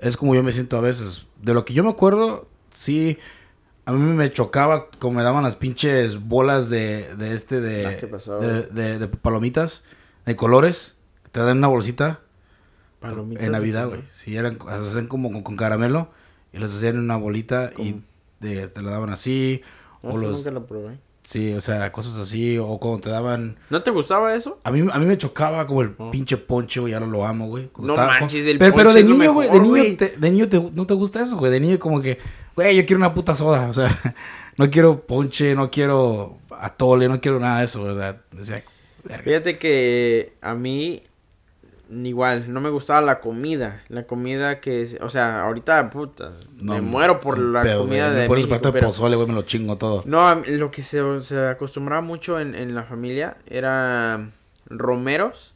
es 0.00 0.16
como 0.16 0.34
yo 0.34 0.42
me 0.42 0.52
siento 0.52 0.76
a 0.76 0.80
veces. 0.80 1.28
De 1.40 1.54
lo 1.54 1.64
que 1.64 1.72
yo 1.74 1.84
me 1.84 1.90
acuerdo, 1.90 2.48
sí, 2.70 3.16
a 3.86 3.92
mí 3.92 3.98
me 3.98 4.32
chocaba 4.32 4.88
como 4.98 5.18
me 5.18 5.22
daban 5.22 5.42
las 5.42 5.56
pinches 5.56 6.20
bolas 6.28 6.68
de, 6.70 7.14
de 7.16 7.34
este, 7.34 7.60
de, 7.60 7.86
Ah, 7.86 7.96
¿qué 7.98 8.06
pasó, 8.06 8.38
de, 8.38 8.62
de- 8.68 8.98
de 8.98 9.06
palomitas, 9.08 9.84
de 10.26 10.36
colores, 10.36 10.98
te 11.32 11.40
dan 11.40 11.58
una 11.58 11.68
bolsita 11.68 12.20
Palomitas 13.00 13.42
en 13.44 13.52
de 13.52 13.58
Navidad, 13.58 13.88
güey. 13.88 14.02
Sí, 14.12 14.36
eran, 14.36 14.58
las 14.66 14.82
hacían 14.86 15.06
como 15.06 15.32
con, 15.32 15.42
con 15.42 15.56
caramelo 15.56 16.10
y 16.52 16.58
las 16.58 16.74
hacían 16.74 16.96
en 16.96 17.00
una 17.02 17.16
bolita 17.16 17.70
y 17.78 17.92
¿Cómo? 17.92 18.02
de- 18.40 18.68
te 18.68 18.82
la 18.82 18.90
daban 18.90 19.10
así. 19.10 19.62
No, 20.02 20.10
O 20.10 20.18
los, 20.18 20.38
nunca 20.38 20.50
lo 20.50 20.66
probé. 20.66 20.98
sí, 21.22 21.52
o 21.54 21.60
sea, 21.62 21.92
cosas 21.92 22.18
así, 22.18 22.58
o 22.58 22.78
como 22.78 23.00
te 23.00 23.08
daban... 23.08 23.56
¿No 23.70 23.82
te 23.82 23.90
gustaba 23.90 24.34
eso? 24.34 24.58
A 24.64 24.70
mí, 24.70 24.86
a 24.92 24.98
mí 24.98 25.06
me 25.06 25.16
chocaba 25.16 25.66
como 25.66 25.80
el 25.82 25.94
Oh. 25.98 26.10
pinche 26.10 26.36
poncho, 26.36 26.82
güey, 26.82 26.92
ahora 26.94 27.06
lo 27.06 27.24
amo, 27.26 27.46
güey. 27.48 27.68
Cuando 27.68 27.94
No 27.94 28.00
estaba- 28.02 28.20
manches, 28.20 28.46
el 28.46 28.58
pero, 28.58 28.74
pero 28.74 28.90
ponche 28.90 28.94
de 28.94 29.00
es 29.04 29.06
lo 29.10 29.16
niño, 29.18 29.32
güey, 29.32 29.48
de 29.48 29.54
niño, 29.60 29.68
güey. 29.68 29.96
te, 29.96 30.16
de 30.18 30.30
niño 30.30 30.48
te- 30.48 30.70
no 30.74 30.86
te 30.86 30.94
gusta 30.94 31.22
eso, 31.22 31.36
güey. 31.38 31.50
De 31.52 31.60
niño 31.60 31.78
como 31.78 32.00
que, 32.02 32.18
güey, 32.56 32.76
yo 32.76 32.86
quiero 32.86 32.98
una 32.98 33.14
puta 33.14 33.34
soda, 33.34 33.68
o 33.68 33.72
sea, 33.72 33.88
no 34.56 34.70
quiero 34.70 35.00
ponche, 35.06 35.54
no 35.54 35.70
quiero 35.70 36.38
atole, 36.58 37.08
no 37.08 37.20
quiero 37.20 37.40
nada 37.40 37.58
de 37.60 37.64
eso, 37.64 37.82
o 37.82 37.94
sea, 37.94 38.20
decía, 38.32 38.62
verga. 39.04 39.24
Fíjate 39.24 39.58
que 39.58 40.34
a 40.42 40.54
mí 40.54 41.02
igual 41.92 42.52
no 42.52 42.60
me 42.60 42.70
gustaba 42.70 43.00
la 43.00 43.18
comida, 43.20 43.82
la 43.88 44.04
comida 44.04 44.60
que, 44.60 44.98
o 45.00 45.10
sea, 45.10 45.42
ahorita 45.42 45.90
puta, 45.90 46.30
No, 46.56 46.74
me 46.74 46.80
muero 46.80 47.18
por 47.18 47.38
la 47.38 47.62
pedo, 47.62 47.80
comida 47.80 48.10
de 48.12 48.26
Por 48.28 48.38
eso 48.38 48.46
México, 48.48 48.66
de 48.68 48.72
pero- 48.72 48.86
pozole, 48.88 49.16
güey, 49.16 49.26
me 49.28 49.34
lo 49.34 49.42
chingo 49.42 49.76
todo. 49.76 50.02
No, 50.06 50.34
lo 50.46 50.70
que 50.70 50.82
se, 50.82 51.20
se 51.20 51.48
acostumbraba 51.48 52.00
mucho 52.02 52.38
en, 52.38 52.54
en 52.54 52.74
la 52.74 52.84
familia 52.84 53.36
era 53.48 54.30
romeros. 54.66 55.54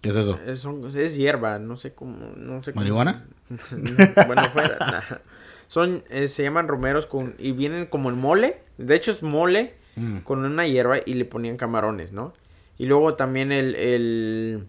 ¿Qué 0.00 0.08
es 0.10 0.16
eso? 0.16 0.38
Es, 0.46 0.60
son- 0.60 0.90
es 0.96 1.16
hierba, 1.16 1.58
no 1.58 1.76
sé 1.76 1.92
cómo, 1.92 2.32
no 2.36 2.62
sé 2.62 2.72
cómo- 2.72 2.80
¿Marihuana? 2.80 3.26
bueno, 4.26 4.42
fuera, 4.52 4.78
nah. 4.80 5.16
Son, 5.68 6.02
eh, 6.10 6.26
se 6.26 6.42
llaman 6.42 6.66
romeros 6.66 7.06
con, 7.06 7.34
y 7.38 7.52
vienen 7.52 7.86
como 7.86 8.08
el 8.08 8.16
mole, 8.16 8.60
de 8.78 8.94
hecho 8.96 9.10
es 9.12 9.22
mole 9.22 9.74
Mm. 9.96 10.18
con 10.18 10.44
una 10.44 10.66
hierba 10.66 10.96
y 11.04 11.14
le 11.14 11.24
ponían 11.24 11.56
camarones, 11.56 12.12
¿no? 12.12 12.32
Y 12.78 12.86
luego 12.86 13.14
también 13.14 13.50
el, 13.52 13.74
el 13.74 14.66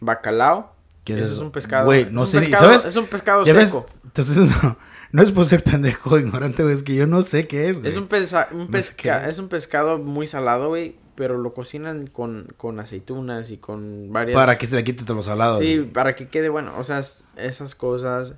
bacalao. 0.00 0.72
¿Qué 1.04 1.14
Ese 1.14 1.24
es 1.24 1.30
es 1.32 1.38
un 1.38 1.50
pescado. 1.50 1.84
Güey, 1.86 2.02
es 2.02 2.12
no 2.12 2.20
un 2.22 2.26
sé, 2.26 2.38
pescado- 2.40 2.64
¿sabes? 2.66 2.84
Es 2.84 2.96
un 2.96 3.06
pescado 3.06 3.44
seco. 3.44 3.86
Entonces, 4.04 4.36
no, 4.62 4.76
no 5.12 5.22
es 5.22 5.30
por 5.32 5.44
ser 5.46 5.64
pendejo, 5.64 6.18
ignorante, 6.18 6.62
güey, 6.62 6.74
es 6.74 6.82
que 6.82 6.94
yo 6.94 7.06
no 7.06 7.22
sé 7.22 7.46
qué 7.48 7.68
es, 7.68 7.80
güey. 7.80 7.90
Es 7.90 7.96
un, 7.98 8.08
pesa- 8.08 8.48
un 8.52 8.66
No 8.66 8.70
pesca- 8.70 9.28
es 9.28 9.38
un 9.38 9.48
pescado 9.48 9.98
muy 9.98 10.26
salado, 10.28 10.68
güey, 10.68 10.96
pero 11.16 11.38
lo 11.38 11.54
cocinan 11.54 12.06
con, 12.06 12.48
con 12.56 12.78
aceitunas 12.80 13.50
y 13.50 13.56
con 13.58 14.12
varias... 14.12 14.34
Para 14.36 14.58
que 14.58 14.66
se 14.66 14.76
le 14.76 14.84
quite 14.84 15.04
todo 15.04 15.16
lo 15.16 15.22
salado. 15.22 15.58
Sí, 15.60 15.76
güey. 15.78 15.88
para 15.88 16.14
que 16.16 16.28
quede 16.28 16.48
bueno. 16.48 16.72
O 16.78 16.84
sea, 16.84 16.98
es- 17.00 17.24
esas 17.36 17.74
cosas. 17.74 18.34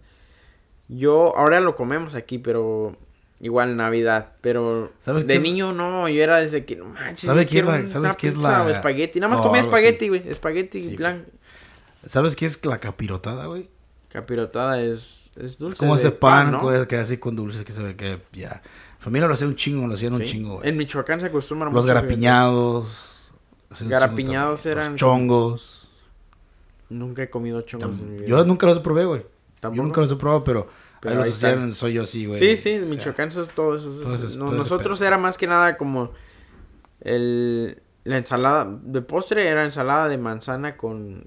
Yo, 0.96 1.36
ahora 1.36 1.60
lo 1.60 1.74
comemos 1.76 2.14
aquí, 2.14 2.38
pero 2.38 2.96
igual 3.40 3.76
Navidad. 3.76 4.32
Pero 4.40 4.92
¿Sabes 5.00 5.26
de 5.26 5.36
es- 5.36 5.42
niño 5.42 5.72
no, 5.72 6.08
yo 6.08 6.22
era 6.22 6.36
desde 6.38 6.64
que 6.64 6.76
no 6.76 6.86
manches. 6.86 7.20
¿Sabe 7.26 7.40
me 7.40 7.46
qué 7.46 7.58
es 7.60 7.64
la- 7.64 7.74
una 7.76 7.86
sabes 7.88 8.16
qué 8.16 8.28
es 8.28 8.36
la- 8.36 8.62
o 8.64 8.68
espagueti. 8.68 9.20
Nada 9.20 9.34
más 9.34 9.44
comía 9.44 9.60
espagueti, 9.62 10.08
güey. 10.08 10.28
Espagueti 10.28 10.82
Sí, 10.82 10.96
blanco. 10.96 11.30
¿Sabes 12.06 12.36
qué 12.36 12.46
es 12.46 12.64
la 12.66 12.78
capirotada, 12.80 13.46
güey? 13.46 13.68
Capirotada 14.10 14.80
es, 14.80 15.32
es 15.36 15.58
dulce. 15.58 15.74
Es 15.74 15.78
como 15.78 15.96
ese 15.96 16.10
pan, 16.10 16.52
¿no? 16.52 16.60
güey, 16.60 16.86
que 16.86 16.96
así 16.96 17.16
con 17.18 17.34
dulces 17.34 17.64
que 17.64 17.72
se 17.72 17.82
ve 17.82 17.96
que 17.96 18.20
ya. 18.32 18.62
Familia 19.00 19.26
lo 19.26 19.34
hacía 19.34 19.46
un 19.48 19.56
chingo, 19.56 19.86
lo 19.86 19.94
hacían 19.94 20.14
un 20.14 20.22
chingo, 20.24 20.56
güey. 20.58 20.68
En 20.68 20.76
Michoacán 20.76 21.18
se 21.20 21.26
acostumbra 21.26 21.66
Los 21.70 21.74
mucho, 21.84 21.86
garapiñados. 21.94 23.30
un 23.80 23.88
Garapiñados 23.88 24.64
eran 24.66 24.92
Los 24.92 25.00
chongos. 25.00 25.88
Nunca 26.88 27.22
he 27.24 27.30
comido 27.30 27.62
chongos 27.62 27.98
en 27.98 28.10
mi 28.12 28.16
vida. 28.18 28.28
Yo 28.28 28.44
nunca 28.44 28.66
los 28.66 28.78
probé, 28.80 29.04
güey. 29.04 29.26
Yo 29.62 29.70
nunca 29.82 30.00
los 30.02 30.10
he 30.12 30.16
probado, 30.16 30.44
pero, 30.44 30.68
Pero 31.10 31.22
ahí 31.22 31.30
están. 31.30 31.72
soy 31.72 31.92
yo 31.94 32.02
así, 32.02 32.26
güey. 32.26 32.38
Sí, 32.38 32.56
sí, 32.56 32.70
en 32.70 32.90
Michoacán 32.90 33.28
eso 33.28 33.42
es 33.42 33.48
todo 33.50 33.76
eso. 33.76 33.88
todo 34.02 34.16
no, 34.36 34.46
todo 34.46 34.52
nosotros 34.56 35.00
era 35.02 35.18
más 35.18 35.36
que 35.38 35.46
nada 35.46 35.76
como 35.76 36.10
el 37.00 37.80
la 38.04 38.18
ensalada 38.18 38.66
de 38.82 39.00
postre 39.02 39.46
era 39.48 39.64
ensalada 39.64 40.08
de 40.08 40.18
manzana 40.18 40.76
con 40.76 41.24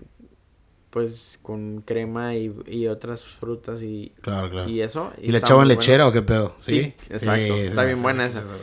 pues 0.90 1.40
con 1.42 1.82
crema 1.82 2.36
y, 2.36 2.54
y 2.66 2.88
otras 2.88 3.24
frutas 3.24 3.82
y, 3.82 4.14
Claro, 4.22 4.50
claro. 4.50 4.70
y 4.70 4.82
eso. 4.82 5.12
¿Y 5.18 5.32
le 5.32 5.38
estaba 5.38 5.64
echaban 5.64 5.68
lechera 5.68 6.08
o 6.08 6.12
qué 6.12 6.22
pedo? 6.22 6.56
Sí, 6.58 6.94
exacto. 7.10 7.56
Está 7.56 7.84
bien 7.84 8.02
buena 8.02 8.26
esa. 8.26 8.40
Eso. 8.40 8.56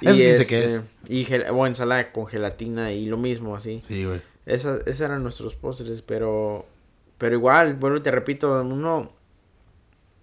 Y 0.00 0.12
sí 0.14 0.34
sé 0.34 0.46
qué 0.46 0.64
este, 0.64 0.76
es. 0.76 0.82
Y 1.08 1.24
gel- 1.24 1.46
o 1.52 1.66
ensalada 1.66 2.12
con 2.12 2.26
gelatina 2.26 2.92
y 2.92 3.06
lo 3.06 3.16
mismo 3.16 3.54
así. 3.56 3.78
Sí, 3.80 4.04
güey. 4.04 4.20
Esa, 4.44 4.78
esos 4.86 5.00
eran 5.02 5.22
nuestros 5.22 5.54
postres, 5.54 6.02
pero 6.02 6.66
pero 7.16 7.34
igual, 7.34 7.74
bueno, 7.74 8.00
te 8.02 8.10
repito, 8.10 8.60
uno 8.62 9.12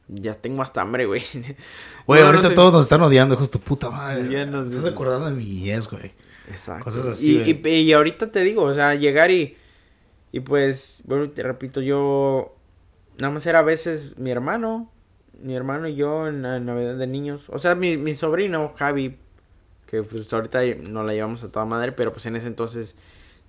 ya 0.08 0.36
tengo 0.36 0.62
hasta 0.62 0.82
hambre, 0.82 1.06
güey. 1.06 1.22
Güey, 2.08 2.22
no 2.22 2.28
ahorita 2.28 2.54
todos 2.54 2.74
nos 2.74 2.84
están 2.84 3.02
odiando, 3.02 3.36
hijos 3.36 3.50
de 3.52 3.60
puta 3.60 3.90
madre. 3.90 4.24
Sí, 4.26 4.30
ya 4.32 4.46
nos- 4.46 4.72
Estás 4.72 4.92
acordando 4.92 5.26
de 5.26 5.32
mi 5.32 5.46
yes, 5.62 5.90
güey. 5.90 6.14
Exacto. 6.48 6.84
Cosas 6.86 7.06
así, 7.08 7.42
Y, 7.44 7.68
y, 7.68 7.70
y 7.82 7.94
ahorita 7.94 8.32
te 8.32 8.42
digo, 8.42 8.62
o 8.64 8.74
sea, 8.74 8.94
llegar 8.94 9.32
y, 9.32 9.58
y 10.32 10.42
pues, 10.42 11.02
bueno, 11.06 11.30
te 11.32 11.42
repito, 11.42 11.82
yo, 11.82 12.56
nada 13.18 13.34
más 13.34 13.46
era 13.48 13.60
a 13.60 13.64
veces 13.64 14.18
mi 14.20 14.30
hermano, 14.30 14.92
mi 15.42 15.56
hermano 15.56 15.88
y 15.88 15.96
yo 15.96 16.28
en 16.28 16.44
la 16.44 16.60
Navidad 16.60 16.96
de 16.98 17.08
niños. 17.08 17.46
O 17.50 17.58
sea, 17.58 17.74
mi, 17.74 17.98
mi 17.98 18.14
sobrino, 18.14 18.74
Javi, 18.78 19.18
que 19.88 20.04
pues 20.04 20.32
ahorita 20.32 20.62
no 20.88 21.04
la 21.04 21.14
llevamos 21.14 21.44
a 21.44 21.50
toda 21.52 21.66
madre, 21.66 21.92
pero 21.94 22.12
pues 22.14 22.26
en 22.28 22.36
ese 22.36 22.46
entonces 22.48 22.96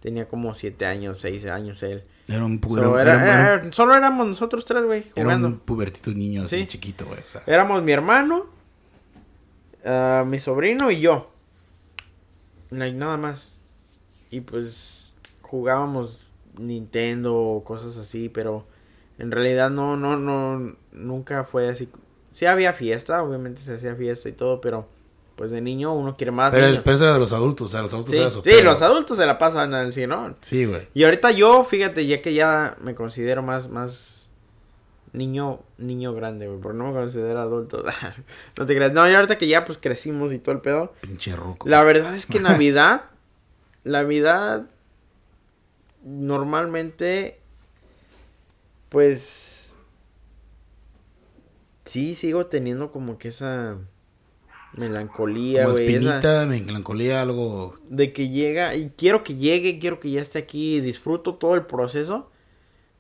tenía 0.00 0.28
como 0.28 0.54
siete 0.54 0.86
años, 0.86 1.18
seis 1.18 1.44
años 1.46 1.82
él. 1.82 2.04
Era 2.28 2.44
un, 2.44 2.60
So, 2.60 2.98
era, 2.98 3.14
era- 3.14 3.54
era- 3.62 3.72
solo 3.72 3.94
éramos 3.94 4.26
nosotros 4.28 4.64
tres, 4.64 4.82
güey, 4.84 5.06
era 5.14 5.36
un 5.36 5.58
pubertito 5.60 6.10
niño 6.10 6.42
así 6.42 6.56
Sí. 6.60 6.66
chiquito, 6.66 7.06
güey. 7.06 7.20
O 7.20 7.26
sea, 7.26 7.42
Éramos 7.46 7.82
mi 7.82 7.92
hermano, 7.92 8.46
ah, 9.84 10.24
mi 10.26 10.38
sobrino 10.38 10.90
y 10.90 11.00
yo. 11.00 11.30
Like, 12.70 12.96
nada 12.96 13.16
más. 13.16 13.52
Y 14.30 14.40
pues 14.40 15.16
jugábamos 15.42 16.28
Nintendo 16.58 17.34
o 17.36 17.64
cosas 17.64 17.96
así, 17.98 18.28
pero 18.28 18.66
en 19.18 19.30
realidad 19.30 19.70
no, 19.70 19.96
no, 19.96 20.16
no, 20.16 20.74
nunca 20.92 21.44
fue 21.44 21.68
así. 21.68 21.88
Sí 22.32 22.44
había 22.46 22.72
fiesta, 22.72 23.22
obviamente 23.22 23.60
se 23.60 23.74
hacía 23.74 23.94
fiesta 23.94 24.28
y 24.28 24.32
todo, 24.32 24.60
pero 24.60 24.88
pues 25.36 25.50
de 25.50 25.60
niño 25.60 25.92
uno 25.92 26.16
quiere 26.16 26.32
más. 26.32 26.52
pero, 26.52 26.66
niño. 26.66 26.80
pero 26.82 26.96
eso 26.96 27.04
era 27.04 27.12
de 27.12 27.20
los 27.20 27.32
adultos, 27.34 27.66
o 27.66 27.70
sea, 27.70 27.82
los 27.82 27.92
adultos 27.92 28.14
sí, 28.14 28.20
era 28.20 28.30
sí, 28.30 28.64
los 28.64 28.82
adultos 28.82 29.18
se 29.18 29.26
la 29.26 29.38
pasan 29.38 29.74
al 29.74 29.92
cine, 29.92 30.16
Sí, 30.40 30.64
güey. 30.64 30.88
Y 30.94 31.04
ahorita 31.04 31.30
yo, 31.30 31.62
fíjate, 31.62 32.06
ya 32.06 32.22
que 32.22 32.32
ya 32.32 32.76
me 32.80 32.94
considero 32.94 33.42
más, 33.42 33.68
más 33.68 34.30
niño, 35.12 35.60
niño 35.76 36.14
grande, 36.14 36.48
güey, 36.48 36.58
porque 36.58 36.78
no 36.78 36.88
me 36.88 36.94
considero 36.94 37.38
adulto. 37.40 37.84
no 38.58 38.66
te 38.66 38.74
creas. 38.74 38.94
No, 38.94 39.08
y 39.08 39.14
ahorita 39.14 39.36
que 39.36 39.46
ya 39.46 39.66
pues 39.66 39.76
crecimos 39.76 40.32
y 40.32 40.38
todo 40.38 40.54
el 40.54 40.62
pedo. 40.62 40.94
Pinche 41.02 41.36
ruco. 41.36 41.68
La 41.68 41.84
verdad 41.84 42.14
es 42.14 42.24
que 42.24 42.40
Navidad, 42.40 43.04
Navidad, 43.84 44.70
normalmente, 46.02 47.40
pues, 48.88 49.76
sí 51.84 52.14
sigo 52.14 52.46
teniendo 52.46 52.90
como 52.90 53.18
que 53.18 53.28
esa 53.28 53.76
melancolía, 54.78 55.62
Como 55.64 55.74
güey. 55.74 55.88
esa- 55.88 55.96
espinita, 56.18 56.46
melancolía, 56.46 57.22
algo. 57.22 57.78
de 57.88 58.12
que 58.12 58.28
llega 58.28 58.74
y 58.74 58.90
quiero 58.96 59.24
que 59.24 59.34
llegue, 59.36 59.78
quiero 59.78 60.00
que 60.00 60.10
ya 60.10 60.20
esté 60.20 60.38
aquí, 60.38 60.80
disfruto 60.80 61.34
todo 61.36 61.54
el 61.54 61.62
proceso, 61.66 62.30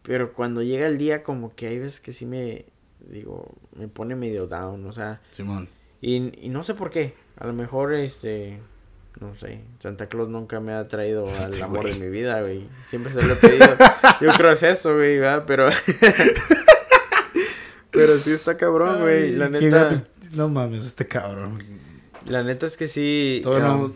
pero 0.02 0.32
cuando 0.32 0.62
llega 0.62 0.86
el 0.86 0.98
día 0.98 1.22
como 1.22 1.54
que 1.54 1.66
hay 1.68 1.78
veces 1.78 2.00
que 2.00 2.12
sí 2.12 2.26
me 2.26 2.66
digo, 3.08 3.54
me 3.76 3.88
pone 3.88 4.16
medio 4.16 4.46
down, 4.46 4.84
o 4.86 4.92
sea, 4.92 5.20
Simón. 5.30 5.68
y, 6.00 6.44
y 6.44 6.48
no 6.48 6.62
sé 6.62 6.74
por 6.74 6.90
qué, 6.90 7.14
a 7.36 7.46
lo 7.46 7.52
mejor 7.52 7.94
este 7.94 8.60
no 9.20 9.34
sé, 9.34 9.62
Santa 9.78 10.08
Claus 10.10 10.28
nunca 10.28 10.60
me 10.60 10.74
ha 10.74 10.88
traído 10.88 11.26
al 11.28 11.34
Este 11.52 11.62
amor 11.62 11.82
güey. 11.82 11.94
de 11.94 12.00
mi 12.04 12.10
vida, 12.10 12.40
güey. 12.42 12.68
Siempre 12.86 13.10
se 13.14 13.22
lo 13.22 13.32
he 13.32 13.36
pedido. 13.36 13.66
Yo 14.20 14.30
creo 14.36 14.52
es 14.52 14.62
eso, 14.62 14.94
güey, 14.94 15.18
¿verdad? 15.18 15.44
Pero 15.46 15.70
Pero 17.90 18.18
sí 18.18 18.32
está 18.32 18.56
cabrón, 18.56 19.00
güey. 19.00 19.32
La 19.32 19.48
neta, 19.48 20.04
No 20.32 20.48
mames, 20.48 20.84
este 20.84 21.06
cabrón. 21.06 21.58
la 22.26 22.42
neta 22.42 22.66
es 22.66 22.76
que 22.76 22.88
sí. 22.88 23.40
Todavía 23.44 23.68
no- 23.68 23.94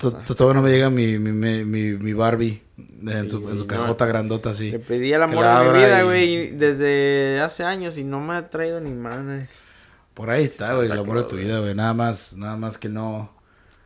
To- 0.00 0.08
está- 0.08 0.24
to- 0.24 0.34
Todavía 0.34 0.60
no 0.60 0.66
me 0.66 0.70
llega 0.72 0.90
mi, 0.90 1.16
mi, 1.18 1.30
mi, 1.64 1.92
mi, 1.94 2.12
Barbie 2.12 2.60
en, 2.76 3.22
Sí, 3.24 3.28
su, 3.28 3.48
en 3.48 3.54
su 3.56 3.62
no. 3.62 3.66
cajota 3.68 4.04
grandota 4.06 4.50
así. 4.50 4.72
Le 4.72 4.80
pedí 4.80 5.12
el 5.12 5.22
amor 5.22 5.44
de 5.44 5.72
mi 5.72 5.78
vida, 5.78 6.00
y- 6.00 6.04
güey, 6.04 6.50
desde 6.52 7.40
hace 7.40 7.62
años 7.62 7.96
y 7.96 8.02
no 8.04 8.20
me 8.20 8.34
ha 8.34 8.50
traído 8.50 8.80
ni 8.80 8.90
madre. 8.90 9.46
Por 10.14 10.30
ahí 10.30 10.42
está, 10.44 10.70
Sí, 10.70 10.74
güey, 10.76 10.90
el 10.90 10.98
amor 10.98 11.18
de 11.18 11.24
tu 11.24 11.36
vida, 11.36 11.60
güey. 11.60 11.74
Nada 11.76 11.94
más, 11.94 12.36
nada 12.36 12.56
más 12.56 12.78
que 12.78 12.88
no. 12.88 13.32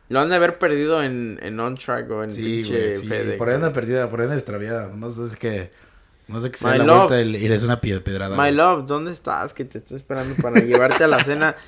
Lo 0.09 0.19
han 0.21 0.29
de 0.29 0.35
haber 0.35 0.57
perdido 0.57 1.03
en, 1.03 1.39
en 1.43 1.59
On 1.59 1.75
Track 1.75 2.09
o 2.09 2.23
en 2.23 2.31
Sí, 2.31 2.41
pinche 2.63 2.93
sí. 2.97 3.09
Por 3.37 3.49
ahí 3.49 3.55
anda 3.55 3.71
perdida, 3.71 4.09
por 4.09 4.21
ahí 4.21 4.25
anda 4.25 4.35
extraviada. 4.37 4.91
No 4.95 5.09
sé, 5.11 5.25
es 5.25 5.35
que. 5.35 5.71
No 6.27 6.39
sé 6.41 6.49
que 6.49 6.57
se 6.57 6.67
da 6.67 6.77
la 6.77 6.83
love. 6.85 6.97
vuelta 7.09 7.21
y, 7.21 7.31
le- 7.47 7.53
es 7.55 7.63
una 7.63 7.79
pie- 7.79 8.01
pedrada. 8.01 8.35
My 8.41 8.51
love, 8.51 8.85
¿dónde 8.87 9.11
estás? 9.11 9.53
Que 9.53 9.65
te 9.65 9.77
estoy 9.79 9.97
esperando 9.97 10.33
para 10.41 10.59
llevarte 10.61 11.03
a 11.03 11.07
la 11.07 11.23
cena. 11.23 11.55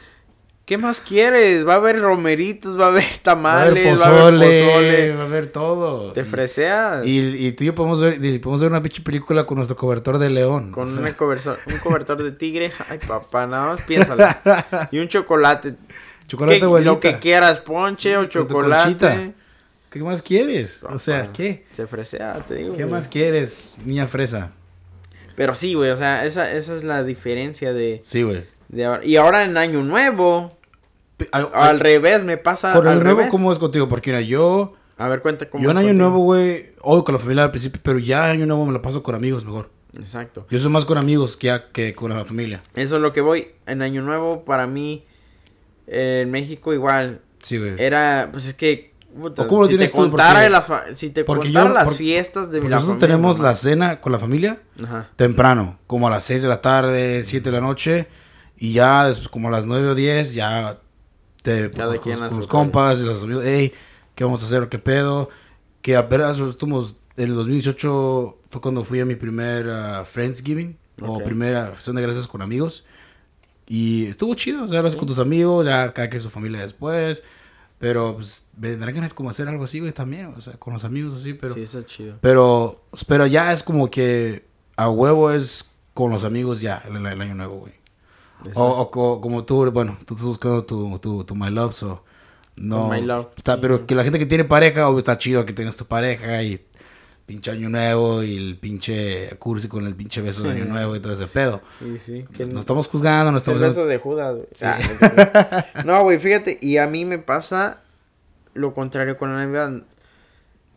¿Qué 0.65 0.78
más 0.78 1.02
quieres? 1.02 1.67
Va 1.67 1.73
a 1.73 1.76
haber 1.76 1.99
romeritos, 1.99 2.80
va 2.80 2.86
a 2.86 2.88
haber 2.88 3.04
Va 3.04 3.08
a 3.17 3.23
tamales, 3.23 4.02
va 4.02 4.06
a 4.06 4.28
haber 4.28 4.34
pozole, 4.34 5.13
va 5.15 5.21
a 5.21 5.26
haber 5.26 5.47
todo. 5.47 6.13
Te 6.13 6.23
freseas. 6.23 7.06
Y, 7.06 7.19
y 7.47 7.52
tú 7.52 7.63
y 7.65 7.67
yo 7.67 7.76
podemos 7.76 7.99
ver, 7.99 8.23
y 8.23 8.39
podemos 8.39 8.62
ver 8.62 8.71
una 8.71 8.82
pinche 8.82 9.02
película 9.02 9.45
con 9.45 9.58
nuestro 9.58 9.76
cobertor 9.76 10.17
de 10.19 10.30
león. 10.30 10.71
Con 10.71 10.88
o 10.88 10.89
sea, 10.89 11.02
una 11.02 11.13
cobertor, 11.17 11.60
un 11.67 11.78
cobertor 11.80 12.23
de 12.23 12.32
tigre. 12.32 12.71
Ay, 12.89 12.99
papá, 13.06 13.45
nada 13.45 13.67
más 13.73 13.82
piénsalo. 13.82 14.26
Y 14.91 14.99
un 14.99 15.10
chocolate. 15.10 15.76
chocolate 16.28 16.60
¿Qué- 16.60 16.65
abuelita. 16.65 16.91
lo 16.93 16.99
que 17.02 17.19
quieras, 17.19 17.60
ponche 17.60 18.15
o 18.17 18.26
chocolate. 18.26 19.34
¿Qué 19.89 19.99
más 19.99 20.21
quieres? 20.23 20.82
O 20.84 20.97
sea, 20.97 21.32
¿qué? 21.34 21.65
Se 21.71 21.88
fresea, 21.88 22.36
te 22.47 22.56
digo. 22.56 22.73
¿Qué 22.73 22.84
güey. 22.84 22.91
más 22.95 23.10
quieres, 23.10 23.76
niña 23.86 24.08
fresa? 24.08 24.52
Pero 25.36 25.56
sí, 25.56 25.73
güey, 25.73 25.89
o 25.89 25.97
sea, 25.97 26.26
esa, 26.26 26.52
esa 26.52 26.76
es 26.76 26.84
la 26.84 27.04
diferencia 27.04 27.73
de, 27.73 27.99
Sí, 28.04 28.21
güey. 28.23 28.43
De. 28.75 28.99
Y 29.03 29.15
ahora 29.17 29.43
en 29.45 29.57
Año 29.57 29.83
Nuevo, 29.83 30.55
al 31.53 31.79
revés, 31.79 32.23
me 32.23 32.38
pasa 32.38 32.73
Con 32.73 32.88
el 32.88 32.95
nuevo, 33.03 33.19
revés. 33.19 33.31
¿cómo 33.31 33.51
es 33.51 33.59
contigo? 33.59 33.88
Porque 33.88 34.12
mira, 34.12 34.21
yo, 34.21 34.73
A 34.97 35.07
ver, 35.07 35.21
cuenta 35.21 35.49
cómo 35.49 35.63
yo 35.63 35.71
en 35.71 35.77
año 35.77 35.88
contigo. 35.89 36.09
nuevo, 36.09 36.23
güey, 36.23 36.71
hoy 36.81 37.03
con 37.03 37.13
la 37.13 37.19
familia 37.19 37.43
al 37.45 37.51
principio, 37.51 37.79
pero 37.83 37.99
ya 37.99 38.25
año 38.25 38.45
nuevo 38.45 38.65
me 38.65 38.73
lo 38.73 38.81
paso 38.81 39.03
con 39.03 39.15
amigos 39.15 39.45
mejor. 39.45 39.69
Exacto. 39.97 40.47
Yo 40.49 40.57
soy 40.59 40.71
más 40.71 40.86
con 40.86 40.97
amigos 40.97 41.38
que, 41.38 41.47
ya- 41.47 41.69
que 41.71 41.93
con 41.93 42.09
la 42.09 42.25
familia. 42.25 42.63
Eso 42.75 42.95
es 42.95 43.01
lo 43.01 43.13
que 43.13 43.21
voy. 43.21 43.49
En 43.67 43.81
Año 43.83 44.01
Nuevo, 44.01 44.43
para 44.43 44.65
mí, 44.65 45.05
en 45.88 46.31
México 46.31 46.73
igual, 46.73 47.21
Sí, 47.39 47.57
güey. 47.59 47.75
era, 47.77 48.29
pues 48.31 48.47
es 48.47 48.55
que... 48.55 48.91
puta, 49.15 49.43
¿O 49.43 49.47
cómo 49.47 49.62
lo 49.62 49.67
si 49.67 49.77
te 49.77 49.88
tú? 49.88 49.93
contara, 49.97 50.49
las, 50.49 50.67
si 50.95 51.12
te 51.12 51.23
porque 51.23 51.47
contara 51.53 51.67
yo- 51.69 51.73
las 51.75 51.95
fiestas 51.95 52.49
de 52.49 52.57
la 52.57 52.69
nosotros 52.69 52.93
familia, 52.95 53.07
tenemos 53.07 53.38
mamá. 53.38 53.49
la 53.49 53.55
cena 53.55 54.01
con 54.01 54.12
la 54.12 54.17
familia 54.19 54.57
Ajá. 54.83 55.09
temprano, 55.15 55.77
como 55.86 56.07
a 56.07 56.09
las 56.09 56.23
6 56.23 56.41
de 56.41 56.47
la 56.47 56.62
tarde, 56.62 57.21
7 57.21 57.51
de 57.51 57.55
la 57.55 57.62
noche, 57.62 58.07
y 58.63 58.71
ya 58.71 59.08
después 59.08 59.28
como 59.28 59.49
a 59.49 59.52
las 59.52 59.65
9 59.65 59.89
o 59.89 59.93
10 59.93 60.36
ya 60.36 60.80
te 61.41 61.69
Cada 61.69 61.97
con, 61.97 62.38
los 62.38 62.47
compas 62.47 63.02
y 63.02 63.04
los 63.04 63.21
amigos, 63.21 63.43
hey, 63.45 63.73
¿qué 64.15 64.23
vamos 64.23 64.41
a 64.41 64.45
hacer? 64.45 64.69
¿Qué 64.69 64.80
pedo? 64.80 65.30
Que 65.82 65.97
apenas 65.97 66.39
estuvimos, 66.39 66.95
en 67.17 67.32
el 67.32 67.36
2018 67.36 68.38
fue 68.47 68.62
cuando 68.62 68.86
fui 68.86 69.02
a 69.02 69.06
mi 69.06 69.15
primer 69.15 69.69
ah, 69.69 70.06
Friendsgiving, 70.06 70.78
o 71.02 71.19
primera 71.19 71.67
acción 71.67 71.97
de 71.97 72.04
gracias 72.04 72.26
con 72.26 72.41
amigos, 72.41 72.86
y 73.67 74.06
estuvo 74.06 74.34
chido, 74.36 74.63
o 74.63 74.67
sea, 74.69 74.82
con 74.82 75.08
tus 75.08 75.19
amigos, 75.19 75.65
ya 75.65 75.93
cada 75.93 76.10
quien 76.10 76.21
su 76.21 76.30
familia 76.30 76.62
después, 76.62 77.21
pero 77.80 78.15
pues 78.15 78.47
vendrán 78.56 78.95
ganas 78.95 79.13
como 79.13 79.30
hacer 79.30 79.49
algo 79.49 79.65
así, 79.65 79.82
güey, 79.82 79.91
también, 79.91 80.28
o 80.28 80.39
sea, 80.39 80.54
con 80.54 80.71
los 80.71 80.86
amigos 80.86 81.15
así, 81.15 81.34
pero... 81.34 81.54
Sí, 81.54 81.63
está 81.63 81.86
chido. 81.86 82.15
Pero, 82.21 82.82
pero 83.10 83.28
ya 83.28 83.52
es 83.52 83.62
como 83.62 83.91
que 83.91 84.45
a 84.78 84.89
huevo 84.89 85.32
es 85.32 85.65
con 85.93 86.12
los 86.12 86.23
amigos 86.23 86.62
ya 86.62 86.82
el, 86.88 86.95
el 87.06 87.21
año 87.21 87.36
nuevo, 87.36 87.58
güey. 87.58 87.83
O, 88.56 88.65
o 88.67 88.91
co- 88.91 89.21
como 89.21 89.43
tú, 89.45 89.69
bueno, 89.71 89.97
tú 90.06 90.13
estás 90.15 90.27
buscando 90.27 90.63
tu, 90.65 90.99
tu, 90.99 91.23
tu 91.23 91.36
My 91.36 91.49
Love, 91.49 91.73
so, 91.73 92.03
no. 92.56 92.89
My 92.89 93.01
Love, 93.01 93.29
está, 93.36 93.56
sí. 93.56 93.60
Pero 93.62 93.86
que 93.86 93.95
la 93.95 94.03
gente 94.03 94.19
que 94.19 94.25
tiene 94.25 94.43
pareja, 94.43 94.89
o 94.89 94.97
está 94.99 95.17
chido 95.17 95.45
que 95.45 95.53
tengas 95.53 95.75
tu 95.77 95.86
pareja 95.86 96.41
y 96.43 96.65
pinche 97.26 97.51
año 97.51 97.70
nuevo 97.70 98.22
y 98.22 98.36
el 98.36 98.57
pinche 98.57 99.30
cursi 99.39 99.68
con 99.70 99.88
el 99.88 99.95
pinche 99.95 100.22
beso 100.22 100.43
de 100.43 100.51
año 100.51 100.65
nuevo 100.65 100.95
y 100.95 100.99
todo 100.99 101.13
ese 101.13 101.28
pedo. 101.28 101.61
Sí, 101.80 101.97
sí. 101.97 102.26
Que 102.34 102.45
No 102.45 102.59
estamos 102.59 102.88
juzgando, 102.88 103.32
no 103.32 103.38
El 103.38 103.59
beso 103.59 103.86
de 103.86 103.97
Judas, 103.97 104.36
güey. 104.36 104.47
Ah, 104.61 105.65
no, 105.86 106.03
güey, 106.03 106.20
fíjate, 106.20 106.57
y 106.61 106.78
a 106.78 106.88
mí 106.88 107.05
me 107.05 107.20
pasa 107.20 107.80
lo 108.53 108.74
contrario 108.74 109.18
con 109.18 109.30
la 109.36 109.45
Navidad. 109.45 109.84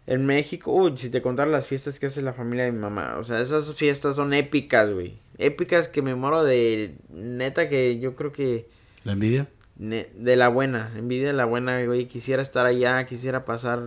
En 0.06 0.24
México, 0.24 0.70
uy, 0.70 0.96
si 0.96 1.10
te 1.10 1.20
contara 1.20 1.50
las 1.50 1.66
fiestas 1.66 1.98
que 1.98 2.06
hace 2.06 2.22
la 2.22 2.32
familia 2.32 2.64
de 2.64 2.70
mi 2.72 2.78
mamá, 2.78 3.16
o 3.18 3.24
sea, 3.24 3.40
esas 3.40 3.74
fiestas 3.74 4.14
son 4.14 4.32
épicas, 4.32 4.88
güey. 4.92 5.18
Épicas 5.38 5.88
que 5.88 6.02
me 6.02 6.14
muero 6.14 6.44
de 6.44 6.96
neta 7.10 7.68
que 7.68 7.98
yo 7.98 8.16
creo 8.16 8.32
que 8.32 8.68
¿La 9.04 9.12
envidia? 9.12 9.48
ne- 9.76 10.08
de 10.14 10.36
la 10.36 10.48
buena, 10.48 10.90
envidia 10.96 11.26
de 11.28 11.32
la 11.34 11.44
buena, 11.44 11.84
güey. 11.84 12.06
Quisiera 12.06 12.42
estar 12.42 12.64
allá, 12.66 13.04
quisiera 13.06 13.44
pasar 13.44 13.82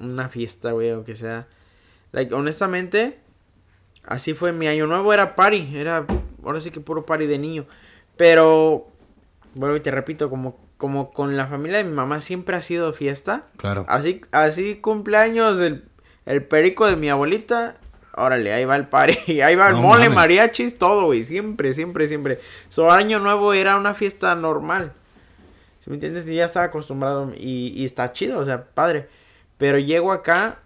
una 0.00 0.28
fiesta, 0.28 0.72
güey, 0.72 0.90
aunque 0.90 1.14
sea. 1.14 1.46
Like, 2.12 2.34
honestamente, 2.34 3.18
así 4.04 4.34
fue 4.34 4.52
mi 4.52 4.66
año 4.66 4.86
nuevo, 4.86 5.12
era 5.12 5.36
party, 5.36 5.76
era 5.76 6.06
ahora 6.42 6.60
sí 6.60 6.70
que 6.70 6.80
puro 6.80 7.06
party 7.06 7.26
de 7.26 7.38
niño. 7.38 7.66
Pero 8.16 8.88
vuelvo 9.54 9.76
y 9.76 9.80
te 9.80 9.90
repito, 9.90 10.28
como, 10.30 10.58
como 10.76 11.12
con 11.12 11.36
la 11.36 11.46
familia 11.46 11.78
de 11.78 11.84
mi 11.84 11.92
mamá 11.92 12.20
siempre 12.20 12.56
ha 12.56 12.62
sido 12.62 12.92
fiesta. 12.92 13.44
Claro. 13.56 13.84
Así, 13.88 14.20
así 14.32 14.76
cumpleaños 14.76 15.58
del 15.58 15.84
el 16.26 16.44
perico 16.44 16.86
de 16.86 16.96
mi 16.96 17.08
abuelita. 17.08 17.78
Órale, 18.20 18.52
ahí 18.52 18.64
va 18.64 18.76
el 18.76 18.86
party, 18.88 19.40
ahí 19.42 19.56
va 19.56 19.68
el 19.68 19.74
No 19.74 19.82
mole, 19.82 20.04
mames. 20.04 20.14
mariachis, 20.16 20.78
todo, 20.78 21.06
güey. 21.06 21.24
Siempre, 21.24 21.72
siempre, 21.72 22.06
siempre. 22.08 22.40
Su 22.68 22.90
año 22.90 23.18
nuevo 23.18 23.52
era 23.52 23.76
una 23.76 23.94
fiesta 23.94 24.34
normal. 24.34 24.92
¿Sí 25.80 25.88
me 25.90 25.96
entiendes? 25.96 26.28
Y 26.28 26.34
ya 26.34 26.44
estaba 26.46 26.66
acostumbrado 26.66 27.32
y, 27.36 27.68
y 27.74 27.84
está 27.84 28.12
chido, 28.12 28.38
o 28.38 28.44
sea, 28.44 28.64
padre. 28.64 29.08
Pero 29.56 29.78
llego 29.78 30.12
acá 30.12 30.58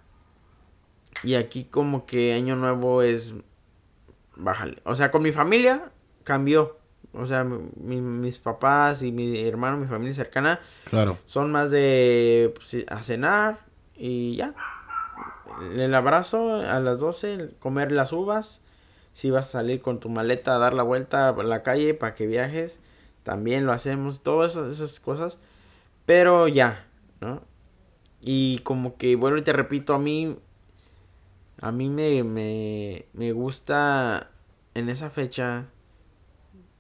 y 1.23 1.35
aquí 1.37 1.65
como 1.65 2.07
que 2.07 2.33
año 2.35 2.57
nuevo 2.57 3.03
es... 3.03 3.35
Bájale. 4.37 4.79
O 4.85 4.97
sea, 4.97 5.11
con 5.13 5.23
mi 5.23 5.31
familia 5.33 5.91
cambió. 6.25 6.79
O 7.13 7.27
sea, 7.27 7.45
mi- 7.45 8.01
mis 8.01 8.39
papás 8.39 9.03
y 9.05 9.13
mi 9.13 9.47
hermano, 9.47 9.77
mi 9.77 9.87
familia 9.87 10.13
cercana, 10.15 10.59
Claro. 10.91 11.17
son 11.27 11.53
más 11.53 11.71
de 11.71 12.53
pues, 12.57 12.85
a 12.89 13.03
cenar 13.05 13.61
y 13.97 14.35
ya. 14.35 14.53
El 15.61 15.95
abrazo 15.95 16.55
a 16.55 16.81
las 16.81 16.99
12, 16.99 17.51
comer 17.59 17.93
las 17.93 18.13
uvas. 18.13 18.61
Si 19.13 19.31
vas 19.31 19.49
a 19.49 19.53
salir 19.53 19.81
con 19.81 20.01
tu 20.01 20.09
maleta 20.09 20.55
a 20.55 20.59
dar 20.59 20.75
la 20.75 20.83
vuelta 20.83 21.29
a 21.29 21.43
la 21.43 21.63
calle 21.63 21.95
para 21.95 22.15
que 22.15 22.27
viajes, 22.27 22.81
también 23.23 23.65
lo 23.65 23.73
hacemos, 23.73 24.23
todas 24.23 24.57
esas, 24.57 24.99
cosas. 25.01 25.39
Pero 26.07 26.49
ya, 26.49 26.87
¿no? 27.21 27.43
Y 28.21 28.59
como 28.61 28.97
que, 28.97 29.17
bueno, 29.17 29.37
y 29.37 29.43
te 29.43 29.53
repito, 29.53 29.95
a 29.95 29.99
mí, 29.99 30.37
a 31.61 31.71
mí 31.71 31.89
me, 31.89 32.25
me, 32.25 33.07
me 33.13 33.33
gusta 33.33 34.31
en 34.75 34.89
esa 34.89 35.11
fecha 35.11 35.67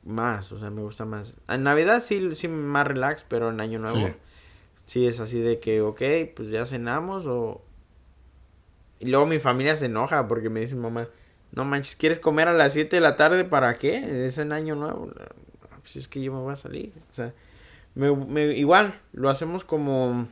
más, 0.04 0.52
o 0.52 0.58
sea, 0.58 0.70
me 0.70 0.82
gusta 0.82 1.04
más. 1.04 1.36
En 1.48 1.62
Navidad 1.62 2.02
sí, 2.02 2.34
sí 2.34 2.48
más 2.48 2.86
relax, 2.86 3.24
pero 3.26 3.50
en 3.50 3.60
Año 3.60 3.78
Nuevo 3.78 3.96
Sí. 3.96 4.14
sí, 4.84 5.06
es 5.06 5.20
así 5.20 5.40
de 5.40 5.58
que, 5.60 5.80
ok, 5.80 6.02
pues 6.36 6.50
ya 6.50 6.66
cenamos 6.66 7.26
o... 7.26 7.63
Y 9.04 9.08
luego 9.10 9.26
mi 9.26 9.38
familia 9.38 9.76
se 9.76 9.86
enoja 9.86 10.26
porque 10.26 10.48
me 10.50 10.60
dice 10.60 10.74
mamá, 10.74 11.08
no 11.52 11.64
manches, 11.64 11.94
¿quieres 11.94 12.18
comer 12.20 12.48
a 12.48 12.52
las 12.54 12.72
7 12.72 12.96
de 12.96 13.00
la 13.00 13.16
tarde 13.16 13.44
para 13.44 13.76
qué? 13.76 14.26
Es 14.26 14.38
en 14.38 14.50
Año 14.52 14.74
Nuevo. 14.74 15.10
"Ah, 15.70 15.76
Pues 15.82 15.96
es 15.96 16.08
que 16.08 16.22
yo 16.22 16.32
me 16.32 16.40
voy 16.40 16.52
a 16.52 16.56
salir. 16.56 16.92
O 17.10 17.14
sea, 17.14 17.32
me, 17.94 18.10
me- 18.16 18.54
igual, 18.56 18.94
lo 19.12 19.28
hacemos 19.28 19.62
como 19.62 20.26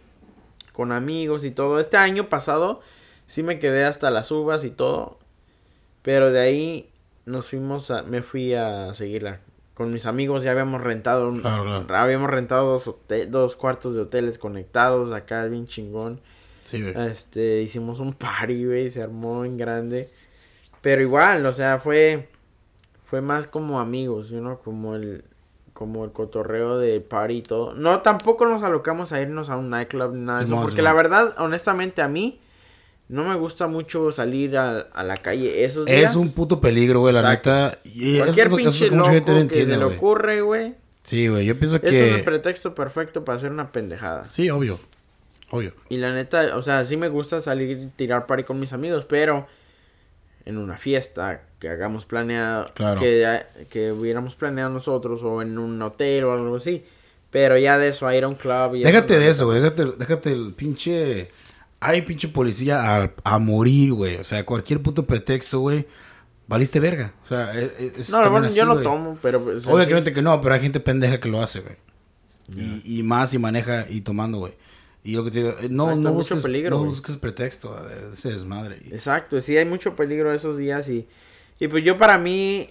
con 0.73 0.91
amigos 0.93 1.45
y 1.45 1.51
todo. 1.51 1.79
Este 1.79 1.99
año 1.99 2.29
pasado 2.31 2.81
sí 3.27 3.43
me 3.43 3.59
quedé 3.59 3.85
hasta 3.85 4.11
las 4.11 4.31
uvas 4.31 4.64
y 4.64 4.70
todo. 4.70 5.18
Pero 6.03 6.31
de 6.33 6.41
ahí 6.41 6.91
nos 7.27 7.51
fuimos 7.51 7.91
a, 7.91 8.03
me 8.03 8.23
fui 8.23 8.55
a 8.55 8.95
seguirla. 8.95 9.41
Con 9.75 9.93
mis 9.93 10.07
amigos 10.07 10.43
ya 10.43 10.51
habíamos 10.53 10.81
rentado, 10.81 11.29
un- 11.29 11.41
Claro, 11.43 11.64
claro. 11.87 11.97
habíamos 12.05 12.31
rentado 12.31 12.73
dos, 12.73 12.95
dos 13.29 13.57
cuartos 13.57 13.95
de 13.95 14.01
hoteles 14.01 14.39
conectados 14.39 15.12
acá 15.12 15.45
bien 15.47 15.66
chingón. 15.66 16.20
Sí, 16.65 16.81
güey. 16.83 16.95
Este, 17.11 17.61
hicimos 17.63 17.99
un 18.01 18.13
party, 18.15 18.65
güey, 18.67 18.91
se 18.91 19.03
armó 19.03 19.45
en 19.45 19.57
grande. 19.57 20.09
Pero 20.81 21.03
igual, 21.03 21.45
o 21.47 21.53
sea, 21.53 21.79
fue 21.79 22.29
fue 23.05 23.21
más 23.21 23.47
como 23.47 23.79
amigos, 23.81 24.33
¿no? 24.33 24.59
Como 24.61 24.95
el 24.97 25.25
como 25.73 26.05
el 26.05 26.13
cotorreo 26.13 26.79
de 26.79 27.01
party 27.01 27.35
y 27.39 27.43
todo. 27.43 27.75
No, 27.75 28.01
tampoco 28.03 28.47
nos 28.47 28.63
alocamos 28.63 29.13
a 29.13 29.21
irnos 29.21 29.49
a 29.49 29.57
un 29.57 29.71
nightclub 29.71 30.15
ni 30.15 30.21
nada 30.25 30.41
de 30.41 30.45
eso, 30.45 30.61
porque 30.61 30.83
la 30.83 30.93
verdad, 30.93 31.35
honestamente 31.39 32.03
a 32.03 32.09
mí 32.09 32.39
no 33.09 33.25
me 33.25 33.35
gusta 33.35 33.67
mucho 33.67 34.13
salir 34.13 34.57
a, 34.57 34.81
a 34.81 35.03
la 35.05 35.17
calle 35.17 35.65
esos 35.65 35.87
días. 35.87 36.11
Es 36.11 36.17
un 36.17 36.31
puto 36.33 36.61
peligro, 36.61 37.01
güey, 37.01 37.15
la 37.15 37.23
neta. 37.29 37.79
Y 37.85 38.19
Cualquier 38.19 38.47
que- 38.49 38.55
eso 38.55 38.57
pinche 38.57 38.89
que 38.89 38.97
loco 38.97 39.11
que 39.11 39.25
se 39.33 39.41
entiende, 39.41 39.77
le 39.77 39.85
güey. 39.85 39.97
ocurre, 39.97 40.41
güey. 40.43 40.75
Sí, 41.03 41.27
güey, 41.29 41.45
yo 41.45 41.59
pienso 41.59 41.77
Eso 41.77 41.87
es 41.87 41.93
el 41.95 42.17
que... 42.19 42.23
pretexto 42.23 42.75
perfecto 42.75 43.25
para 43.25 43.37
hacer 43.39 43.51
una 43.51 43.73
pendejada. 43.73 44.27
Sí, 44.31 44.49
obvio. 44.51 44.79
Obvio. 45.53 45.75
Y 45.89 45.99
la 45.99 46.13
neta, 46.13 46.57
o 46.57 46.63
sea, 46.63 46.85
sí 46.85 46.97
me 46.97 47.09
gusta 47.09 47.41
salir 47.43 47.79
y 47.79 47.87
tirar 47.95 48.27
party 48.27 48.43
con 48.45 48.59
mis 48.59 48.73
amigos, 48.73 49.05
pero 49.09 49.47
en 50.45 50.57
una 50.59 50.77
fiesta 50.79 51.43
que 51.61 51.69
hagamos 51.69 52.05
planeado, 52.07 52.73
Claro. 52.75 52.99
que, 53.01 53.39
que 53.69 53.93
hubiéramos 53.93 54.35
planeado 54.35 54.71
nosotros 54.71 55.21
o 55.23 55.43
en 55.43 55.59
un 55.59 55.81
hotel 55.83 56.25
o 56.25 56.33
algo 56.33 56.57
así. 56.57 56.85
Pero 57.31 57.57
ya 57.59 57.79
de 57.79 57.89
eso, 57.89 58.07
a 58.09 58.17
ir 58.17 58.25
a 58.25 58.29
un 58.29 58.35
club 58.35 58.75
y 58.77 58.83
Déjate 58.83 59.19
de 59.19 59.29
eso, 59.31 59.47
güey. 59.47 59.61
Déjate, 59.61 59.85
déjate 59.99 60.33
el 60.33 60.53
pinche... 60.55 61.31
Hay 61.81 62.03
pinche 62.03 62.29
policía 62.29 62.97
a, 63.03 63.13
a 63.25 63.39
morir, 63.39 63.93
güey. 63.93 64.17
O 64.17 64.25
sea, 64.25 64.45
cualquier 64.47 64.81
puto 64.83 65.05
pretexto, 65.05 65.61
güey. 65.61 65.87
Valiste 66.47 66.79
verga. 66.81 67.13
O 67.23 67.27
sea, 67.27 67.53
es, 67.59 67.99
es 67.99 68.11
No, 68.11 68.31
bueno, 68.31 68.47
así, 68.49 68.57
yo 68.59 68.65
no 68.67 68.81
tomo, 68.81 69.19
pero 69.23 69.43
pues, 69.43 69.67
Obviamente 69.67 70.13
que 70.13 70.23
no, 70.23 70.41
pero 70.41 70.55
hay 70.55 70.61
gente 70.61 70.81
pendeja 70.81 71.21
que 71.21 71.29
lo 71.29 71.43
hace, 71.43 71.61
güey. 71.61 71.77
Y, 72.57 72.99
y 72.99 73.03
más 73.03 73.33
y 73.35 73.39
maneja 73.39 73.87
y 73.89 74.01
tomando, 74.03 74.39
güey. 74.39 74.53
Y 75.05 75.17
lo 75.17 75.25
que 75.25 75.31
te 75.33 75.39
digo, 75.39 75.51
eh, 75.61 75.69
no, 75.69 75.85
Exacto, 75.85 76.01
no 76.03 76.13
busques, 76.13 76.43
peligro, 76.43 76.79
no 76.79 76.85
busques 76.85 77.17
pretexto 77.17 77.75
de 77.85 78.13
ese 78.13 78.31
desmadre. 78.31 78.77
Exacto, 78.91 79.41
sí 79.41 79.57
hay 79.57 79.65
mucho 79.65 79.97
peligro 79.97 80.33
esos 80.33 80.57
días 80.59 80.89
y, 80.89 81.09
y 81.59 81.69
pues 81.69 81.83
yo 81.85 81.99
para 81.99 82.19
mí, 82.19 82.71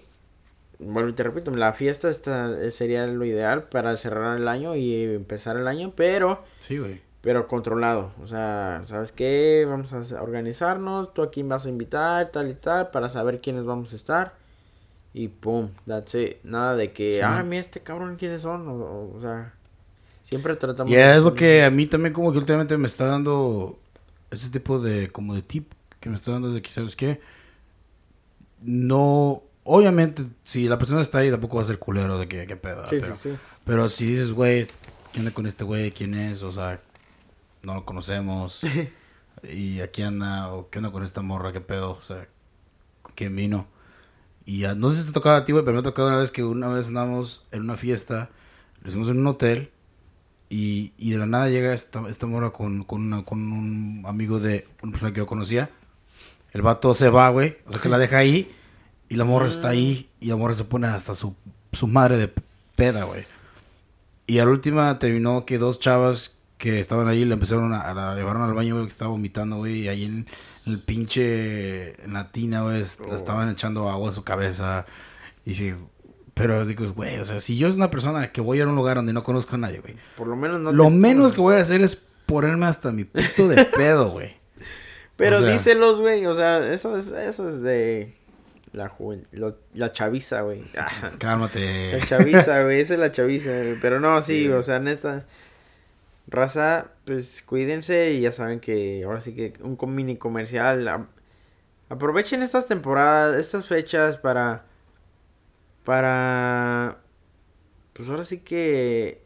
bueno, 0.79 1.13
te 1.13 1.23
repito, 1.23 1.51
la 1.51 1.73
fiesta 1.73 2.09
está, 2.09 2.71
sería 2.71 3.05
lo 3.07 3.25
ideal 3.25 3.63
para 3.63 3.95
cerrar 3.97 4.37
el 4.37 4.47
año 4.47 4.75
y 4.77 5.03
empezar 5.13 5.57
el 5.57 5.67
año, 5.67 5.91
pero... 5.95 6.43
Sí, 6.59 6.77
güey. 6.77 7.01
pero 7.19 7.47
controlado. 7.47 8.13
O 8.23 8.27
sea, 8.27 8.81
¿sabes 8.85 9.11
qué? 9.11 9.67
Vamos 9.69 9.91
a 9.93 10.21
organizarnos, 10.23 11.13
tú 11.13 11.23
a 11.23 11.29
quién 11.31 11.49
vas 11.49 11.65
a 11.65 11.69
invitar, 11.69 12.31
tal 12.31 12.49
y 12.49 12.53
tal, 12.55 12.91
para 12.91 13.09
saber 13.09 13.41
quiénes 13.41 13.65
vamos 13.65 13.91
a 13.91 13.95
estar. 13.97 14.33
Y 15.13 15.27
pum, 15.27 15.69
that's 15.85 16.15
it. 16.15 16.37
Nada 16.43 16.75
de 16.77 16.93
que, 16.93 17.15
Sí. 17.15 17.19
ah, 17.21 17.43
mira 17.45 17.59
este 17.61 17.81
cabrón, 17.81 18.15
¿quiénes 18.15 18.41
son? 18.43 18.67
O- 18.69 19.11
o 19.13 19.19
sea, 19.19 19.53
siempre 20.31 20.55
tratamos 20.55 20.89
Y 20.89 20.95
es 20.95 21.23
lo 21.25 21.35
que 21.35 21.61
a 21.63 21.69
mí 21.69 21.85
también 21.87 22.13
como 22.13 22.31
que 22.31 22.37
últimamente 22.37 22.77
me 22.77 22.87
está 22.87 23.05
dando 23.05 23.77
ese 24.31 24.49
tipo 24.49 24.79
de 24.79 25.11
como 25.11 25.35
de 25.35 25.41
tip 25.41 25.73
que 25.99 26.09
me 26.09 26.15
está 26.15 26.31
dando 26.31 26.53
de 26.53 26.61
que 26.61 26.71
sabes 26.71 26.95
qué 26.95 27.19
no 28.61 29.43
obviamente 29.65 30.25
si 30.43 30.69
la 30.69 30.77
persona 30.77 31.01
está 31.01 31.17
ahí 31.19 31.29
tampoco 31.29 31.57
va 31.57 31.63
a 31.63 31.65
ser 31.65 31.79
culero 31.79 32.17
de 32.17 32.29
que 32.29 32.47
qué 32.47 32.55
pedo 32.55 32.87
Sí, 32.87 32.97
pero, 33.01 33.15
sí, 33.15 33.21
sí. 33.21 33.37
pero 33.65 33.89
si 33.89 34.05
dices 34.05 34.31
güey 34.31 34.65
qué 35.11 35.19
onda 35.19 35.31
con 35.31 35.45
este 35.47 35.65
güey 35.65 35.91
quién 35.91 36.13
es 36.13 36.43
o 36.43 36.51
sea 36.51 36.81
no 37.63 37.75
lo 37.75 37.85
conocemos. 37.85 38.61
Y 39.43 39.79
aquí 39.81 40.03
anda 40.03 40.53
o 40.53 40.69
qué 40.69 40.77
onda 40.77 40.91
con 40.91 41.03
esta 41.03 41.23
morra 41.23 41.51
qué 41.51 41.61
pedo 41.61 41.93
o 41.93 42.01
sea 42.01 42.27
quién 43.15 43.35
vino 43.35 43.67
y 44.45 44.59
ya, 44.59 44.75
no 44.75 44.91
sé 44.91 45.01
si 45.01 45.07
te 45.07 45.13
tocaba 45.13 45.37
a 45.37 45.45
ti 45.45 45.51
güey 45.51 45.65
pero 45.65 45.73
me 45.73 45.79
ha 45.79 45.83
tocado 45.83 46.09
una 46.09 46.19
vez 46.19 46.29
que 46.29 46.43
una 46.43 46.67
vez 46.67 46.87
andamos 46.89 47.47
en 47.51 47.61
una 47.63 47.75
fiesta 47.75 48.29
lo 48.81 48.89
hicimos 48.89 49.09
en 49.09 49.17
un 49.19 49.25
hotel 49.25 49.71
y, 50.51 50.93
y 50.97 51.11
de 51.11 51.17
la 51.17 51.25
nada 51.25 51.49
llega 51.49 51.73
esta, 51.73 52.07
esta 52.09 52.27
morra 52.27 52.51
con, 52.51 52.83
con, 52.83 53.01
una- 53.01 53.23
con 53.23 53.39
un 53.51 54.03
amigo 54.05 54.39
de 54.39 54.67
una 54.83 54.91
persona 54.91 55.13
que 55.13 55.19
yo 55.19 55.25
conocía. 55.25 55.69
El 56.51 56.61
vato 56.61 56.93
se 56.93 57.09
va, 57.09 57.29
güey. 57.29 57.57
O 57.65 57.71
sea, 57.71 57.81
que 57.81 57.87
la 57.89 57.97
deja 57.97 58.17
ahí. 58.17 58.53
Y 59.07 59.15
la 59.15 59.23
morra 59.25 59.47
está 59.47 59.69
ahí. 59.69 60.09
Y 60.19 60.27
la 60.27 60.35
morra 60.35 60.53
se 60.53 60.65
pone 60.65 60.87
hasta 60.87 61.15
su, 61.15 61.35
su 61.71 61.87
madre 61.87 62.17
de 62.17 62.31
peda, 62.75 63.05
güey. 63.05 63.23
Y 64.27 64.39
a 64.39 64.45
la 64.45 64.51
última 64.51 64.99
terminó 64.99 65.45
que 65.45 65.57
dos 65.57 65.79
chavas 65.79 66.35
que 66.57 66.79
estaban 66.79 67.07
ahí 67.07 67.25
le 67.25 67.33
empezaron 67.33 67.73
a, 67.73 67.81
a 67.81 67.93
la 67.93 68.15
llevaron 68.15 68.41
al 68.43 68.53
baño, 68.53 68.75
güey, 68.75 68.85
que 68.85 68.91
estaba 68.91 69.09
vomitando, 69.11 69.57
güey. 69.57 69.83
Y 69.83 69.87
ahí 69.87 70.03
en, 70.05 70.27
en 70.65 70.73
el 70.73 70.79
pinche. 70.81 72.03
En 72.03 72.13
la 72.13 72.31
tina, 72.31 72.61
güey, 72.63 72.81
Oh. 73.09 73.15
estaban 73.15 73.49
echando 73.49 73.89
agua 73.89 74.09
a 74.09 74.11
su 74.11 74.23
cabeza. 74.23 74.85
Y 75.45 75.55
sí. 75.55 75.73
Pero 76.41 76.65
digo, 76.65 76.91
güey, 76.93 77.17
o 77.19 77.25
sea, 77.25 77.39
si 77.39 77.57
yo 77.57 77.67
es 77.67 77.75
una 77.75 77.89
persona 77.91 78.31
que 78.31 78.41
voy 78.41 78.59
a 78.61 78.67
un 78.67 78.75
lugar 78.75 78.95
donde 78.97 79.13
no 79.13 79.23
conozco 79.23 79.55
a 79.55 79.57
nadie, 79.59 79.79
güey. 79.79 79.95
Por 80.17 80.27
lo 80.27 80.35
menos 80.35 80.59
no 80.59 80.71
Lo 80.71 80.85
te- 80.85 80.89
menos 80.91 81.33
que 81.33 81.41
voy 81.41 81.55
a 81.55 81.59
hacer 81.61 81.81
es 81.81 81.95
ponerme 82.25 82.65
hasta 82.65 82.91
mi 82.91 83.03
pito 83.05 83.47
de 83.47 83.63
pedo, 83.77 84.09
güey. 84.11 84.35
Pero 85.17 85.37
o 85.37 85.41
sea- 85.41 85.51
díselos, 85.51 85.99
güey, 85.99 86.25
o 86.25 86.33
sea, 86.35 86.73
eso 86.73 86.97
es, 86.97 87.11
eso 87.11 87.47
es 87.49 87.61
de 87.61 88.15
la 88.73 88.89
juven- 88.89 89.27
lo- 89.31 89.57
la 89.73 89.91
chaviza, 89.91 90.41
güey. 90.41 90.63
Ah, 90.77 91.11
Cálmate. 91.17 91.91
La 91.99 92.05
chaviza, 92.05 92.63
güey, 92.63 92.79
esa 92.81 92.93
es 92.95 92.99
la 92.99 93.11
chaviza, 93.11 93.51
güey. 93.51 93.79
Pero 93.79 93.99
no, 93.99 94.21
sí, 94.21 94.47
o 94.49 94.63
sea, 94.63 94.79
neta. 94.79 95.25
Raza, 96.27 96.91
pues 97.05 97.43
cuídense 97.45 98.11
y 98.11 98.21
ya 98.21 98.31
saben 98.31 98.59
que 98.61 99.03
ahora 99.05 99.19
sí 99.21 99.33
que 99.35 99.53
un 99.61 99.77
mini 99.95 100.15
comercial. 100.17 100.87
a- 100.87 101.07
aprovechen 101.89 102.41
estas 102.41 102.67
temporadas, 102.67 103.37
estas 103.39 103.67
fechas 103.67 104.17
para. 104.17 104.63
Para. 105.83 106.99
Pues 107.93 108.09
ahora 108.09 108.23
sí 108.23 108.39
que. 108.39 109.21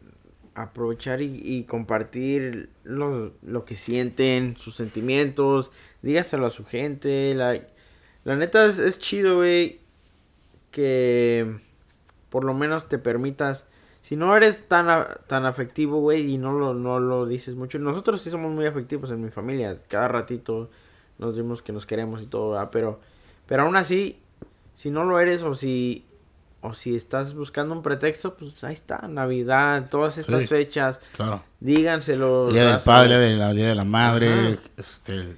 Aprovechar 0.53 1.21
y, 1.21 1.65
compartir 1.65 2.69
lo, 2.85 3.33
lo 3.41 3.65
que 3.65 3.75
sienten, 3.75 4.55
sus 4.55 4.75
sentimientos. 4.75 5.71
Dígaselo 6.01 6.45
a 6.45 6.49
su 6.49 6.63
gente. 6.63 7.35
La, 7.35 7.59
la 8.23 8.35
neta 8.37 8.65
es, 8.65 8.99
chido, 8.99 9.35
güey. 9.35 9.81
Que 10.71 11.59
por 12.29 12.45
lo 12.45 12.53
menos 12.53 12.87
te 12.87 12.99
permitas. 12.99 13.65
Si 14.01 14.15
no 14.15 14.37
eres 14.37 14.69
tan, 14.69 15.05
tan 15.27 15.45
afectivo, 15.45 15.99
güey, 15.99 16.31
y 16.31 16.37
no 16.37 16.53
lo, 16.53 16.73
no 16.73 16.99
lo 16.99 17.25
dices 17.25 17.55
mucho. 17.55 17.77
Nosotros 17.79 18.21
sí 18.21 18.29
somos 18.29 18.53
muy 18.53 18.65
afectivos 18.65 19.11
en 19.11 19.21
mi 19.21 19.31
familia. 19.31 19.77
Cada 19.89 20.07
ratito 20.07 20.69
nos 21.17 21.35
dimos 21.35 21.61
que 21.61 21.73
nos 21.73 21.85
queremos 21.85 22.21
y 22.21 22.27
todo, 22.27 22.51
¿verdad? 22.51 22.69
Pero, 22.71 22.99
pero 23.45 23.63
aún 23.63 23.75
así, 23.75 24.19
si 24.73 24.91
no 24.91 25.05
lo 25.05 25.19
eres 25.19 25.43
o 25.43 25.55
si, 25.55 26.05
o 26.67 26.73
si 26.73 26.95
estás 26.95 27.33
buscando 27.33 27.73
un 27.75 27.81
pretexto, 27.83 28.35
pues 28.35 28.63
ahí 28.63 28.73
está, 28.73 29.07
Navidad, 29.07 29.87
todas 29.89 30.17
estas 30.17 30.41
Sí. 30.43 30.47
fechas, 30.47 30.99
Claro. 31.15 31.43
díganselo. 31.59 32.51
Día 32.51 32.71
del 32.73 32.81
padre, 32.81 33.17
de 33.19 33.35
la, 33.37 33.53
día 33.53 33.67
de 33.69 33.75
la 33.75 33.83
madre, 33.85 34.29
Ajá. 34.53 34.59
este, 34.77 35.37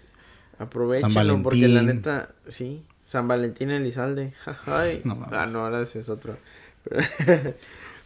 Aprovechenlo, 0.60 1.44
porque 1.44 1.68
la 1.68 1.82
neta, 1.84 2.30
sí, 2.48 2.84
San 3.04 3.28
Valentín 3.28 3.70
Elizalde. 3.72 4.34
Ay. 4.66 5.02
No 5.04 5.16
mames. 5.16 5.34
ah, 5.38 5.46
no, 5.48 5.60
ahora 5.60 5.82
ese 5.82 6.00
es 6.00 6.10
otro. 6.10 6.38
Pero, 6.84 7.02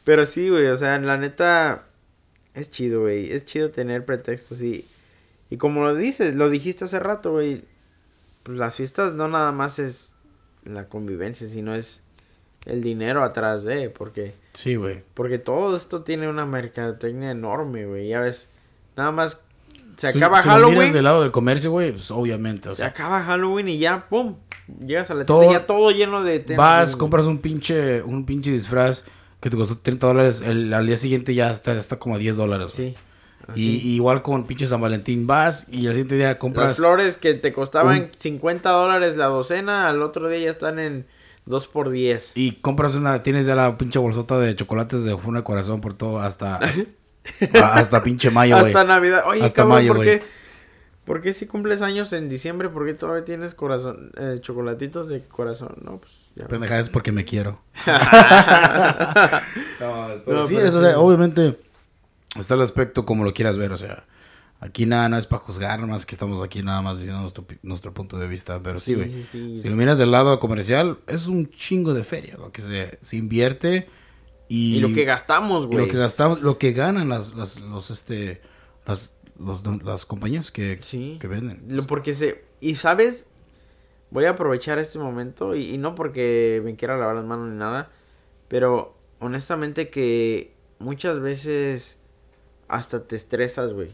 pero 0.04 0.26
sí, 0.26 0.50
güey, 0.50 0.68
o 0.68 0.78
sea, 0.78 0.98
la 1.00 1.18
neta, 1.18 1.86
es 2.54 2.70
chido, 2.72 3.02
güey, 3.02 3.32
es 3.32 3.46
chido 3.46 3.72
tener 3.72 4.04
pretextos 4.06 4.62
y, 4.62 4.86
y 5.50 5.58
como 5.58 5.84
lo 5.84 5.96
dices, 5.96 6.36
lo 6.36 6.50
dijiste 6.50 6.86
hace 6.86 7.00
rato, 7.00 7.32
güey, 7.32 7.64
pues 8.44 8.58
las 8.58 8.76
fiestas 8.76 9.14
no 9.14 9.28
nada 9.28 9.52
más 9.52 9.80
es 9.80 10.16
la 10.64 10.88
convivencia, 10.90 11.48
sino 11.48 11.74
es 11.76 12.02
el 12.66 12.82
dinero 12.82 13.24
atrás 13.24 13.64
de, 13.64 13.90
porque... 13.90 14.34
sí, 14.54 14.76
güey. 14.76 15.02
Porque 15.14 15.40
todo 15.40 15.76
esto 15.76 16.04
tiene 16.04 16.28
una 16.30 16.46
mercadotecnia 16.46 17.32
enorme, 17.32 17.86
güey. 17.86 18.10
Ya 18.10 18.20
ves, 18.20 18.50
nada 18.96 19.12
más 19.12 19.42
se 19.98 20.12
Si- 20.12 20.18
acaba 20.18 20.42
si 20.42 20.48
lo 20.48 20.56
miras 20.56 20.70
Halloween. 20.70 20.94
del 20.94 21.04
lado 21.04 21.22
del 21.24 21.32
comercio, 21.32 21.72
güey, 21.72 21.92
pues 21.92 22.12
obviamente, 22.12 22.70
o 22.70 22.76
se 22.76 22.84
acaba 22.86 23.24
Halloween 23.24 23.70
y 23.70 23.78
ya, 23.80 24.08
pum. 24.10 24.36
Llegas 24.86 25.12
a 25.12 25.16
la 25.16 25.26
Todo- 25.26 25.42
tienda 25.42 25.60
ya 25.60 25.66
todo 25.66 25.92
lleno 25.92 26.24
de 26.24 26.40
temas. 26.40 26.58
vas, 26.58 26.96
compras 26.96 27.26
un 27.26 27.40
pinche, 27.40 28.02
un 28.04 28.26
pinche 28.26 28.52
disfraz 28.52 29.06
que 29.42 29.50
te 29.50 29.58
costó 29.58 29.78
30 29.80 30.08
dólares, 30.08 30.42
el, 30.46 30.74
al 30.74 30.86
día 30.86 30.98
siguiente 30.98 31.34
ya 31.34 31.50
está, 31.52 31.74
está 31.74 31.98
como 32.00 32.16
a 32.16 32.18
10 32.20 32.38
dólares. 32.38 32.72
Sí. 32.74 32.96
Y, 33.56 33.96
igual 33.96 34.22
con 34.22 34.46
pinche 34.46 34.68
San 34.68 34.80
Valentín 34.80 35.26
vas 35.28 35.66
y 35.70 35.88
al 35.88 35.94
siguiente 35.94 36.16
día 36.16 36.28
Las 36.28 36.36
compras 36.38 36.78
flores 36.78 37.18
que 37.18 37.34
te 37.34 37.52
costaban 37.52 38.02
un- 38.04 38.10
50 38.18 38.70
dólares 38.70 39.18
la 39.18 39.26
docena, 39.26 39.90
al 39.90 40.02
otro 40.04 40.30
día 40.30 40.40
ya 40.46 40.52
están 40.52 40.78
en 40.80 41.06
2 41.46 41.68
por 41.68 41.90
10. 41.90 42.34
y 42.36 42.54
compras 42.54 42.96
una, 42.96 43.24
tienes 43.24 43.46
ya 43.46 43.56
la 43.56 43.78
pinche 43.78 44.00
bolsota 44.00 44.38
de 44.40 44.56
chocolates 44.56 45.04
de 45.04 45.18
funa 45.18 45.44
corazón 45.44 45.82
por 45.82 45.94
todo 45.94 46.20
hasta 46.20 46.60
hasta 47.64 48.04
pinche 48.04 48.30
mayo, 48.32 48.56
güey. 48.58 48.68
Hasta 48.68 48.84
Navidad. 48.84 49.24
Oye, 49.26 49.44
Hasta 49.44 49.64
cabrón, 49.64 49.78
mayo, 49.78 49.94
¿por 49.96 50.04
qué? 50.04 50.24
¿Por 51.06 51.22
qué 51.22 51.34
si 51.34 51.48
cumples 51.48 51.82
años 51.82 52.14
en 52.14 52.30
diciembre? 52.30 52.70
¿Por 52.70 52.86
qué 52.86 52.94
todavía 52.94 53.26
tienes 53.26 53.56
corazón, 53.56 54.12
eh, 54.18 54.38
chocolatitos 54.40 55.08
de 55.08 55.24
corazón? 55.24 55.76
No, 55.84 55.98
pues 55.98 56.32
ya. 56.36 56.48
Pendejada 56.48 56.80
es 56.80 56.90
porque 56.90 57.12
me 57.12 57.26
quiero. 57.26 57.60
No, 59.80 60.08
Pero 60.26 60.48
sí, 60.48 60.56
pero 60.56 60.68
eso, 60.68 60.80
sí. 60.80 60.86
o 60.86 60.90
sea, 60.90 61.00
obviamente 61.00 61.60
está 62.38 62.54
el 62.54 62.62
aspecto 62.62 63.04
como 63.06 63.24
lo 63.24 63.34
quieras 63.34 63.58
ver, 63.58 63.72
o 63.72 63.78
sea, 63.78 64.04
aquí 64.62 64.86
nada, 64.86 65.10
no 65.10 65.18
es 65.18 65.26
para 65.28 65.42
juzgar, 65.42 65.86
más 65.88 66.06
que 66.06 66.16
estamos 66.16 66.42
aquí 66.42 66.64
nada 66.64 66.82
más 66.82 66.98
diciendo 67.00 67.22
nuestro, 67.22 67.46
nuestro 67.64 67.94
punto 67.94 68.18
de 68.18 68.28
vista, 68.28 68.62
pero 68.64 68.78
sí, 68.78 68.94
Sí, 68.94 68.96
güey. 68.96 69.10
sí, 69.10 69.24
sí. 69.24 69.58
Si 69.58 69.68
lo 69.70 69.76
miras 69.76 69.98
del 69.98 70.12
lado 70.12 70.40
comercial, 70.40 71.00
es 71.08 71.28
un 71.28 71.50
chingo 71.50 71.94
de 71.94 72.04
feria, 72.06 72.38
lo 72.38 72.52
que 72.54 72.62
se, 72.62 72.98
se 73.02 73.18
invierte 73.18 73.90
y, 74.48 74.78
Y 74.78 74.80
lo 74.80 74.94
que 74.94 75.04
gastamos, 75.04 75.68
güey. 75.68 75.80
lo 75.80 75.88
que 75.92 75.98
gastamos, 75.98 76.42
lo 76.42 76.58
que 76.58 76.72
ganan 76.74 77.10
las, 77.10 77.34
las, 77.36 77.60
los, 77.60 77.90
este, 77.92 78.42
las, 78.86 79.14
los- 79.40 79.64
las 79.84 80.06
compañías 80.06 80.52
que, 80.52 80.78
Sí. 80.82 81.18
que 81.20 81.28
venden. 81.28 81.64
Lo- 81.68 81.86
Porque 81.88 82.14
se... 82.16 82.46
Y 82.60 82.76
sabes, 82.76 83.28
voy 84.12 84.26
a 84.26 84.32
aprovechar 84.32 84.78
este 84.78 85.00
momento 85.00 85.56
y, 85.56 85.70
y 85.74 85.78
no 85.78 85.96
porque 85.96 86.62
me 86.64 86.76
quiera 86.76 86.98
lavar 86.98 87.16
las 87.16 87.26
manos 87.26 87.50
ni 87.50 87.58
nada, 87.58 87.90
pero 88.48 88.96
honestamente 89.20 89.90
que 89.90 90.54
muchas 90.80 91.20
veces 91.20 91.98
hasta 92.68 93.08
te 93.08 93.16
estresas, 93.16 93.74
güey. 93.74 93.90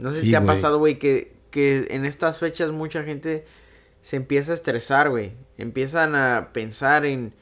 No 0.00 0.10
sé 0.10 0.16
si 0.20 0.22
Sí, 0.26 0.30
te 0.30 0.36
ha 0.36 0.44
pasado, 0.44 0.78
güey, 0.78 0.98
que, 0.98 1.32
que 1.50 1.86
en 1.90 2.04
estas 2.04 2.38
fechas 2.38 2.72
mucha 2.72 3.02
gente 3.04 3.44
se 4.02 4.16
empieza 4.16 4.52
a 4.52 4.54
estresar, 4.54 5.10
güey. 5.10 5.32
Empiezan 5.58 6.14
a 6.16 6.50
pensar 6.52 7.04
en, 7.04 7.34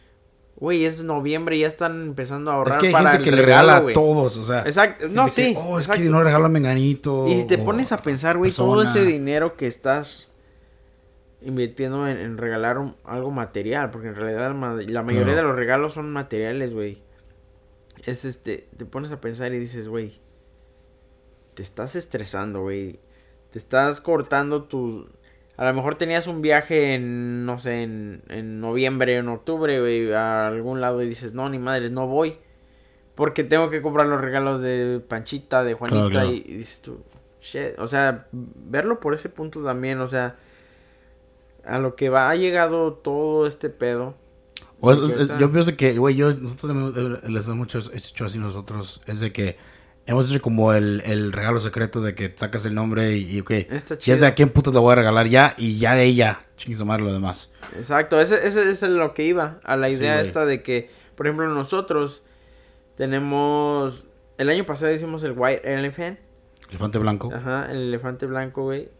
güey, 0.57 0.85
es 0.85 1.03
noviembre 1.03 1.57
y 1.57 1.61
ya 1.61 1.69
están 1.69 2.03
empezando 2.03 2.51
a 2.51 2.55
ahorrar 2.55 2.75
Es 2.75 2.79
que 2.81 2.87
hay 2.89 2.93
para 2.93 3.11
gente 3.13 3.29
el 3.29 3.31
que 3.31 3.37
le 3.41 3.43
regala 3.47 3.77
a 3.77 3.93
todos, 3.93 4.37
o 4.37 4.43
sea. 4.45 4.63
Exacto, 4.63 5.09
no, 5.09 5.27
que, 5.27 5.31
sí. 5.31 5.55
oh, 5.57 5.79
es 5.79 5.85
exacto. 5.87 6.03
que 6.03 6.11
no 6.11 6.23
regala 6.23 6.49
menganito. 6.49 7.27
Y 7.29 7.35
si 7.41 7.47
te 7.47 7.59
pones 7.59 7.93
a 7.93 8.03
pensar, 8.03 8.37
güey, 8.39 8.51
todo 8.53 8.83
ese 8.83 9.05
dinero 9.05 9.57
que 9.57 9.67
estás 9.69 10.29
invirtiendo 11.41 12.09
en, 12.09 12.19
en 12.19 12.37
regalar 12.39 12.79
un- 12.79 12.97
algo 13.05 13.31
material, 13.31 13.91
porque 13.91 14.09
en 14.09 14.17
realidad 14.17 14.49
la 14.49 14.55
ma- 14.55 14.75
la 14.75 15.03
mayoría 15.03 15.27
Claro. 15.35 15.37
de 15.37 15.43
los 15.49 15.57
regalos 15.57 15.93
son 15.95 16.11
materiales, 16.13 16.75
güey. 16.75 16.99
Es 18.05 18.25
este, 18.25 18.69
te 18.77 18.85
pones 18.85 19.13
a 19.13 19.21
pensar 19.21 19.53
y 19.55 19.59
dices, 19.59 19.87
güey, 19.89 20.21
te 21.59 21.63
estás 21.65 21.97
estresando, 21.97 22.61
güey. 22.61 23.01
Te 23.51 23.59
estás 23.59 24.01
cortando 24.01 24.63
tu... 24.63 25.09
A 25.57 25.65
lo 25.65 25.75
mejor 25.75 25.97
tenías 25.97 26.29
un 26.29 26.41
viaje 26.41 26.95
en, 26.95 27.45
no 27.45 27.59
sé, 27.59 27.83
en, 27.83 28.23
en 28.29 28.61
noviembre, 28.61 29.17
en 29.17 29.27
octubre, 29.29 29.81
güey, 29.81 30.13
a 30.13 30.47
algún 30.47 30.81
lado 30.81 31.03
y 31.03 31.09
dices, 31.09 31.33
no, 31.35 31.49
ni 31.49 31.59
madres, 31.59 31.91
no 31.91 32.07
voy. 32.07 32.37
Porque 33.17 33.43
tengo 33.43 33.71
que 33.71 33.83
comprar 33.83 34.07
los 34.07 34.21
regalos 34.21 34.61
de 34.61 35.03
Panchita, 35.09 35.65
de 35.65 35.75
Juanita, 35.75 35.97
Claro, 35.99 36.11
claro. 36.11 36.31
Y, 36.31 36.45
y 36.47 36.55
dices 36.59 36.81
tú, 36.81 37.01
shit. 37.43 37.77
O 37.79 37.89
sea, 37.89 38.29
verlo 38.31 39.01
por 39.01 39.15
ese 39.15 39.31
punto 39.31 39.61
también, 39.65 39.99
o 40.01 40.07
sea, 40.07 40.37
a 41.65 41.81
lo 41.81 41.97
que 41.97 42.09
va, 42.09 42.31
ha 42.31 42.37
llegado 42.37 42.93
todo 42.93 43.49
este 43.49 43.69
pedo. 43.69 44.15
O 44.79 44.93
es- 44.93 45.13
es- 45.17 45.39
yo 45.39 45.51
pienso 45.51 45.77
que, 45.77 45.99
güey, 45.99 46.15
yo, 46.15 46.29
nosotros 46.29 46.73
también 46.73 47.19
eh, 47.25 47.29
les 47.31 47.49
hemos 47.49 47.67
hecho, 47.67 47.81
hecho 47.93 48.25
así 48.27 48.39
nosotros. 48.39 49.01
Es 49.07 49.19
de 49.19 49.33
que 49.33 49.57
hemos 50.09 50.31
hecho 50.31 50.41
como 50.41 50.73
el, 50.73 51.03
el 51.05 51.33
regalo 51.33 51.61
secreto 51.61 52.01
de 52.01 52.15
que 52.15 52.33
sacas 52.35 52.65
el 52.65 52.75
nombre 52.75 53.17
y, 53.17 53.37
y 53.37 53.41
ok, 53.41 53.51
Está 53.51 53.99
ya 53.99 54.17
sé 54.17 54.27
a 54.27 54.35
quién 54.35 54.49
puto 54.49 54.73
lo 54.73 54.81
voy 54.81 54.93
a 54.93 54.97
regalar 54.97 55.29
ya 55.29 55.55
y 55.59 55.79
ya 55.79 55.95
de 55.95 56.15
ya, 56.15 56.47
chingues 56.57 56.83
madre 56.85 57.05
lo 57.05 57.13
demás. 57.13 57.53
Exacto, 57.77 58.21
ese, 58.21 58.47
ese 58.47 58.71
es 58.71 58.83
lo 58.83 59.13
que 59.13 59.25
iba, 59.25 59.61
a 59.65 59.77
la 59.77 59.91
idea 59.91 60.21
esta 60.21 60.47
de 60.47 60.63
que, 60.63 60.91
por 61.15 61.27
ejemplo, 61.27 61.47
nosotros 61.49 62.23
tenemos, 62.97 64.07
el 64.39 64.49
año 64.49 64.65
pasado 64.65 64.93
hicimos 64.93 65.23
el 65.25 65.35
White 65.37 65.63
Elephant, 65.73 66.19
Elefante 66.71 66.99
blanco. 66.99 67.31
ajá, 67.33 67.69
el 67.71 67.79
elefante 67.79 68.27
blanco, 68.27 68.63
güey. 68.65 68.91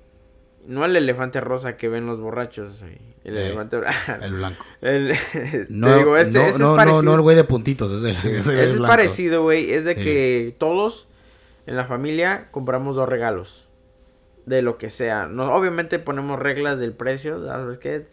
No 0.67 0.85
el 0.85 0.95
elefante 0.97 1.41
rosa 1.41 1.77
que 1.77 1.89
ven 1.89 2.07
los 2.07 2.21
borrachos. 2.21 2.83
El 3.25 3.37
Eh, 3.37 3.47
elefante. 3.47 3.79
El 4.23 4.35
blanco. 4.35 4.65
El, 4.83 5.15
No, 5.71 5.87
te 5.89 5.97
digo, 5.99 6.17
este, 6.17 6.39
no, 6.39 6.59
no, 6.59 6.71
es 6.73 6.77
parecido. 6.77 7.03
no, 7.03 7.11
no 7.11 7.15
el 7.15 7.21
güey 7.23 7.37
de 7.37 7.45
puntitos, 7.45 7.93
es 7.93 8.03
el, 8.05 8.11
ese 8.39 8.39
Ese 8.65 8.65
es 8.75 8.81
parecido, 8.81 9.43
güey. 9.43 9.73
Es 9.73 9.85
de 9.85 9.95
Sí. 9.95 10.01
que 10.03 10.55
todos 10.59 11.09
en 11.67 11.77
la 11.77 11.87
familia 11.87 12.49
compramos 12.51 12.97
dos 12.97 13.09
regalos. 13.09 13.69
De 14.47 14.63
lo 14.63 14.79
que 14.79 14.89
sea. 14.91 15.27
No, 15.27 15.53
obviamente 15.55 15.99
ponemos 15.99 16.39
reglas 16.39 16.79
del 16.79 16.93
precio, 16.93 17.45
¿sabes 17.47 17.77
qué? 17.79 18.07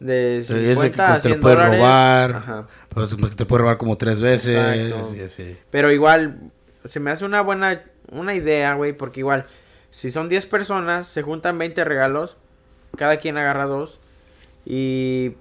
De 0.00 0.42
Sí, 0.46 0.52
ese 0.54 0.74
50 0.76 0.96
que 0.96 1.02
a 1.12 1.18
te 1.20 1.28
lo 1.28 1.34
100 1.34 1.40
puede 1.40 1.54
dólares. 1.54 1.78
robar. 1.78 2.30
Ajá. 2.36 2.66
Pues, 2.88 3.14
pues 3.14 3.30
que 3.30 3.36
te 3.36 3.44
puede 3.46 3.60
robar 3.62 3.76
como 3.78 3.96
tres 3.98 4.20
veces. 4.20 5.14
Y 5.16 5.20
así. 5.20 5.56
Pero 5.70 5.92
igual, 5.92 6.50
se 6.84 6.98
me 7.00 7.10
hace 7.10 7.24
una 7.24 7.40
buena 7.42 7.82
una 8.10 8.34
idea, 8.34 8.74
güey, 8.74 8.92
porque 8.94 9.20
igual, 9.20 9.46
si 9.92 10.10
son 10.10 10.28
10 10.28 10.46
personas, 10.46 11.06
se 11.06 11.22
juntan 11.22 11.56
20 11.58 11.84
regalos, 11.84 12.36
cada 12.96 13.18
quien 13.18 13.36
agarra 13.38 13.66
dos, 13.66 14.00
y, 14.64 15.32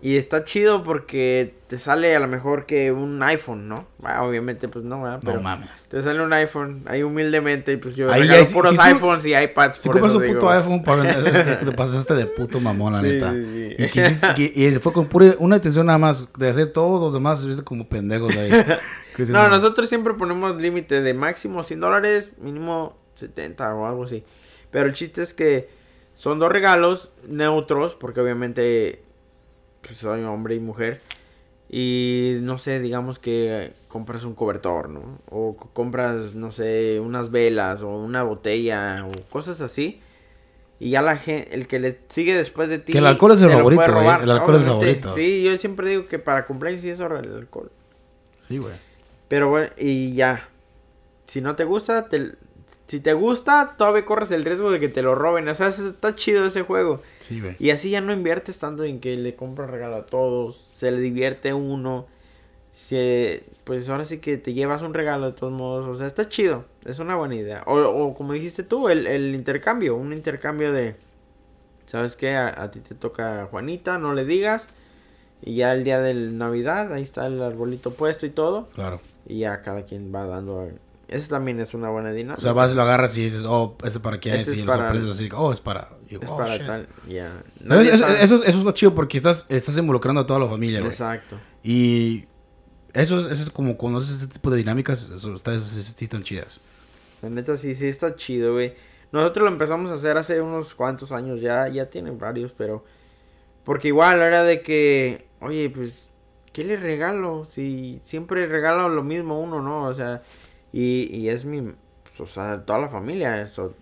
y 0.00 0.16
está 0.16 0.44
chido 0.44 0.82
porque 0.82 1.54
te 1.68 1.78
sale 1.78 2.14
a 2.16 2.20
lo 2.20 2.26
mejor 2.26 2.66
que 2.66 2.90
un 2.92 3.22
iPhone, 3.22 3.68
¿no? 3.68 3.86
Ah, 4.02 4.24
obviamente, 4.24 4.68
pues 4.68 4.84
no, 4.84 5.02
¿verdad? 5.02 5.20
Pero 5.22 5.36
No 5.36 5.42
mames. 5.42 5.86
te 5.88 6.02
sale 6.02 6.20
un 6.22 6.32
iPhone, 6.32 6.82
ahí 6.86 7.02
humildemente, 7.02 7.72
y 7.72 7.76
pues 7.76 7.94
yo 7.94 8.10
Ahí 8.12 8.22
regalo 8.22 8.44
si- 8.44 8.52
puros 8.54 8.70
si 8.72 8.76
tú- 8.76 8.82
iPhones 8.82 9.26
y 9.26 9.34
iPads. 9.34 9.76
Si 9.78 9.88
por 9.88 9.92
compras 10.00 10.10
eso 10.10 10.18
un 10.18 10.24
digo, 10.24 10.34
puto 10.40 10.50
iPhone, 10.50 10.82
para 10.82 11.02
vender, 11.02 11.26
es 11.48 11.56
que 11.58 11.64
te 11.66 11.72
pasaste 11.76 12.14
de 12.14 12.26
puto 12.26 12.60
mamón, 12.60 12.92
la 12.94 13.00
Sí, 13.00 13.06
neta. 13.06 13.32
sí, 13.32 13.44
sí. 13.44 13.74
Y, 13.78 13.86
quisiste- 13.88 14.34
y, 14.56 14.66
y 14.66 14.70
fue 14.80 14.92
con 14.92 15.06
pura, 15.06 15.34
una 15.38 15.56
intención 15.56 15.86
nada 15.86 15.98
más 15.98 16.28
de 16.36 16.48
hacer 16.48 16.68
todos 16.72 17.00
los 17.00 17.12
demás, 17.12 17.46
viste 17.46 17.62
como 17.62 17.88
pendejos 17.88 18.36
ahí. 18.36 18.50
No, 19.28 19.46
nosotros 19.50 19.90
siempre 19.90 20.14
ponemos 20.14 20.58
límite 20.58 21.02
de 21.02 21.12
máximo 21.12 21.62
100 21.62 21.80
dólares, 21.80 22.32
mínimo 22.40 22.96
70 23.14 23.74
o 23.74 23.86
algo 23.86 24.04
así. 24.04 24.24
Pero 24.70 24.86
el 24.86 24.94
chiste 24.94 25.22
es 25.22 25.34
que 25.34 25.68
son 26.14 26.38
dos 26.38 26.50
regalos 26.50 27.12
neutros, 27.28 27.94
porque 27.94 28.20
obviamente 28.20 29.02
pues, 29.82 29.98
soy 29.98 30.22
hombre 30.22 30.54
y 30.54 30.60
mujer. 30.60 31.00
Y 31.68 32.36
no 32.42 32.58
sé, 32.58 32.80
digamos 32.80 33.18
que 33.18 33.72
compras 33.88 34.24
un 34.24 34.34
cobertor, 34.34 34.90
¿no? 34.90 35.20
O 35.30 35.56
compras, 35.56 36.34
no 36.34 36.52
sé, 36.52 37.00
unas 37.00 37.30
velas 37.30 37.82
o 37.82 37.88
una 37.88 38.22
botella 38.22 39.06
o 39.06 39.30
cosas 39.30 39.62
así. 39.62 40.00
Y 40.78 40.90
ya 40.90 41.00
la 41.00 41.16
gente, 41.16 41.54
el 41.54 41.66
que 41.66 41.78
le 41.78 41.98
sigue 42.08 42.34
después 42.34 42.68
de 42.68 42.78
ti. 42.78 42.92
Que 42.92 42.98
el 42.98 43.06
alcohol 43.06 43.32
es 43.32 43.42
el 43.42 43.50
favorito, 43.50 43.82
güey, 43.82 43.94
robar, 43.94 44.22
el 44.22 44.30
alcohol 44.30 44.56
es 44.56 44.62
el 44.62 44.68
favorito. 44.68 45.14
Sí, 45.14 45.42
yo 45.44 45.56
siempre 45.56 45.88
digo 45.88 46.06
que 46.08 46.18
para 46.18 46.44
cumpleaños 46.44 46.82
sí 46.82 46.90
es 46.90 47.00
ahora 47.00 47.20
el 47.20 47.34
alcohol. 47.34 47.70
Sí, 48.46 48.58
güey. 48.58 48.74
Pero 49.28 49.48
bueno, 49.48 49.70
y 49.78 50.12
ya. 50.12 50.48
Si 51.26 51.40
no 51.40 51.56
te 51.56 51.64
gusta, 51.64 52.08
te, 52.08 52.32
si 52.86 53.00
te 53.00 53.12
gusta, 53.14 53.74
todavía 53.76 54.04
corres 54.04 54.30
el 54.30 54.44
riesgo 54.44 54.70
de 54.70 54.80
que 54.80 54.88
te 54.88 55.02
lo 55.02 55.14
roben. 55.14 55.48
O 55.48 55.54
sea, 55.54 55.68
es- 55.68 55.78
está 55.78 56.14
chido 56.14 56.44
ese 56.46 56.62
juego. 56.62 57.00
Sí, 57.20 57.40
güey. 57.40 57.56
Y 57.58 57.70
así 57.70 57.90
ya 57.90 58.00
no 58.00 58.12
inviertes 58.12 58.58
tanto 58.58 58.84
en 58.84 59.00
que 59.00 59.16
le 59.16 59.34
compras 59.36 59.70
regalo 59.70 59.96
a 59.96 60.06
todos. 60.06 60.56
Se 60.56 60.90
le 60.90 61.00
divierte 61.00 61.52
uno. 61.54 62.06
Se, 62.74 63.44
pues 63.64 63.88
ahora 63.88 64.04
sí 64.04 64.18
que 64.18 64.38
te 64.38 64.54
llevas 64.54 64.82
un 64.82 64.94
regalo 64.94 65.26
de 65.26 65.32
todos 65.32 65.52
modos. 65.52 65.86
O 65.86 65.94
sea, 65.94 66.06
está 66.06 66.28
chido. 66.28 66.64
Es 66.84 66.98
una 66.98 67.16
buena 67.16 67.34
idea. 67.34 67.62
O, 67.66 67.78
o 67.78 68.14
como 68.14 68.32
dijiste 68.32 68.62
tú, 68.62 68.88
el, 68.88 69.06
el 69.06 69.34
intercambio. 69.34 69.94
Un 69.96 70.12
intercambio 70.12 70.72
de... 70.72 70.96
¿Sabes 71.86 72.16
qué? 72.16 72.34
A, 72.34 72.62
a 72.62 72.70
ti 72.70 72.80
te 72.80 72.94
toca 72.94 73.46
Juanita, 73.50 73.98
no 73.98 74.14
le 74.14 74.24
digas. 74.24 74.68
Y 75.42 75.56
ya 75.56 75.72
el 75.74 75.84
día 75.84 76.00
de 76.00 76.14
Navidad, 76.14 76.92
ahí 76.92 77.02
está 77.02 77.26
el 77.26 77.42
arbolito 77.42 77.92
puesto 77.92 78.24
y 78.26 78.30
todo. 78.30 78.68
Claro. 78.74 79.00
Y 79.26 79.40
ya 79.40 79.60
cada 79.60 79.84
quien 79.84 80.14
va 80.14 80.26
dando. 80.26 80.70
Eso 81.12 81.28
también 81.28 81.60
es 81.60 81.74
una 81.74 81.90
buena 81.90 82.10
dinámica. 82.10 82.38
O 82.38 82.40
sea, 82.40 82.52
vas 82.52 82.72
y 82.72 82.74
lo 82.74 82.82
agarras 82.82 83.16
y 83.18 83.24
dices, 83.24 83.44
oh, 83.46 83.76
¿este 83.84 84.00
para 84.00 84.18
quién 84.18 84.36
Este 84.36 84.52
es? 84.52 84.58
Y 84.58 84.62
lo 84.62 84.72
sorprendes 84.72 85.10
así, 85.10 85.28
oh, 85.34 85.52
es 85.52 85.60
para... 85.60 85.90
yo, 86.08 86.18
es 86.22 86.30
oh, 86.30 86.36
para 86.36 86.56
shit. 86.56 86.66
tal. 86.66 86.88
Eso, 87.06 88.08
eso, 88.08 88.44
eso 88.44 88.58
está 88.58 88.74
chido 88.74 88.94
porque 88.94 89.18
estás, 89.18 89.46
estás 89.48 89.76
involucrando 89.76 90.22
a 90.22 90.26
toda 90.26 90.40
la 90.40 90.48
familia, 90.48 90.80
güey. 90.80 90.90
Exacto. 90.90 91.38
Y 91.62 92.24
eso 92.94 93.20
es, 93.20 93.26
eso 93.26 93.42
es 93.42 93.50
como 93.50 93.76
cuando 93.76 93.98
haces 93.98 94.16
ese 94.16 94.28
tipo 94.28 94.50
de 94.50 94.56
dinámicas, 94.56 95.10
eso 95.14 95.34
está, 95.34 95.54
están 95.54 96.22
chidas. 96.22 96.60
La 97.20 97.30
neta 97.30 97.56
sí, 97.56 97.74
sí 97.74 97.86
está 97.86 98.16
chido, 98.16 98.54
güey. 98.54 98.74
Nosotros 99.12 99.44
lo 99.44 99.52
empezamos 99.52 99.90
a 99.90 99.94
hacer 99.94 100.16
hace 100.16 100.40
unos 100.40 100.74
cuantos 100.74 101.12
años, 101.12 101.40
ya, 101.40 101.68
ya 101.68 101.90
tienen 101.90 102.18
varios, 102.18 102.52
pero... 102.52 102.84
Porque 103.64 103.88
igual 103.88 104.20
era 104.20 104.42
de 104.42 104.62
que, 104.62 105.26
oye, 105.40 105.70
pues, 105.70 106.10
¿qué 106.52 106.64
le 106.64 106.76
regalo? 106.76 107.44
Si 107.48 108.00
siempre 108.02 108.46
regalo 108.46 108.88
lo 108.88 109.02
mismo 109.02 109.40
uno, 109.40 109.62
¿no? 109.62 109.84
O 109.84 109.94
sea, 109.94 110.22
y, 110.72 111.14
y 111.16 111.28
es 111.28 111.44
mi, 111.44 111.60
pues, 111.62 112.20
o 112.20 112.26
sea, 112.26 112.64
toda 112.64 112.78
la 112.78 112.88
familia, 112.88 113.40
eso. 113.42 113.74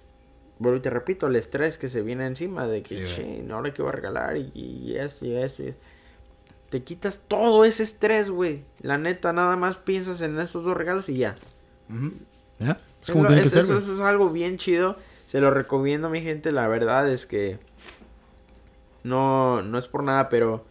Bueno, 0.59 0.77
y 0.77 0.81
te 0.81 0.91
repito, 0.91 1.27
el 1.29 1.37
estrés 1.37 1.79
que 1.79 1.89
se 1.89 2.03
viene 2.03 2.27
encima 2.27 2.67
de 2.67 2.83
que, 2.83 3.07
Sí, 3.07 3.15
che, 3.47 3.53
ahora 3.53 3.73
qué 3.73 3.81
voy 3.83 3.89
a 3.91 3.93
regalar 3.95 4.37
y, 4.37 4.51
y 4.55 4.97
esto 4.97 5.25
y 5.27 5.35
esto. 5.37 5.63
y- 5.63 5.75
Te 6.69 6.83
quitas 6.83 7.21
todo 7.27 7.65
ese 7.65 7.83
estrés, 7.83 8.31
güey. 8.31 8.63
La 8.83 8.99
neta, 8.99 9.33
nada 9.33 9.57
más 9.57 9.77
piensas 9.79 10.21
en 10.21 10.39
esos 10.39 10.65
dos 10.65 10.77
regalos 10.77 11.09
y 11.09 11.17
ya. 11.19 11.37
¿Ya? 12.59 12.79
Es 13.01 13.11
como 13.11 13.25
que 13.29 13.41
es- 13.41 13.53
eso 13.81 13.95
es 13.95 14.01
algo 14.01 14.29
bien 14.31 14.59
chido. 14.59 14.97
Se 15.27 15.41
lo 15.41 15.51
recomiendo 15.51 16.09
a 16.09 16.11
mi 16.11 16.21
gente. 16.21 16.53
La 16.53 16.69
verdad 16.69 17.09
es 17.11 17.25
que 17.27 17.59
no, 19.03 19.63
no 19.63 19.79
es 19.79 19.87
por 19.87 20.03
nada, 20.03 20.29
pero 20.29 20.65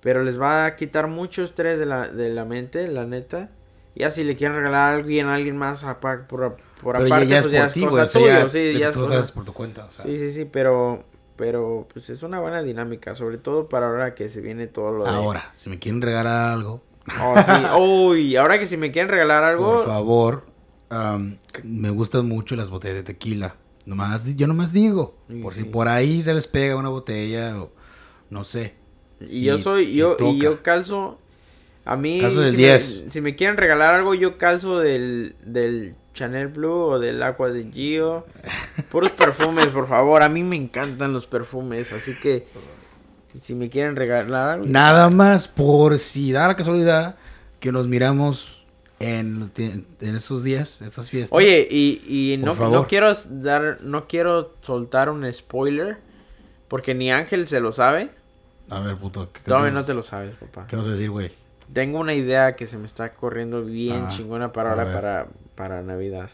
pero 0.00 0.22
les 0.22 0.40
va 0.40 0.66
a 0.66 0.76
quitar 0.76 1.08
mucho 1.08 1.42
estrés 1.42 1.78
de 1.80 1.86
la, 1.86 2.06
de 2.08 2.28
la 2.28 2.44
mente, 2.44 2.86
la 2.88 3.04
neta. 3.04 3.50
Ya 3.98 4.10
si 4.12 4.22
le 4.24 4.36
quieren 4.36 4.56
regalar 4.56 4.92
a 4.92 4.94
alguien, 4.96 5.26
a 5.26 5.34
alguien 5.34 5.56
más 5.56 5.82
apa- 5.84 6.26
por, 6.28 6.56
por 6.80 6.96
Pero 6.96 7.04
aparte, 7.06 7.26
ya 7.26 7.40
pues 7.40 7.52
ya 7.52 7.66
es 7.66 7.72
ti, 7.74 7.80
cosa 7.84 8.02
O 8.04 8.06
sea, 8.06 8.20
tuya, 8.20 8.38
ya, 8.42 8.48
sí, 8.48 8.78
ya 8.78 8.88
es 8.88 8.94
tú 8.94 9.00
cosa- 9.00 9.12
sabes 9.14 9.32
por 9.32 9.44
tu 9.44 9.52
cuenta, 9.52 9.84
o 9.86 9.90
sea. 9.90 10.04
Sí, 10.04 10.18
sí, 10.18 10.30
sí, 10.32 10.44
pero 10.44 11.04
pero 11.36 11.86
pues 11.92 12.10
es 12.10 12.22
una 12.24 12.40
buena 12.40 12.62
dinámica, 12.62 13.14
sobre 13.14 13.38
todo 13.38 13.68
para 13.68 13.86
ahora 13.88 14.14
que 14.14 14.28
se 14.28 14.40
viene 14.40 14.66
todo 14.66 14.90
lo 14.92 15.04
de 15.04 15.10
Ahora, 15.10 15.50
si 15.54 15.68
me 15.70 15.78
quieren 15.78 16.00
regalar 16.02 16.52
algo, 16.52 16.82
Oh, 17.22 17.34
sí. 17.36 17.52
Uy, 17.80 18.36
ahora 18.36 18.58
que 18.58 18.66
si 18.66 18.76
me 18.76 18.90
quieren 18.90 19.08
regalar 19.10 19.42
algo, 19.44 19.64
por 19.76 19.86
favor, 19.86 20.46
me 21.64 21.90
gustan 21.90 22.26
mucho 22.26 22.56
las 22.56 22.70
botellas 22.70 22.96
de 22.96 23.02
tequila. 23.04 23.56
Nomás, 23.86 24.36
yo 24.36 24.46
nomás 24.46 24.72
digo, 24.72 25.16
Sí, 25.28 25.40
por 25.40 25.52
sí. 25.54 25.62
si 25.62 25.64
por 25.68 25.88
ahí 25.88 26.22
se 26.22 26.34
les 26.34 26.46
pega 26.46 26.76
una 26.76 26.88
botella 26.90 27.60
o 27.62 27.70
no 28.30 28.44
sé. 28.44 28.74
Y 29.20 29.26
Si- 29.26 29.44
yo 29.44 29.58
soy, 29.58 29.86
si 29.86 29.94
yo, 29.94 30.16
y 30.20 30.38
yo 30.38 30.62
calzo, 30.62 31.18
a 31.88 31.96
mí, 31.96 32.20
del 32.20 32.50
si, 32.50 32.56
10. 32.56 33.02
Me, 33.04 33.10
si 33.10 33.20
me 33.22 33.34
quieren 33.34 33.56
regalar 33.56 33.94
algo, 33.94 34.12
yo 34.12 34.36
calzo 34.36 34.78
del, 34.78 35.36
del 35.42 35.94
Chanel 36.12 36.48
Blue 36.48 36.70
o 36.70 36.98
del 36.98 37.22
Aqua 37.22 37.48
de 37.48 37.70
Gio. 37.72 38.26
Puros 38.90 39.10
perfumes, 39.12 39.68
por 39.68 39.88
favor, 39.88 40.22
a 40.22 40.28
mí 40.28 40.42
me 40.44 40.56
encantan 40.56 41.14
los 41.14 41.26
perfumes, 41.26 41.92
así 41.92 42.14
que 42.14 42.46
si 43.34 43.54
me 43.54 43.70
quieren 43.70 43.96
regalar 43.96 44.50
algo. 44.50 44.66
Nada 44.66 45.08
más 45.08 45.48
por 45.48 45.98
si 45.98 46.30
da 46.30 46.48
la 46.48 46.56
casualidad 46.56 47.16
que 47.58 47.72
nos 47.72 47.88
miramos 47.88 48.66
en, 49.00 49.50
en 49.56 50.14
estos 50.14 50.42
días, 50.42 50.82
estas 50.82 51.08
fiestas. 51.08 51.34
Oye, 51.34 51.66
y, 51.70 52.02
y 52.06 52.36
no, 52.36 52.54
no 52.54 52.86
quiero 52.86 53.14
dar, 53.30 53.78
no 53.80 54.06
quiero 54.06 54.56
soltar 54.60 55.08
un 55.08 55.32
spoiler, 55.32 55.96
porque 56.68 56.94
ni 56.94 57.10
Ángel 57.10 57.48
se 57.48 57.60
lo 57.60 57.72
sabe. 57.72 58.10
A 58.68 58.80
ver, 58.80 58.96
puto. 58.96 59.32
¿qué, 59.32 59.40
Todavía 59.40 59.70
no 59.70 59.86
te 59.86 59.94
lo 59.94 60.02
sabes, 60.02 60.36
papá. 60.36 60.66
¿Qué 60.66 60.76
vas 60.76 60.86
a 60.86 60.90
decir, 60.90 61.08
güey? 61.08 61.30
Tengo 61.72 61.98
una 61.98 62.14
idea 62.14 62.56
que 62.56 62.66
se 62.66 62.78
me 62.78 62.84
está 62.86 63.12
corriendo 63.14 63.62
bien 63.62 64.04
Ah, 64.06 64.08
chingona 64.10 64.52
para 64.52 64.70
ahora, 64.70 64.92
para, 64.92 65.26
para 65.54 65.82
Navidad. 65.82 66.30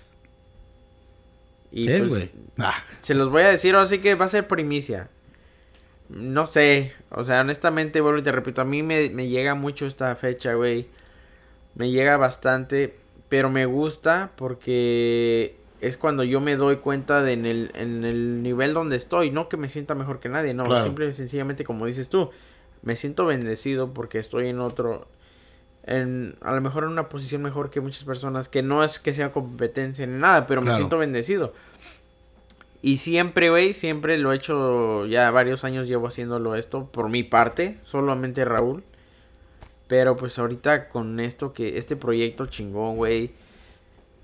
Y 1.72 1.86
¿Qué 1.86 1.94
es, 1.98 2.06
pues, 2.06 2.10
güey? 2.10 2.30
Ah, 2.58 2.74
se 3.00 3.14
los 3.14 3.30
voy 3.30 3.42
a 3.42 3.48
decir, 3.48 3.74
así 3.74 3.98
que 3.98 4.14
va 4.14 4.26
a 4.26 4.28
ser 4.28 4.46
primicia. 4.46 5.08
No 6.08 6.46
sé, 6.46 6.92
o 7.10 7.24
sea, 7.24 7.40
honestamente, 7.40 8.00
vuelvo 8.00 8.18
y 8.20 8.22
te 8.22 8.30
repito, 8.30 8.60
a 8.60 8.64
mí 8.64 8.82
me, 8.82 9.10
me 9.10 9.26
llega 9.28 9.54
mucho 9.54 9.86
esta 9.86 10.14
fecha, 10.14 10.54
güey. 10.54 10.86
Me 11.74 11.90
llega 11.90 12.16
bastante, 12.16 12.94
pero 13.28 13.50
me 13.50 13.66
gusta 13.66 14.30
porque 14.36 15.56
es 15.80 15.96
cuando 15.96 16.22
yo 16.22 16.40
me 16.40 16.54
doy 16.56 16.76
cuenta 16.76 17.22
de 17.22 17.32
en 17.32 17.46
el, 17.46 17.70
en 17.74 18.04
el 18.04 18.42
nivel 18.42 18.74
donde 18.74 18.96
estoy. 18.96 19.30
No 19.32 19.48
que 19.48 19.56
me 19.56 19.68
sienta 19.68 19.94
mejor 19.96 20.20
que 20.20 20.28
nadie, 20.28 20.54
no, 20.54 20.66
Claro. 20.66 20.84
simple 20.84 21.08
y 21.08 21.12
sencillamente 21.12 21.64
como 21.64 21.86
dices 21.86 22.08
tú. 22.08 22.30
Me 22.82 22.94
siento 22.96 23.24
bendecido 23.26 23.92
porque 23.94 24.18
estoy 24.18 24.48
en 24.48 24.60
otro, 24.60 25.08
en, 25.86 26.36
a 26.40 26.54
lo 26.54 26.60
mejor 26.60 26.84
en 26.84 26.90
una 26.90 27.08
posición 27.08 27.42
mejor 27.42 27.70
que 27.70 27.80
muchas 27.80 28.04
personas, 28.04 28.48
que 28.48 28.62
no 28.62 28.82
es 28.84 28.98
que 28.98 29.12
sea 29.12 29.32
competencia 29.32 30.06
ni 30.06 30.18
nada, 30.18 30.46
pero 30.46 30.60
me 30.60 30.66
Claro. 30.66 30.76
siento 30.78 30.98
bendecido. 30.98 31.52
Y 32.82 32.98
siempre, 32.98 33.48
güey, 33.50 33.72
siempre 33.72 34.18
lo 34.18 34.32
he 34.32 34.36
hecho, 34.36 35.06
ya 35.06 35.30
varios 35.30 35.64
años 35.64 35.86
llevo 35.88 36.08
haciéndolo 36.08 36.54
esto 36.54 36.86
por 36.90 37.08
mi 37.08 37.22
parte, 37.22 37.78
solamente 37.82 38.44
Raúl. 38.44 38.82
Pero 39.86 40.16
pues 40.16 40.38
ahorita 40.38 40.88
con 40.88 41.20
esto 41.20 41.52
que, 41.52 41.78
este 41.78 41.96
proyecto 41.96 42.46
chingón, 42.46 42.96
güey, 42.96 43.32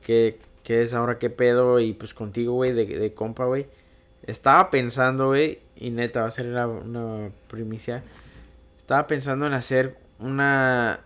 que, 0.03 0.39
que 0.63 0.83
es 0.83 0.95
ahora 0.95 1.19
qué 1.19 1.31
pedo 1.31 1.81
y 1.81 1.93
pues 1.93 2.13
contigo, 2.15 2.55
güey, 2.55 2.73
de, 2.73 2.87
de 2.87 3.15
compa, 3.15 3.45
güey. 3.45 3.67
Estaba 4.27 4.71
pensando, 4.71 5.29
güey, 5.29 5.61
y 5.77 5.91
neta 5.91 6.23
va 6.23 6.29
a 6.29 6.31
ser 6.31 6.47
una, 6.47 6.67
una 6.67 7.31
primicia. 7.49 8.03
Estaba 8.79 9.07
pensando 9.07 9.47
en 9.47 9.53
hacer 9.55 9.97
una 10.19 11.01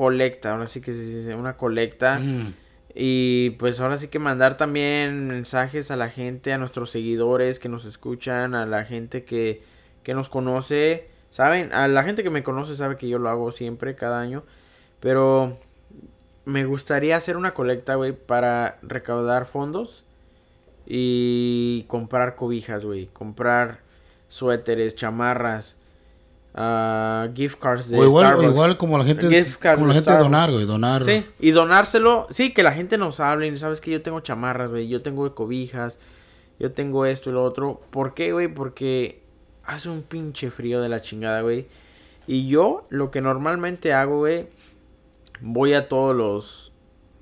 colecta, 0.00 0.52
ahora 0.52 0.66
sí 0.66 0.80
que 0.80 0.94
se 0.94 1.04
dice, 1.04 1.34
una 1.34 1.58
colecta. 1.58 2.18
mm, 2.18 2.54
Y 2.94 3.50
pues 3.58 3.80
ahora 3.80 3.98
sí 3.98 4.08
que 4.08 4.18
mandar 4.18 4.56
también 4.56 5.26
mensajes 5.26 5.90
a 5.90 5.96
la 5.96 6.08
gente, 6.08 6.54
a 6.54 6.58
nuestros 6.58 6.88
seguidores 6.88 7.58
que 7.58 7.68
nos 7.68 7.84
escuchan, 7.84 8.54
a 8.54 8.64
la 8.64 8.86
gente 8.86 9.24
que, 9.24 9.60
que 10.02 10.14
nos 10.14 10.30
conoce. 10.30 11.10
Saben, 11.28 11.74
a 11.74 11.86
la 11.86 12.02
gente 12.02 12.22
que 12.22 12.30
me 12.30 12.42
conoce 12.42 12.74
sabe 12.76 12.96
que 12.96 13.10
yo 13.10 13.18
lo 13.18 13.28
hago 13.28 13.52
siempre, 13.52 13.94
cada 13.94 14.22
año. 14.22 14.42
Pero 15.00 15.58
me 16.46 16.64
gustaría 16.64 17.14
hacer 17.14 17.36
una 17.36 17.52
colecta, 17.52 17.96
güey, 17.96 18.12
para 18.12 18.78
recaudar 18.80 19.44
fondos 19.44 20.06
y 20.86 21.84
comprar 21.88 22.36
cobijas, 22.36 22.86
güey. 22.86 23.08
Comprar 23.08 23.80
suéteres, 24.28 24.96
chamarras, 24.96 25.76
ah, 26.54 27.28
gift 27.34 27.58
cards 27.58 27.88
de 27.88 27.98
o 27.98 28.04
igual, 28.04 28.24
o 28.24 28.28
Starbucks. 28.28 28.52
igual 28.52 28.76
como 28.76 28.98
la 28.98 29.04
gente, 29.04 29.46
como 29.74 29.86
la 29.86 29.94
gente 29.94 30.12
donar, 30.12 30.50
güey, 30.50 30.66
donar. 30.66 31.04
Sí, 31.04 31.24
y 31.38 31.50
donárselo, 31.50 32.26
sí, 32.30 32.52
que 32.52 32.62
la 32.62 32.72
gente 32.72 32.98
nos 32.98 33.20
hable, 33.20 33.54
sabes 33.56 33.80
que 33.80 33.90
yo 33.90 34.02
tengo 34.02 34.20
chamarras, 34.20 34.70
güey, 34.70 34.88
yo 34.88 35.02
tengo 35.02 35.34
cobijas, 35.34 35.98
yo 36.58 36.72
tengo 36.72 37.06
esto 37.06 37.30
y 37.30 37.32
lo 37.32 37.44
otro. 37.44 37.80
¿Por 37.90 38.14
qué, 38.14 38.32
güey? 38.32 38.48
Porque 38.48 39.22
hace 39.64 39.88
un 39.88 40.02
pinche 40.02 40.50
frío 40.50 40.80
de 40.80 40.88
la 40.88 41.02
chingada, 41.02 41.42
güey. 41.42 41.66
Y 42.26 42.48
yo 42.48 42.86
lo 42.90 43.10
que 43.10 43.20
normalmente 43.20 43.92
hago, 43.92 44.18
güey, 44.18 44.48
voy 45.40 45.74
a 45.74 45.88
todos 45.88 46.14
los 46.16 46.72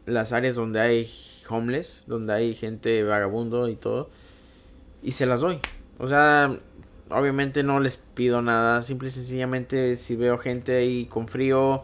las 0.06 0.32
áreas 0.32 0.56
donde 0.56 0.80
hay 0.80 1.10
homeless, 1.50 2.02
donde 2.06 2.32
hay 2.32 2.54
gente 2.54 3.04
vagabundo 3.04 3.68
y 3.68 3.76
todo 3.76 4.08
y 5.02 5.12
se 5.12 5.26
las 5.26 5.40
doy. 5.40 5.60
O 5.98 6.06
sea, 6.06 6.58
obviamente 7.10 7.62
no 7.62 7.80
les 7.80 7.96
pido 7.96 8.42
nada, 8.42 8.82
simple 8.82 9.08
y 9.08 9.10
sencillamente 9.12 9.96
si 9.96 10.16
veo 10.16 10.38
gente 10.38 10.76
ahí 10.76 11.06
con 11.06 11.28
frío 11.28 11.82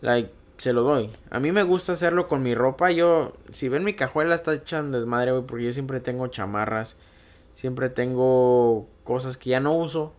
like 0.00 0.30
se 0.56 0.72
lo 0.72 0.82
doy. 0.82 1.10
A 1.30 1.38
mí 1.40 1.52
me 1.52 1.62
gusta 1.62 1.92
hacerlo 1.92 2.26
con 2.26 2.42
mi 2.42 2.54
ropa. 2.54 2.90
Yo, 2.90 3.32
si 3.52 3.68
ven 3.68 3.84
mi 3.84 3.94
cajuela 3.94 4.34
está 4.34 4.54
hecha 4.54 4.82
desmadre, 4.82 5.30
güey, 5.32 5.44
porque 5.44 5.64
yo 5.66 5.72
siempre 5.72 6.00
tengo 6.00 6.26
chamarras. 6.26 6.96
Siempre 7.54 7.90
tengo 7.90 8.86
cosas 9.04 9.36
que 9.36 9.50
ya 9.50 9.60
no 9.60 9.72
uso. 9.74 10.12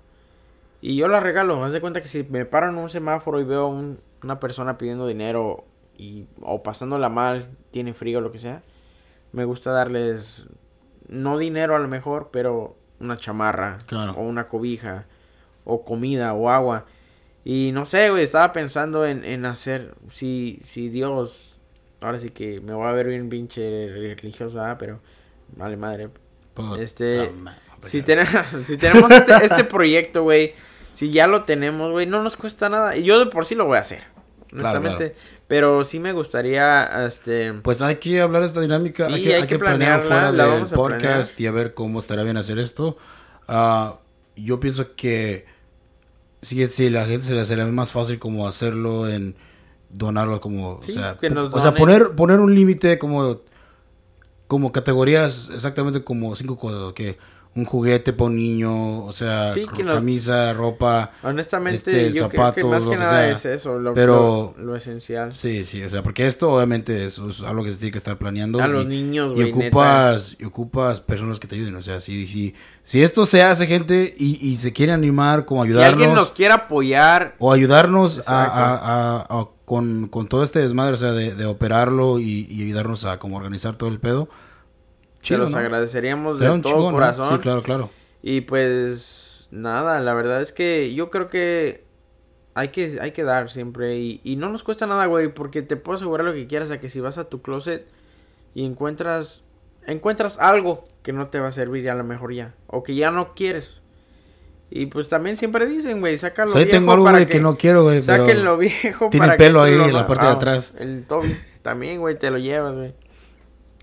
Y 0.81 0.95
yo 0.95 1.09
las 1.09 1.23
regalo. 1.23 1.61
Haz 1.63 1.73
de 1.73 1.81
cuenta 1.81 2.01
que 2.01 2.07
si 2.07 2.23
me 2.23 2.45
paro 2.45 2.69
en 2.69 2.77
un 2.77 2.89
semáforo 2.89 3.39
y 3.41 3.43
veo 3.43 3.67
un- 3.67 3.99
una 4.23 4.39
persona 4.39 4.77
pidiendo 4.77 5.07
dinero 5.07 5.65
y, 5.97 6.25
o 6.41 6.63
pasándola 6.63 7.09
mal, 7.09 7.49
tiene 7.71 7.93
frío 7.93 8.19
o 8.19 8.21
lo 8.21 8.31
que 8.31 8.39
sea, 8.39 8.61
me 9.33 9.43
gusta 9.45 9.71
darles, 9.71 10.47
no 11.09 11.37
dinero 11.37 11.75
a 11.75 11.79
lo 11.79 11.87
mejor, 11.89 12.29
pero 12.31 12.75
una 12.99 13.17
chamarra 13.17 13.77
Claro. 13.85 14.13
o 14.13 14.21
una 14.21 14.47
cobija 14.47 15.05
o 15.63 15.83
comida 15.85 16.33
o 16.33 16.49
agua. 16.49 16.85
Y 17.45 17.71
no 17.73 17.85
sé, 17.85 18.09
güey, 18.09 18.23
estaba 18.23 18.51
pensando 18.51 19.05
en, 19.05 19.23
en 19.23 19.45
hacer, 19.45 19.95
si, 20.09 20.59
si 20.65 20.89
Dios, 20.89 21.59
ahora 22.01 22.19
sí 22.19 22.29
que 22.31 22.59
me 22.59 22.73
voy 22.73 22.87
a 22.87 22.91
ver 22.91 23.07
bien 23.07 23.29
pinche 23.29 23.87
religioso, 24.19 24.61
ah, 24.61 24.77
pero 24.77 24.99
vale 25.55 25.77
madre. 25.77 26.09
Puta 26.53 26.81
este, 26.81 27.31
Si, 27.83 28.01
tenemos 28.01 28.31
si 28.65 28.77
tenemos 28.77 29.09
este, 29.11 29.33
este 29.43 29.63
proyecto, 29.65 30.23
güey, 30.23 30.53
si 30.93 31.11
ya 31.11 31.27
lo 31.27 31.43
tenemos, 31.43 31.91
güey, 31.91 32.05
no 32.05 32.21
nos 32.21 32.35
cuesta 32.35 32.67
nada. 32.69 32.97
Y 32.97 33.03
yo 33.03 33.17
de 33.19 33.27
por 33.31 33.45
sí 33.45 33.55
lo 33.55 33.65
voy 33.65 33.77
a 33.77 33.81
hacer, 33.81 34.03
Claro, 34.49 34.79
honestamente. 34.79 35.15
Pero 35.47 35.83
sí 35.83 35.99
me 35.99 36.13
gustaría, 36.13 36.83
este... 37.05 37.53
Pues 37.53 37.81
hay 37.81 37.95
que 37.95 38.21
hablar 38.21 38.41
de 38.41 38.47
esta 38.47 38.61
dinámica, 38.61 39.07
Sí, 39.07 39.13
hay 39.13 39.23
que, 39.23 39.35
hay 39.35 39.41
hay 39.41 39.47
que 39.47 39.59
planear 39.59 40.01
fuera 40.01 40.31
la 40.31 40.47
del 40.47 40.65
podcast 40.65 41.39
y 41.39 41.47
a 41.47 41.51
ver 41.51 41.73
cómo 41.73 41.99
estaría 41.99 42.23
bien 42.23 42.37
hacer 42.37 42.59
esto. 42.59 42.97
Ah, 43.47 43.97
yo 44.35 44.59
pienso 44.59 44.95
que 44.95 45.45
sí, 46.41 46.65
sí, 46.67 46.89
la 46.89 47.05
gente 47.05 47.25
se 47.25 47.55
le, 47.55 47.63
ve 47.63 47.71
más 47.71 47.91
fácil 47.91 48.19
como 48.19 48.47
hacerlo 48.47 49.09
en 49.09 49.35
donarlo 49.89 50.39
como, 50.39 50.81
Sí, 50.83 50.91
o 50.91 50.93
sea, 50.93 51.17
que 51.19 51.29
nos 51.29 51.53
o 51.53 51.61
sea, 51.61 51.73
poner, 51.73 52.11
poner 52.11 52.39
un 52.39 52.53
límite 52.53 52.99
como, 52.99 53.41
como 54.47 54.71
categorías, 54.71 55.49
exactamente 55.53 56.03
como 56.03 56.35
cinco 56.35 56.57
cosas, 56.57 56.93
que 56.93 57.17
un 57.55 57.65
juguete 57.65 58.13
para 58.13 58.25
un 58.27 58.35
niño, 58.35 59.03
o 59.05 59.11
sea, 59.11 59.51
Sí, 59.51 59.65
que 59.75 59.83
camisa, 59.83 60.53
ropa, 60.53 61.11
Honestamente, 61.23 61.75
Este, 61.77 62.13
yo 62.13 62.29
creo 62.29 62.29
que 62.29 62.37
zapatos, 62.61 62.69
más 62.69 62.83
lo 62.85 62.89
que 62.91 62.95
que 62.95 63.01
nada 63.01 63.11
sea. 63.21 63.31
es 63.31 63.45
eso, 63.45 63.79
lo, 63.79 63.93
Pero- 63.95 64.53
lo, 64.57 64.63
lo 64.63 64.75
esencial. 64.75 65.33
sí, 65.33 65.65
sí, 65.65 65.81
o 65.83 65.89
sea, 65.89 66.03
porque 66.03 66.27
esto 66.27 66.51
obviamente 66.51 67.05
es, 67.05 67.17
es 67.17 67.41
algo 67.43 67.63
que 67.63 67.71
se 67.71 67.77
tiene 67.79 67.91
que 67.91 67.97
estar 67.97 68.17
planeando. 68.17 68.61
A 68.61 68.67
y- 68.67 68.71
los 68.71 68.85
niños, 68.85 69.31
y 69.31 69.35
güey, 69.41 69.51
neta. 69.53 69.67
ocupas, 69.67 70.37
y 70.39 70.45
ocupas 70.45 71.01
personas 71.01 71.39
que 71.39 71.47
te 71.47 71.55
ayuden, 71.55 71.75
o 71.75 71.81
sea, 71.81 71.99
si, 71.99 72.27
si, 72.27 72.53
si 72.83 73.01
esto 73.01 73.25
se 73.25 73.41
hace 73.43 73.65
gente 73.67 74.13
y, 74.17 74.37
y 74.47 74.55
se 74.57 74.71
quiere 74.71 74.93
animar 74.93 75.45
como 75.45 75.63
Si 75.63 75.69
ayudarnos. 75.71 75.93
alguien 75.93 76.13
nos 76.15 76.31
quiere 76.31 76.53
apoyar, 76.53 77.35
O 77.39 77.51
ayudarnos 77.51 78.17
a, 78.19 78.21
Exacto. 78.21 78.59
a- 78.59 78.75
a- 79.27 79.41
a- 79.41 79.47
con, 79.65 80.07
con 80.07 80.27
todo 80.27 80.43
este 80.43 80.59
desmadre, 80.59 80.93
o 80.93 80.97
sea, 80.97 81.11
de, 81.11 81.35
de 81.35 81.45
operarlo 81.45 82.19
y, 82.19 82.47
y 82.49 82.63
ayudarnos 82.63 83.05
a 83.05 83.19
como 83.19 83.37
organizar 83.37 83.75
todo 83.75 83.89
el 83.89 83.99
pedo. 83.99 84.29
Se 85.19 85.27
Chido, 85.27 85.39
los 85.39 85.51
¿no? 85.51 85.57
agradeceríamos 85.57 86.39
de 86.39 86.59
todo 86.59 86.91
corazón. 86.91 87.35
Sí, 87.35 87.39
claro, 87.39 87.61
claro. 87.63 87.89
Y 88.21 88.41
pues 88.41 89.49
nada, 89.51 89.99
la 89.99 90.13
verdad 90.13 90.41
es 90.41 90.51
que 90.51 90.93
yo 90.93 91.09
creo 91.09 91.27
que 91.27 91.83
hay 92.53 92.69
que, 92.69 92.99
hay 93.01 93.11
que 93.11 93.23
dar 93.23 93.49
siempre. 93.49 93.97
Y, 93.97 94.21
y 94.23 94.35
no 94.35 94.49
nos 94.49 94.63
cuesta 94.63 94.87
nada, 94.87 95.05
güey, 95.05 95.33
porque 95.33 95.61
te 95.61 95.75
puedo 95.75 95.97
asegurar 95.97 96.25
lo 96.25 96.33
que 96.33 96.47
quieras 96.47 96.71
a 96.71 96.79
que 96.79 96.89
si 96.89 96.99
vas 96.99 97.17
a 97.17 97.29
tu 97.29 97.41
closet 97.41 97.87
y 98.53 98.65
encuentras, 98.65 99.43
encuentras 99.85 100.39
algo 100.39 100.85
que 101.03 101.13
no 101.13 101.27
te 101.27 101.39
va 101.39 101.49
a 101.49 101.51
servir 101.51 101.89
a 101.89 101.95
lo 101.95 102.03
mejor 102.03 102.33
ya. 102.33 102.55
O 102.67 102.83
que 102.83 102.95
ya 102.95 103.11
no 103.11 103.33
quieres. 103.33 103.81
Y 104.71 104.85
pues 104.85 105.09
también 105.09 105.35
siempre 105.35 105.65
dicen, 105.65 105.99
güey, 105.99 106.15
O 106.15 106.17
sea, 106.17 106.31
ahí 106.37 106.65
viejo 106.65 106.69
tengo 106.69 106.91
algo, 106.91 107.05
para 107.05 107.25
que... 107.25 107.39
no 107.39 107.57
quiero, 107.57 107.83
güey, 107.83 108.01
pero... 108.03 108.31
Lo 108.35 108.57
viejo 108.57 109.09
tiene 109.09 109.25
para 109.25 109.37
pelo 109.37 109.63
que 109.63 109.71
ahí 109.71 109.77
lo 109.77 109.85
en 109.85 109.93
la 109.93 110.05
parte 110.05 110.25
de 110.25 110.29
Ah, 110.29 110.33
atrás. 110.35 110.75
El 110.77 111.05
Toby 111.05 111.35
también, 111.63 111.99
güey, 111.99 112.19
te 112.19 112.29
lo 112.29 112.37
llevas, 112.37 112.75
güey. 112.75 112.93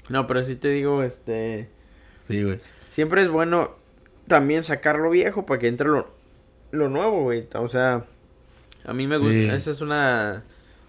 No, 0.08 0.26
pero 0.26 0.42
sí 0.44 0.56
te 0.56 0.68
digo, 0.68 1.02
este... 1.02 1.68
Sí, 2.26 2.42
güey. 2.42 2.58
Siempre 2.90 3.22
es 3.22 3.28
bueno 3.28 3.76
también 4.26 4.64
sacar 4.64 4.98
lo 4.98 5.10
viejo 5.10 5.46
para 5.46 5.60
que 5.60 5.68
entre 5.68 5.88
lo, 5.88 6.08
lo 6.72 6.88
nuevo, 6.88 7.22
güey. 7.22 7.46
O 7.54 7.68
sea, 7.68 8.04
a 8.84 8.92
mí 8.92 9.06
me 9.06 9.18
gusta. 9.18 9.54
Esa 9.54 9.70
es 9.70 9.80
una. 9.80 10.42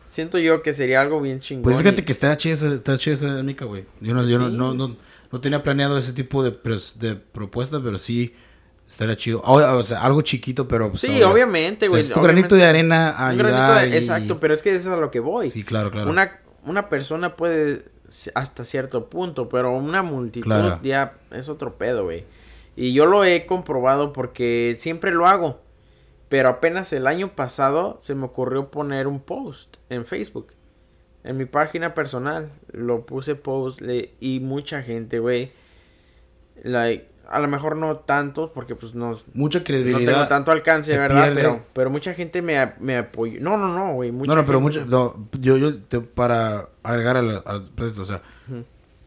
Siento 0.07 0.39
yo 0.39 0.61
que 0.61 0.73
sería 0.73 1.01
algo 1.01 1.21
bien 1.21 1.39
chingón. 1.41 1.63
Pues 1.63 1.77
fíjate 1.77 2.01
y- 2.01 2.05
que 2.05 2.11
está 2.11 2.35
chida 2.37 2.53
esa, 2.53 2.73
está 2.73 2.97
chida 2.97 3.13
esa 3.13 3.27
dinámica, 3.27 3.65
güey. 3.65 3.85
Yo, 3.99 4.13
no, 4.15 4.25
yo 4.25 4.39
no, 4.39 4.49
Sí. 4.49 4.55
no, 4.55 4.73
no, 4.73 4.95
no 5.31 5.39
tenía 5.39 5.61
planeado 5.61 5.97
ese 5.97 6.13
tipo 6.13 6.43
de, 6.43 6.51
pres- 6.51 6.95
de 6.95 7.15
propuesta, 7.15 7.79
pero 7.83 7.97
sí 7.99 8.33
estaría 8.89 9.15
chido. 9.17 9.41
O, 9.41 9.55
o 9.57 9.83
sea, 9.83 10.01
algo 10.01 10.21
chiquito, 10.21 10.67
pero... 10.67 10.89
Pues, 10.89 11.01
Sí, 11.01 11.21
obviamente, 11.23 11.85
O 11.85 11.89
sea, 11.89 11.89
güey. 11.89 12.01
es 12.01 12.09
tu 12.11 12.21
granito 12.21 12.55
de 12.55 12.63
arena 12.65 13.09
a 13.09 13.31
Un 13.31 13.37
granito 13.37 13.61
ayudar 13.61 13.83
de- 13.89 13.95
y- 13.95 13.97
Exacto, 13.99 14.39
pero 14.39 14.53
es 14.53 14.61
que 14.61 14.73
eso 14.73 14.89
es 14.91 14.97
a 14.97 14.99
lo 14.99 15.11
que 15.11 15.19
voy. 15.19 15.49
Sí, 15.49 15.63
claro, 15.63 15.91
claro. 15.91 16.09
Una, 16.09 16.39
una 16.63 16.87
persona 16.89 17.35
puede 17.35 17.83
hasta 18.35 18.65
cierto 18.65 19.09
punto, 19.09 19.49
pero 19.49 19.75
una 19.75 20.03
multitud 20.03 20.45
Claro. 20.49 20.79
ya 20.83 21.17
es 21.31 21.49
otro 21.49 21.77
pedo, 21.77 22.03
güey. 22.05 22.25
Y 22.75 22.93
yo 22.93 23.05
lo 23.05 23.23
he 23.25 23.45
comprobado 23.45 24.13
porque 24.13 24.75
siempre 24.79 25.11
lo 25.11 25.27
hago. 25.27 25.59
Pero 26.29 26.49
apenas 26.49 26.91
el 26.93 27.07
año 27.07 27.35
pasado 27.35 27.97
se 28.01 28.13
me 28.13 28.25
ocurrió 28.25 28.69
poner 28.69 29.07
un 29.07 29.19
post 29.19 29.77
en 29.89 30.05
Facebook. 30.05 30.53
En 31.23 31.37
mi 31.37 31.45
página 31.45 31.93
personal. 31.93 32.51
Lo 32.71 33.05
puse 33.05 33.35
post 33.35 33.81
y 34.19 34.39
mucha 34.41 34.81
gente, 34.83 35.19
güey. 35.19 35.51
Like, 36.63 37.07
a 37.29 37.39
lo 37.39 37.47
mejor 37.47 37.75
no 37.75 37.97
tantos 37.97 38.49
porque 38.51 38.75
pues 38.75 38.95
no, 38.95 39.13
Mucha 39.33 39.59
no 39.59 39.65
credibilidad. 39.65 40.13
tengo 40.13 40.27
tanto 40.27 40.51
alcance, 40.51 40.97
¿verdad? 40.97 41.31
Pero, 41.33 41.61
pero 41.73 41.89
mucha 41.89 42.13
gente 42.13 42.41
me, 42.41 42.73
me 42.79 42.97
apoyó. 42.97 43.39
No, 43.41 43.57
no, 43.57 43.73
no, 43.73 43.93
güey. 43.93 44.11
mucha 44.11 44.31
no, 44.33 44.41
no, 44.41 44.45
pero 44.45 44.59
mucho, 44.61 44.85
no, 44.85 45.27
yo, 45.39 45.57
yo, 45.57 45.77
te- 45.77 45.99
para 46.01 46.69
agregar 46.83 47.17
al, 47.17 47.43
al 47.45 47.63
precio, 47.65 48.01
o 48.01 48.05
sea, 48.05 48.21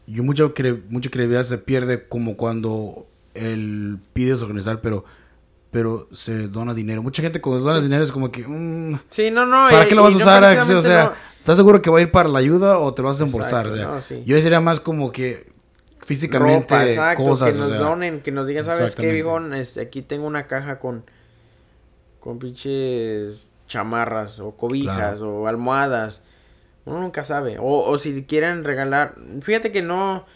yo 0.07 0.23
mucha, 0.25 0.45
cre- 0.45 0.83
mucha 0.89 1.09
credibilidad 1.11 1.45
se 1.45 1.59
pierde 1.59 2.09
como 2.09 2.37
cuando 2.37 3.07
el 3.35 3.99
pides 4.13 4.43
organizar, 4.43 4.81
pero, 4.81 5.05
pero 5.71 6.09
se 6.13 6.49
dona 6.49 6.75
dinero. 6.75 7.03
Mucha 7.03 7.23
gente 7.23 7.41
cuando 7.41 7.65
dona 7.65 7.81
dinero 7.81 8.03
es 8.03 8.11
como 8.13 8.31
que, 8.33 8.47
mm, 8.47 8.99
Sí, 9.09 9.31
no, 9.31 9.47
no. 9.47 9.69
¿para 9.71 9.87
qué 9.87 9.95
lo 9.95 10.03
vas 10.03 10.15
a 10.15 10.19
no 10.19 10.23
usar? 10.23 10.59
O 10.77 10.83
sea, 10.83 11.15
¿estás 11.39 11.57
seguro 11.57 11.81
que 11.81 11.91
va 11.91 11.99
a 12.01 12.03
ir 12.03 12.11
para 12.11 12.29
la 12.29 12.41
ayuda 12.41 12.79
o 12.79 12.93
te 12.93 13.03
lo 13.03 13.09
vas 13.09 13.21
a 13.21 13.25
embolsar? 13.25 13.69
O 13.69 13.75
sea, 13.75 13.85
no, 13.87 14.01
sí. 14.01 14.23
yo 14.27 14.39
sería 14.41 14.61
más 14.61 14.81
como 14.81 15.13
que 15.13 15.47
no, 15.47 15.60
físicamente 16.15 16.75
ropa, 16.75 16.87
exacto, 16.87 17.23
cosas, 17.25 17.53
que 17.53 17.57
o 17.57 17.61
nos 17.61 17.69
sea, 17.71 17.79
donen, 17.79 18.21
que 18.21 18.33
nos 18.33 18.47
digan, 18.47 18.65
¿sabes 18.65 18.95
qué, 18.97 19.13
viejón? 19.13 19.55
Este, 19.55 19.81
aquí 19.81 20.03
tengo 20.03 20.27
una 20.27 20.47
caja 20.47 20.79
con, 20.79 21.05
con 22.19 22.39
pinches 22.39 23.51
chamarras 23.69 24.41
o 24.41 24.57
cobijas 24.57 24.97
Claro. 25.19 25.37
o 25.43 25.47
almohadas. 25.47 26.23
Uno 26.85 27.01
nunca 27.01 27.23
sabe. 27.25 27.59
O, 27.61 27.89
o 27.89 27.99
si 27.99 28.25
quieren 28.25 28.65
regalar. 28.65 29.15
Fíjate 29.43 29.71
que 29.71 29.83
no. 29.83 30.27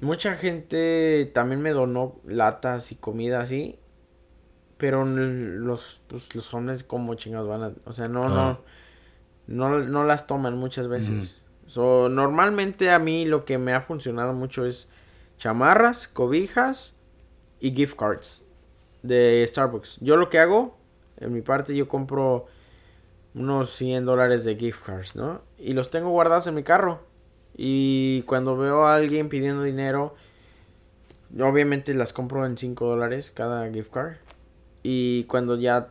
Mucha 0.00 0.34
gente 0.36 1.30
también 1.34 1.60
me 1.60 1.70
donó 1.70 2.16
latas 2.26 2.92
y 2.92 2.94
comida 2.94 3.40
así. 3.40 3.78
Pero 4.76 5.04
los, 5.04 6.00
pues, 6.06 6.34
los 6.34 6.54
hombres 6.54 6.84
como 6.84 7.14
chingados 7.16 7.48
van 7.48 7.62
a... 7.64 7.72
O 7.84 7.92
sea, 7.92 8.08
no, 8.08 8.26
Claro. 8.28 8.62
no, 9.46 9.68
no, 9.68 9.78
no 9.80 10.04
las 10.04 10.26
toman 10.26 10.56
muchas 10.56 10.88
veces. 10.88 11.39
So, 11.70 12.08
normalmente 12.08 12.90
a 12.90 12.98
mí 12.98 13.24
lo 13.24 13.44
que 13.44 13.56
me 13.56 13.72
ha 13.72 13.80
funcionado 13.80 14.32
mucho 14.32 14.66
es 14.66 14.88
chamarras, 15.38 16.08
cobijas 16.08 16.96
y 17.60 17.70
gift 17.70 17.96
cards 17.96 18.42
de 19.04 19.46
Starbucks. 19.46 19.98
Yo 20.00 20.16
lo 20.16 20.30
que 20.30 20.40
hago, 20.40 20.76
en 21.18 21.32
mi 21.32 21.42
parte, 21.42 21.76
yo 21.76 21.86
compro 21.86 22.46
unos 23.36 23.70
100 23.70 24.04
dólares 24.04 24.42
de 24.44 24.56
gift 24.56 24.84
cards, 24.84 25.14
¿no? 25.14 25.42
Y 25.58 25.74
los 25.74 25.92
tengo 25.92 26.10
guardados 26.10 26.48
en 26.48 26.56
mi 26.56 26.64
carro. 26.64 27.04
Y 27.56 28.22
cuando 28.22 28.56
veo 28.56 28.86
a 28.86 28.96
alguien 28.96 29.28
pidiendo 29.28 29.62
dinero, 29.62 30.16
yo 31.30 31.46
obviamente 31.46 31.94
las 31.94 32.12
compro 32.12 32.46
en 32.46 32.58
5 32.58 32.84
dólares 32.84 33.30
cada 33.30 33.70
gift 33.70 33.92
card. 33.92 34.16
Y 34.82 35.22
cuando 35.28 35.56
ya 35.56 35.90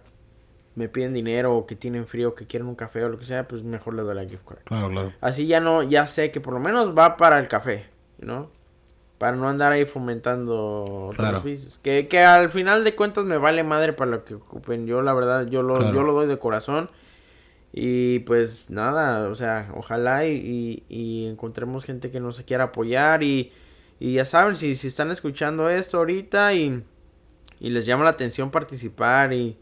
me 0.76 0.88
piden 0.89 1.13
dinero 1.13 1.55
o 1.55 1.65
que 1.65 1.76
tienen 1.76 2.07
frío, 2.07 2.36
que 2.36 2.45
quieren 2.47 2.67
un 2.67 2.76
café 2.76 3.03
o 3.03 3.09
lo 3.09 3.20
que 3.20 3.26
sea, 3.26 3.47
pues 3.47 3.63
mejor 3.63 3.93
les 3.95 4.05
doy 4.05 4.15
la 4.15 4.26
gift 4.26 4.45
card. 4.47 4.59
Claro, 4.65 4.89
claro. 4.89 5.13
Así 5.22 5.45
ya 5.47 5.59
no, 5.59 5.84
ya 5.84 6.05
sé 6.05 6.32
que 6.32 6.39
por 6.41 6.53
lo 6.53 6.59
menos 6.59 6.97
va 6.97 7.17
para 7.17 7.39
el 7.39 7.47
café, 7.47 7.86
¿no? 8.20 8.49
Para 9.17 9.36
no 9.36 9.49
andar 9.49 9.74
ahí 9.74 9.86
fomentando 9.86 11.11
Claro. 11.17 11.43
Que, 11.82 12.07
que 12.07 12.20
al 12.24 12.51
final 12.51 12.84
de 12.86 12.95
cuentas 12.95 13.26
me 13.26 13.38
vale 13.38 13.63
madre 13.63 13.91
para 13.93 14.11
lo 14.11 14.24
que 14.24 14.36
ocupen. 14.36 14.88
Yo 14.88 15.01
la 15.01 15.13
verdad, 15.13 15.47
yo 15.47 15.61
lo, 15.61 15.76
Claro. 15.76 15.93
yo 15.93 16.03
lo 16.03 16.13
doy 16.13 16.28
de 16.28 16.38
corazón. 16.39 16.89
Y 17.74 18.20
pues 18.20 18.70
nada, 18.70 19.28
o 19.30 19.36
sea, 19.36 19.72
ojalá 19.76 20.26
y, 20.26 20.32
y- 20.38 20.84
y 20.89 21.28
encontremos 21.28 21.84
gente 21.84 22.09
que 22.09 22.20
nos 22.20 22.41
quiera 22.41 22.65
apoyar. 22.65 23.22
Y, 23.22 23.51
y 23.99 24.13
ya 24.13 24.26
saben, 24.26 24.55
si, 24.55 24.74
si 24.76 24.88
están 24.88 25.11
escuchando 25.11 25.70
esto 25.70 25.97
ahorita 25.97 26.53
y, 26.53 26.84
y 27.59 27.70
les 27.70 27.86
llama 27.86 28.05
la 28.05 28.11
atención 28.11 28.49
participar 28.51 29.34
y... 29.34 29.57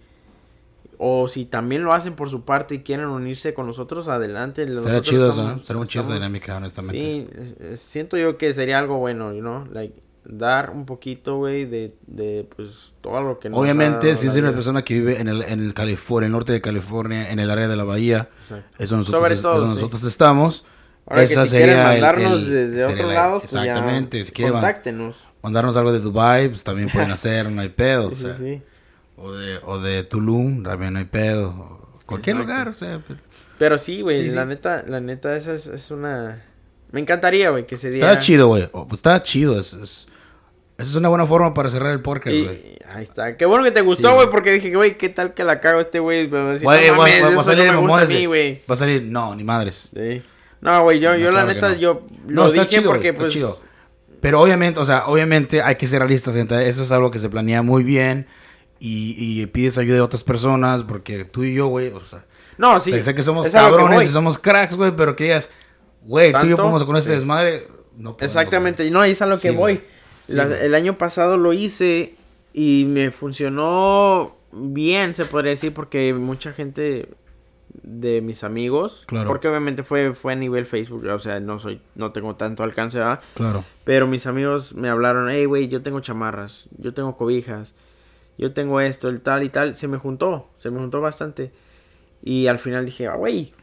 O 1.00 1.28
si 1.28 1.46
también 1.46 1.84
lo 1.84 1.94
hacen 1.94 2.16
por 2.16 2.30
su 2.30 2.44
parte 2.44 2.76
y 2.76 2.80
quieren 2.80 3.06
unirse 3.08 3.54
con 3.54 3.68
nosotros, 3.68 4.08
adelante. 4.08 4.66
Nosotros 4.66 5.02
chido, 5.04 5.28
¿no? 5.36 5.60
Chida 5.60 5.84
esa 5.84 5.84
estamos- 5.84 6.14
dinámica, 6.14 6.58
honestamente. 6.58 7.28
Sí, 7.44 7.76
siento 7.78 8.18
yo 8.18 8.38
que 8.38 8.54
sería 8.54 8.80
algo 8.80 8.98
bueno, 8.98 9.32
you 9.34 9.42
know, 9.42 9.66
like 9.72 9.94
dar 10.30 10.72
un 10.72 10.86
poquito, 10.86 11.38
güey, 11.38 11.66
de, 11.66 11.96
de 12.08 12.50
pues 12.56 12.94
todo 13.00 13.22
lo 13.22 13.40
que 13.40 13.50
nos 13.50 13.58
ha 13.58 13.62
Obviamente, 13.62 14.08
dado 14.08 14.16
si 14.20 14.28
es 14.28 14.36
una 14.36 14.52
persona 14.52 14.84
que 14.84 14.96
vive 14.96 15.22
en 15.22 15.28
el, 15.30 15.42
en 15.44 15.64
el 15.64 15.74
California, 15.74 16.26
el 16.26 16.34
norte 16.34 16.52
de 16.52 16.60
California, 16.62 17.32
en 17.32 17.40
el 17.40 17.50
área 17.50 17.68
de 17.68 17.76
la 17.78 17.84
bahía, 17.86 18.28
Exacto. 18.42 18.66
eso 18.78 18.98
nosotros, 18.98 19.22
Sobre 19.22 19.36
es- 19.36 19.42
todo, 19.42 19.56
eso 19.58 19.68
sí. 19.68 19.74
nosotros 19.76 20.04
estamos. 20.04 20.66
Ahora 21.06 21.22
que 21.26 21.26
Esa 21.32 21.46
si 21.46 21.52
quieren 21.52 21.70
sería 21.70 21.96
el- 21.96 22.02
mandarnos 22.02 22.42
el- 22.42 22.50
desde 22.50 22.72
sería 22.82 22.88
otro 22.96 23.08
la- 23.08 23.14
lado, 23.14 23.40
pues 23.40 23.52
ya 23.52 23.62
Exactamente, 23.64 24.24
si 24.26 24.32
quieren 24.34 24.52
contáctenos. 24.54 25.24
mandarnos 25.42 25.78
algo 25.78 25.94
de 25.94 26.00
Dubai, 26.00 26.50
pues 26.50 26.64
también 26.66 26.90
pueden 26.90 27.12
hacer, 27.12 27.50
no 27.50 27.62
hay 27.62 27.70
pedo. 27.70 28.10
Sí, 28.10 28.14
o 28.26 28.28
sea, 28.28 28.34
sí, 28.34 28.44
sí. 28.56 28.62
O, 29.18 29.32
de, 29.34 29.60
o 29.66 29.80
de 29.80 30.04
Tulum, 30.04 30.64
también 30.64 30.94
no 30.94 31.00
hay 31.00 31.06
pedo. 31.06 31.90
Cualquier 32.06 32.36
Exacto. 32.38 32.54
lugar, 32.54 32.68
o 32.70 32.74
sea. 32.74 33.02
pero- 33.08 33.20
Pero 33.58 33.78
sí, 33.80 34.02
güey, 34.02 34.24
Sí, 34.24 34.30
sí. 34.30 34.36
la 34.36 34.46
neta, 34.46 34.84
la 34.88 35.00
neta, 35.02 35.36
esa 35.36 35.54
es, 35.54 35.66
es 35.68 35.90
una... 35.92 36.44
Me 36.92 37.00
encantaría, 37.02 37.50
güey, 37.50 37.66
que 37.66 37.76
se 37.76 37.90
diera... 37.90 38.12
Está 38.12 38.22
chido, 38.22 38.48
güey. 38.48 38.70
pues 38.72 38.94
está 38.94 39.22
chido. 39.24 39.60
Es, 39.60 39.74
es, 39.74 40.08
esa 40.78 40.90
es 40.92 40.96
una 40.96 41.10
buena 41.10 41.26
forma 41.26 41.54
para 41.56 41.70
cerrar 41.72 41.92
el 41.92 42.02
podcast, 42.02 42.36
güey. 42.38 42.78
ahí 42.94 43.04
está. 43.04 43.36
Qué 43.36 43.46
bueno 43.48 43.64
que 43.64 43.72
te 43.72 43.82
gustó, 43.82 44.10
Sí. 44.10 44.16
güey, 44.16 44.30
porque 44.30 44.52
dije, 44.54 44.74
güey, 44.76 44.96
qué 44.98 45.10
tal 45.10 45.34
que 45.34 45.44
la 45.44 45.60
cago 45.60 45.80
este 45.82 46.00
güey. 46.00 46.28
Va 46.28 46.40
no 46.40 46.46
va- 46.68 46.76
va- 47.00 47.42
a 47.42 47.44
salir 47.44 47.72
no 47.74 47.82
gusta 47.82 48.02
a 48.02 48.06
mí, 48.06 48.26
güey. 48.28 48.62
Va 48.70 48.74
a 48.74 48.78
salir, 48.78 49.02
no, 49.04 49.36
ni 49.36 49.44
madres. 49.44 49.90
Sí. 49.94 50.22
No, 50.62 50.84
güey, 50.84 51.00
yo, 51.00 51.12
No, 51.12 51.18
yo 51.18 51.26
la 51.26 51.32
claro 51.32 51.48
que 51.50 51.54
neta, 51.56 51.70
no. 51.70 51.76
yo 51.76 52.06
No, 52.28 52.44
lo 52.44 52.48
está 52.48 52.62
dije 52.62 52.78
chido, 52.78 52.92
porque, 52.92 53.10
está 53.10 53.22
pues... 53.22 53.34
chido. 53.34 53.54
Pero 54.22 54.40
obviamente, 54.42 54.80
o 54.80 54.86
sea, 54.86 55.08
obviamente 55.08 55.62
hay 55.62 55.76
que 55.76 55.88
ser 55.88 56.00
realistas, 56.00 56.36
gente. 56.36 56.70
Eso 56.70 56.84
es 56.84 56.92
algo 56.92 57.10
que 57.12 57.20
se 57.20 57.30
planea 57.30 57.64
muy 57.64 57.84
bien. 57.84 58.28
Y, 58.80 59.42
y 59.42 59.46
pides 59.48 59.78
ayuda 59.78 59.96
de 59.96 60.02
otras 60.02 60.24
personas, 60.24 60.84
porque 60.84 61.26
tú 61.26 61.44
y 61.44 61.56
yo, 61.56 61.68
güey, 61.68 61.90
o 61.90 62.00
sea, 62.02 62.26
No, 62.58 62.80
sí. 62.80 63.02
sé, 63.04 63.16
que 63.16 63.24
somos 63.24 63.48
que 63.48 63.52
cabrones 63.54 64.10
y 64.10 64.12
somos 64.12 64.38
cracks, 64.38 64.76
güey, 64.76 64.96
pero 64.96 65.16
que 65.16 65.26
digas, 65.26 65.50
güey, 66.04 66.32
tú 66.32 66.46
y 66.46 66.50
yo 66.50 66.56
podemos 66.58 66.84
con 66.84 66.96
este 66.98 67.14
Sí. 67.14 67.16
desmadre. 67.20 67.68
No 67.98 68.14
podemos, 68.16 68.22
Exactamente, 68.36 68.84
güey. 68.84 68.92
no, 68.92 69.02
ahí 69.02 69.12
es 69.12 69.22
a 69.22 69.26
lo 69.26 69.40
que 69.40 69.50
Sí, 69.50 69.56
voy. 69.56 69.82
Sí, 70.28 70.34
La- 70.34 70.44
el 70.60 70.76
año 70.76 70.98
pasado 70.98 71.38
lo 71.38 71.54
hice 71.54 72.14
y 72.54 72.86
me 72.88 73.10
funcionó 73.12 74.36
bien, 74.52 75.14
se 75.16 75.26
podría 75.26 75.52
decir, 75.52 75.74
porque 75.74 76.14
mucha 76.14 76.54
gente 76.54 77.10
de 77.84 78.22
mis 78.22 78.44
amigos, 78.44 79.04
Claro. 79.08 79.28
porque 79.28 79.48
obviamente 79.48 79.84
fue, 79.84 80.14
fue 80.14 80.34
a 80.34 80.36
nivel 80.36 80.66
Facebook, 80.66 81.06
o 81.08 81.20
sea, 81.20 81.40
no 81.40 81.60
soy, 81.60 81.82
no 81.96 82.12
tengo 82.12 82.36
tanto 82.36 82.64
alcance, 82.64 82.98
¿verdad? 82.98 83.20
Claro. 83.36 83.64
Pero 83.84 84.08
mis 84.08 84.26
amigos 84.28 84.74
me 84.76 84.90
hablaron, 84.90 85.30
hey, 85.30 85.46
güey, 85.46 85.68
yo 85.68 85.82
tengo 85.82 86.00
chamarras, 86.00 86.70
yo 86.78 86.94
tengo 86.94 87.16
cobijas, 87.18 87.74
yo 88.38 88.54
tengo 88.54 88.82
esto, 88.82 89.10
el 89.10 89.22
tal 89.22 89.44
y 89.44 89.50
tal. 89.50 89.74
Se 89.76 89.88
me 89.88 89.98
juntó, 89.98 90.50
se 90.56 90.70
me 90.72 90.80
juntó 90.80 91.02
bastante. 91.02 91.52
Y 92.24 92.48
al 92.48 92.60
final 92.60 92.86
dije, 92.86 93.08
ah, 93.08 93.16
güey, 93.16 93.54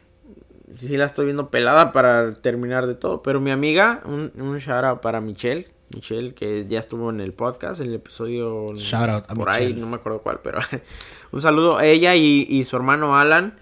sí 0.73 0.97
la 0.97 1.05
estoy 1.05 1.25
viendo 1.25 1.49
pelada 1.49 1.91
para 1.91 2.35
terminar 2.35 2.87
de 2.87 2.95
todo. 2.95 3.21
Pero 3.23 3.39
mi 3.39 3.51
amiga, 3.51 4.01
un, 4.05 4.31
un 4.35 4.57
shout 4.59 4.83
out 4.83 5.01
para 5.01 5.21
Michelle, 5.21 5.67
Michelle, 5.93 6.33
que 6.33 6.65
ya 6.67 6.79
estuvo 6.79 7.09
en 7.09 7.21
el 7.21 7.33
podcast, 7.33 7.81
el 7.81 7.93
episodio... 7.93 8.67
Shout 8.75 9.09
out 9.09 9.25
a 9.29 9.35
por 9.35 9.49
ahí, 9.49 9.73
no 9.73 9.87
me 9.87 9.95
acuerdo 9.95 10.19
cuál, 10.19 10.39
pero 10.43 10.59
un 11.31 11.41
saludo 11.41 11.77
a 11.77 11.85
ella 11.85 12.15
y, 12.15 12.45
y 12.49 12.63
su 12.65 12.75
hermano 12.75 13.17
Alan. 13.17 13.57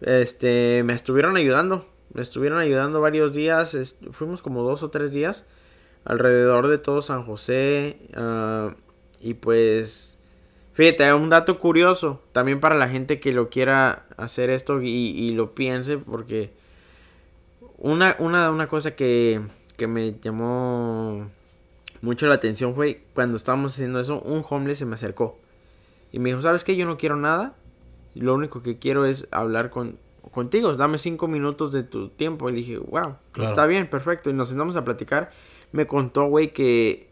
Este, 0.00 0.82
me 0.84 0.92
estuvieron 0.94 1.36
ayudando. 1.36 1.86
Me 2.12 2.22
estuvieron 2.22 2.58
ayudando 2.58 3.00
varios 3.00 3.34
días. 3.34 3.76
fuimos 4.12 4.40
como 4.42 4.62
dos 4.62 4.82
o 4.82 4.90
tres 4.90 5.12
días 5.12 5.44
alrededor 6.04 6.68
de 6.68 6.78
todo 6.78 7.02
San 7.02 7.24
José. 7.24 7.98
ah, 8.14 8.74
y 9.20 9.34
pues, 9.34 10.17
fíjate, 10.78 11.12
un 11.12 11.28
dato 11.28 11.58
curioso 11.58 12.20
también 12.30 12.60
para 12.60 12.76
la 12.76 12.88
gente 12.88 13.18
que 13.18 13.32
lo 13.32 13.48
quiera 13.50 14.06
hacer 14.16 14.48
esto 14.48 14.80
y, 14.80 14.88
y 14.88 15.32
lo 15.32 15.52
piense, 15.52 15.98
porque 15.98 16.52
una, 17.78 18.14
una, 18.20 18.48
una 18.52 18.68
cosa 18.68 18.94
que, 18.94 19.40
que 19.76 19.88
me 19.88 20.14
llamó 20.20 21.28
mucho 22.00 22.28
la 22.28 22.34
atención 22.36 22.76
fue 22.76 23.02
cuando 23.12 23.36
estábamos 23.36 23.74
haciendo 23.74 23.98
eso, 23.98 24.20
un 24.20 24.44
homeless 24.48 24.78
se 24.78 24.86
me 24.86 24.94
acercó 24.94 25.36
y 26.12 26.20
me 26.20 26.28
dijo, 26.30 26.42
¿sabes 26.42 26.62
qué? 26.62 26.76
Yo 26.76 26.86
no 26.86 26.96
quiero 26.96 27.16
nada. 27.16 27.56
Lo 28.14 28.34
único 28.34 28.62
que 28.62 28.78
quiero 28.78 29.04
es 29.04 29.26
hablar 29.32 29.70
con, 29.70 29.98
contigo. 30.30 30.72
Dame 30.74 30.96
cinco 30.98 31.26
minutos 31.26 31.72
de 31.72 31.82
tu 31.82 32.08
tiempo. 32.08 32.48
Y 32.48 32.52
le 32.52 32.58
dije, 32.58 32.78
wow, 32.78 33.16
Claro. 33.32 33.50
está 33.50 33.66
bien, 33.66 33.90
perfecto. 33.90 34.30
Y 34.30 34.32
nos 34.32 34.48
sentamos 34.48 34.76
a 34.76 34.84
platicar. 34.84 35.30
Me 35.72 35.86
contó, 35.86 36.24
güey, 36.26 36.52
que, 36.54 37.07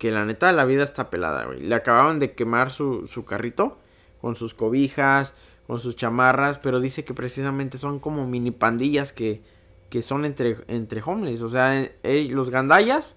que 0.00 0.10
la 0.10 0.24
neta 0.24 0.50
la 0.50 0.64
vida 0.64 0.82
está 0.82 1.10
pelada, 1.10 1.44
güey. 1.44 1.60
Le 1.60 1.74
acababan 1.74 2.18
de 2.18 2.32
quemar 2.32 2.70
su, 2.70 3.06
su 3.06 3.26
carrito 3.26 3.76
con 4.22 4.34
sus 4.34 4.54
cobijas, 4.54 5.34
con 5.66 5.78
sus 5.78 5.94
chamarras. 5.94 6.58
Pero 6.58 6.80
dice 6.80 7.04
que 7.04 7.12
precisamente 7.12 7.76
son 7.76 8.00
como 8.00 8.26
mini 8.26 8.50
pandillas 8.50 9.12
que, 9.12 9.42
que 9.90 10.00
son 10.00 10.24
entre, 10.24 10.56
entre 10.68 11.02
homeless. 11.04 11.42
O 11.42 11.50
sea, 11.50 11.86
los 12.02 12.48
gandayas 12.48 13.16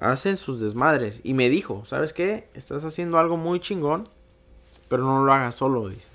hacen 0.00 0.36
sus 0.36 0.58
desmadres. 0.58 1.20
Y 1.22 1.34
me 1.34 1.48
dijo, 1.50 1.84
¿sabes 1.86 2.12
qué? 2.12 2.48
Estás 2.54 2.84
haciendo 2.84 3.20
algo 3.20 3.36
muy 3.36 3.60
chingón, 3.60 4.08
pero 4.88 5.04
no 5.04 5.24
lo 5.24 5.32
hagas 5.32 5.54
solo, 5.54 5.88
dice. 5.88 6.08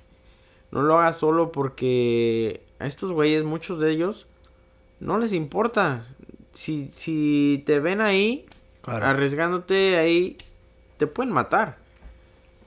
No 0.71 0.81
lo 0.81 0.99
hagas 0.99 1.17
solo 1.17 1.53
porque 1.53 2.61
a 2.79 2.87
estos 2.87 3.13
güeyes, 3.13 3.45
muchos 3.45 3.79
de 3.79 3.91
ellos, 3.91 4.27
no 4.99 5.17
les 5.17 5.31
importa. 5.31 6.05
Si, 6.51 6.89
si 6.89 7.63
te 7.65 7.79
ven 7.79 8.01
ahí, 8.01 8.45
Claro. 8.81 9.05
arriesgándote 9.05 9.97
ahí, 9.97 10.37
te 10.97 11.07
pueden 11.07 11.31
matar. 11.33 11.77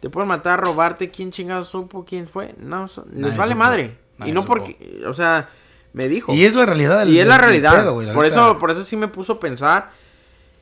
Te 0.00 0.10
pueden 0.10 0.28
matar, 0.28 0.60
robarte. 0.60 1.10
¿Quién 1.10 1.30
chingado 1.30 1.64
supo 1.64 2.04
quién 2.04 2.28
fue? 2.28 2.54
No, 2.58 2.88
so- 2.88 3.04
les 3.10 3.20
Nadie 3.22 3.36
vale 3.38 3.52
supo. 3.52 3.58
madre. 3.64 3.96
Nadie 4.18 4.30
y 4.32 4.34
no 4.34 4.42
supo. 4.42 4.54
porque, 4.54 5.02
o 5.06 5.14
sea, 5.14 5.48
me 5.92 6.08
dijo. 6.08 6.32
Y 6.34 6.44
es 6.44 6.54
la 6.54 6.66
realidad 6.66 6.98
del 7.00 7.10
Y 7.10 7.18
es 7.20 7.26
la 7.26 7.38
realidad. 7.38 7.74
pedo, 7.74 7.94
güey, 7.94 8.06
la 8.08 8.12
por 8.12 8.26
eso, 8.26 8.58
por 8.58 8.70
eso 8.70 8.82
sí 8.84 8.96
me 8.96 9.08
puso 9.08 9.34
a 9.34 9.40
pensar. 9.40 9.90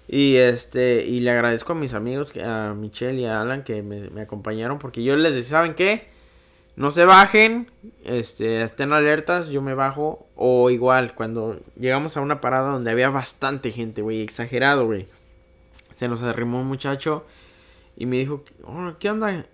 Y 0.09 0.37
este, 0.37 1.05
y 1.07 1.21
le 1.21 1.31
agradezco 1.31 1.73
a 1.73 1.77
mis 1.77 1.95
amigos, 1.95 2.31
que- 2.33 2.43
a 2.43 2.75
Michelle 2.75 3.21
y 3.21 3.25
a 3.27 3.41
Alan 3.41 3.63
que 3.65 3.83
me, 3.83 4.11
me 4.11 4.23
acompañaron. 4.23 4.79
Porque 4.79 5.03
yo 5.03 5.17
les 5.17 5.35
decía, 5.35 5.51
¿saben 5.59 5.75
qué? 5.75 6.11
No 6.77 6.91
se 6.91 7.05
bajen, 7.05 7.71
este, 8.05 8.63
estén 8.63 8.93
alertas, 8.93 9.49
yo 9.51 9.61
me 9.63 9.75
bajo. 9.75 10.27
O 10.37 10.71
igual, 10.71 11.15
cuando 11.15 11.59
llegamos 11.79 12.17
a 12.17 12.21
una 12.21 12.41
parada 12.41 12.71
donde 12.73 12.91
había 12.91 13.11
bastante 13.11 13.71
gente, 13.73 14.03
güey, 14.03 14.23
exagerado, 14.23 14.87
güey. 14.87 15.07
Se 16.03 16.09
nos 16.09 16.21
arrimó 16.25 16.59
un 16.61 16.67
muchacho 16.67 17.25
y 17.97 18.07
me 18.07 18.19
dijo, 18.19 18.43
"Oh, 18.65 18.91
¿qué 18.99 19.09
onda? 19.09 19.47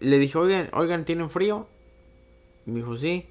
Le 0.00 0.18
dije, 0.18 0.38
oigan, 0.38 0.70
oigan, 0.72 1.04
¿tienen 1.04 1.28
frío? 1.28 1.66
Y 2.66 2.70
me 2.70 2.76
dijo, 2.80 2.96
sí. 2.96 3.26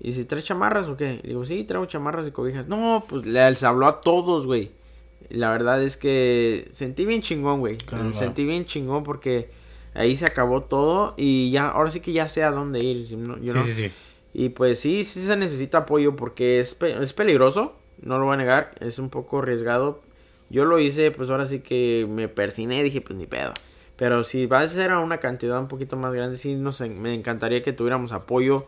Y 0.00 0.06
dice, 0.06 0.24
¿traes 0.24 0.46
chamarras 0.46 0.88
o 0.88 0.96
qué? 0.96 1.20
Le 1.22 1.28
digo, 1.28 1.44
sí, 1.44 1.64
traigo 1.64 1.84
chamarras 1.84 2.26
y 2.26 2.30
cobijas. 2.30 2.66
No, 2.66 3.04
pues 3.06 3.26
les 3.26 3.62
habló 3.62 3.86
a 3.86 4.00
todos, 4.00 4.46
güey. 4.46 4.70
La 5.28 5.50
verdad 5.52 5.82
es 5.82 5.98
que 5.98 6.66
sentí 6.70 7.04
bien 7.04 7.20
chingón, 7.20 7.60
güey. 7.60 7.76
Claro, 7.76 8.04
sentí 8.14 8.46
bien 8.46 8.64
chingón 8.64 9.02
porque 9.04 9.50
ahí 9.92 10.16
se 10.16 10.24
acabó 10.24 10.62
todo 10.62 11.12
y 11.18 11.50
ya, 11.50 11.68
ahora 11.68 11.90
sí 11.90 12.00
que 12.00 12.14
ya 12.14 12.26
sé 12.26 12.42
a 12.42 12.52
dónde 12.52 12.80
ir. 12.82 13.06
you 13.06 13.18
know- 13.18 13.36
you 13.38 13.52
Sí, 13.52 13.58
sí, 13.64 13.72
sí. 13.88 13.92
Y 14.32 14.48
pues 14.48 14.80
sí, 14.80 15.04
sí 15.04 15.20
se 15.20 15.36
necesita 15.36 15.76
apoyo 15.78 16.16
porque 16.16 16.58
es, 16.58 16.74
pe- 16.74 17.02
es 17.02 17.12
peligroso, 17.12 17.76
no 18.00 18.18
lo 18.18 18.24
voy 18.24 18.32
a 18.32 18.38
negar, 18.38 18.70
es 18.80 18.98
un 18.98 19.10
poco 19.10 19.40
arriesgado. 19.40 20.00
Yo 20.52 20.66
lo 20.66 20.78
hice, 20.78 21.10
pues 21.10 21.30
ahora 21.30 21.46
sí 21.46 21.60
que 21.60 22.06
me 22.08 22.28
persiné, 22.28 22.82
dije, 22.82 23.00
pues 23.00 23.18
ni 23.18 23.26
pedo. 23.26 23.54
Pero 23.96 24.22
si 24.22 24.44
va 24.44 24.60
a 24.60 24.68
ser 24.68 24.90
a 24.90 25.00
una 25.00 25.16
cantidad 25.16 25.58
un 25.58 25.66
poquito 25.66 25.96
más 25.96 26.12
grande, 26.12 26.36
sí 26.36 26.54
nos, 26.54 26.82
me 26.82 27.14
encantaría 27.14 27.62
que 27.62 27.72
tuviéramos 27.72 28.12
apoyo. 28.12 28.66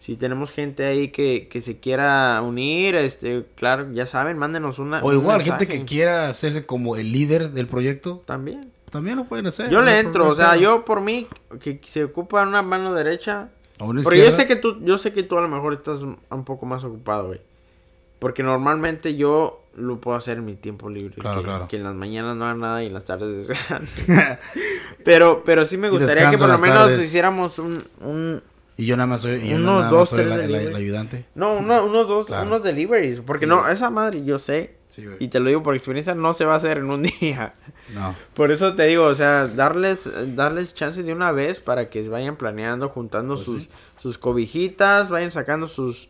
Si 0.00 0.16
tenemos 0.16 0.50
gente 0.50 0.84
ahí 0.84 1.08
que, 1.08 1.48
que 1.48 1.62
se 1.62 1.78
quiera 1.78 2.42
unir, 2.42 2.94
este, 2.94 3.46
claro, 3.54 3.90
ya 3.92 4.06
saben, 4.06 4.36
mándenos 4.36 4.78
una. 4.78 5.02
O 5.02 5.14
igual, 5.14 5.42
gente 5.42 5.66
que 5.66 5.86
quiera 5.86 6.28
hacerse 6.28 6.66
como 6.66 6.96
el 6.96 7.10
líder 7.10 7.52
del 7.52 7.66
proyecto, 7.68 8.22
También. 8.26 8.70
también 8.90 9.16
lo 9.16 9.24
pueden 9.24 9.46
hacer. 9.46 9.70
Yo 9.70 9.78
no 9.78 9.86
le 9.86 9.98
entro, 9.98 10.28
o 10.28 10.34
sea, 10.34 10.56
yo 10.56 10.84
por 10.84 11.00
mí, 11.00 11.26
que 11.58 11.80
se 11.84 12.04
ocupa 12.04 12.42
una 12.42 12.60
mano 12.60 12.92
derecha, 12.92 13.48
A 13.78 13.84
una 13.84 14.02
Porque 14.02 14.22
yo 14.22 14.30
sé 14.30 14.46
que 14.46 14.56
tú, 14.56 14.78
yo 14.84 14.98
sé 14.98 15.14
que 15.14 15.22
tú 15.22 15.38
a 15.38 15.40
lo 15.40 15.48
mejor 15.48 15.72
estás 15.72 16.02
un 16.02 16.18
un 16.28 16.44
poco 16.44 16.66
más 16.66 16.84
ocupado, 16.84 17.28
güey. 17.28 17.40
Porque 18.18 18.42
normalmente 18.42 19.16
yo 19.16 19.63
lo 19.76 20.00
puedo 20.00 20.16
hacer 20.16 20.38
en 20.38 20.44
mi 20.44 20.54
tiempo 20.56 20.88
libre. 20.90 21.14
Claro, 21.18 21.40
que, 21.40 21.44
claro. 21.44 21.68
que 21.68 21.76
en 21.76 21.84
las 21.84 21.94
mañanas 21.94 22.36
no 22.36 22.44
haga 22.44 22.54
nada 22.54 22.82
y 22.82 22.86
en 22.86 22.94
las 22.94 23.04
tardes 23.04 23.48
descanse. 23.48 24.04
pero, 25.04 25.42
pero 25.44 25.64
sí 25.66 25.76
me 25.76 25.90
gustaría 25.90 26.14
que 26.24 26.30
descanso 26.32 26.44
por 26.46 26.54
lo 26.54 26.58
menos 26.58 26.78
tardes. 26.90 27.04
hiciéramos 27.04 27.58
un, 27.58 27.84
un 28.00 28.42
Y 28.76 28.86
yo 28.86 28.96
nada 28.96 29.06
más 29.06 29.22
soy, 29.22 29.40
y 29.44 29.50
yo 29.50 29.56
Unos 29.56 29.78
nada 29.78 29.90
dos, 29.90 29.98
más 30.00 30.08
soy 30.10 30.24
tres 30.24 30.50
la- 30.50 30.78
ayudante. 30.78 31.26
no, 31.34 31.54
uno- 31.58 31.84
unos 31.84 32.08
dos, 32.08 32.26
Claro. 32.26 32.46
unos 32.46 32.62
deliveries. 32.62 33.20
Porque 33.20 33.46
Sí. 33.46 33.50
no, 33.50 33.68
esa 33.68 33.90
madre 33.90 34.24
yo 34.24 34.38
sé. 34.38 34.76
Sí. 34.88 35.04
Y 35.18 35.26
te 35.28 35.40
lo 35.40 35.48
digo 35.48 35.62
por 35.64 35.74
experiencia, 35.74 36.14
no 36.14 36.32
se 36.34 36.44
va 36.44 36.54
a 36.54 36.56
hacer 36.56 36.78
en 36.78 36.88
un 36.90 37.02
día. 37.20 37.54
No. 37.94 38.14
Por 38.34 38.52
eso 38.52 38.74
te 38.76 38.84
digo, 38.84 39.04
o 39.06 39.14
sea, 39.14 39.48
darles, 39.48 40.08
darles 40.36 40.74
chance 40.74 41.02
de 41.02 41.12
una 41.12 41.32
vez 41.32 41.60
para 41.60 41.90
que 41.90 42.08
vayan 42.08 42.36
planeando, 42.36 42.88
juntando 42.88 43.34
Pues 43.34 43.44
sus, 43.44 43.62
sí. 43.64 43.70
sus 43.96 44.18
cobijitas, 44.18 45.08
vayan 45.10 45.32
sacando 45.32 45.66
sus, 45.66 46.08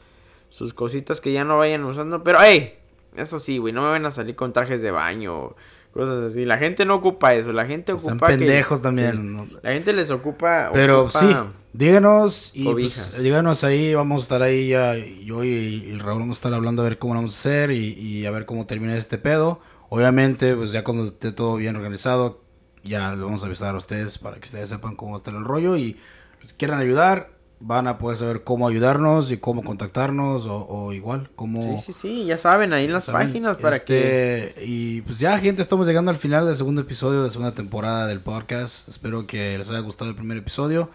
sus 0.50 0.74
cositas 0.74 1.20
que 1.22 1.32
ya 1.32 1.44
no 1.44 1.56
vayan 1.58 1.82
usando. 1.84 2.22
Pero, 2.22 2.38
hey, 2.42 2.74
eso 3.16 3.38
sí, 3.40 3.58
güey, 3.58 3.72
no 3.72 3.82
me 3.82 3.88
van 3.88 4.06
a 4.06 4.10
salir 4.10 4.34
con 4.36 4.52
trajes 4.52 4.82
de 4.82 4.90
baño, 4.90 5.54
cosas 5.92 6.22
así. 6.24 6.44
La 6.44 6.58
gente 6.58 6.84
no 6.84 6.94
ocupa 6.96 7.34
eso, 7.34 7.52
la 7.52 7.66
gente 7.66 7.92
Están 7.92 8.12
ocupa 8.14 8.28
que- 8.28 8.38
pendejos 8.38 8.78
sí, 8.78 8.82
también. 8.82 9.32
¿no? 9.32 9.48
la 9.62 9.72
gente 9.72 9.92
les 9.92 10.10
ocupa... 10.10 10.70
Pero 10.72 11.02
ocupa- 11.06 11.20
sí, 11.20 11.34
díganos 11.72 12.50
y 12.54 12.64
pues, 12.64 13.20
díganos 13.22 13.64
ahí, 13.64 13.94
vamos 13.94 14.22
a 14.22 14.24
estar 14.24 14.42
ahí 14.42 14.68
ya, 14.68 14.96
yo 14.96 15.44
y, 15.44 15.90
el 15.90 16.00
Raúl 16.00 16.20
vamos 16.20 16.38
a 16.38 16.40
estar 16.40 16.54
hablando 16.54 16.82
a 16.82 16.84
ver 16.84 16.98
cómo 16.98 17.14
lo 17.14 17.18
vamos 17.18 17.34
a 17.34 17.38
hacer 17.40 17.70
y, 17.70 17.92
y 17.94 18.26
a 18.26 18.30
ver 18.30 18.46
cómo 18.46 18.66
termina 18.66 18.96
este 18.96 19.18
pedo. 19.18 19.60
Obviamente, 19.88 20.56
pues 20.56 20.72
ya 20.72 20.82
cuando 20.82 21.04
esté 21.04 21.30
todo 21.32 21.56
bien 21.56 21.76
organizado, 21.76 22.42
ya 22.82 23.14
le 23.14 23.22
vamos 23.22 23.42
a 23.42 23.46
avisar 23.46 23.74
a 23.74 23.78
ustedes 23.78 24.18
para 24.18 24.36
que 24.38 24.46
ustedes 24.46 24.68
sepan 24.68 24.96
cómo 24.96 25.16
está 25.16 25.30
el 25.30 25.44
rollo 25.44 25.76
y 25.76 25.96
pues, 26.38 26.50
si 26.50 26.56
quieren 26.56 26.78
ayudar, 26.78 27.30
van 27.66 27.88
a 27.88 27.96
poder 27.96 28.18
saber 28.18 28.44
cómo 28.44 28.68
ayudarnos 28.68 29.30
y 29.30 29.38
cómo 29.38 29.64
contactarnos 29.64 30.44
o, 30.44 30.66
o 30.68 30.92
igual, 30.92 31.30
cómo... 31.34 31.62
Sí, 31.62 31.78
sí, 31.78 31.92
sí, 31.94 32.24
ya 32.26 32.36
saben, 32.36 32.74
ahí 32.74 32.84
en 32.84 32.92
las 32.92 33.04
¿saben? 33.04 33.28
páginas 33.28 33.56
para 33.56 33.78
que... 33.80 34.48
Este, 34.48 34.66
Y 34.66 35.00
pues 35.00 35.18
ya, 35.18 35.38
gente, 35.38 35.62
estamos 35.62 35.86
llegando 35.86 36.10
al 36.10 36.18
final 36.18 36.44
del 36.44 36.56
segundo 36.56 36.82
episodio 36.82 37.20
de 37.20 37.26
la 37.26 37.30
segunda 37.30 37.54
temporada 37.54 38.06
del 38.06 38.20
podcast. 38.20 38.88
Espero 38.90 39.26
que 39.26 39.56
les 39.56 39.70
haya 39.70 39.78
gustado 39.78 40.10
el 40.10 40.16
primer 40.16 40.36
episodio. 40.36 40.90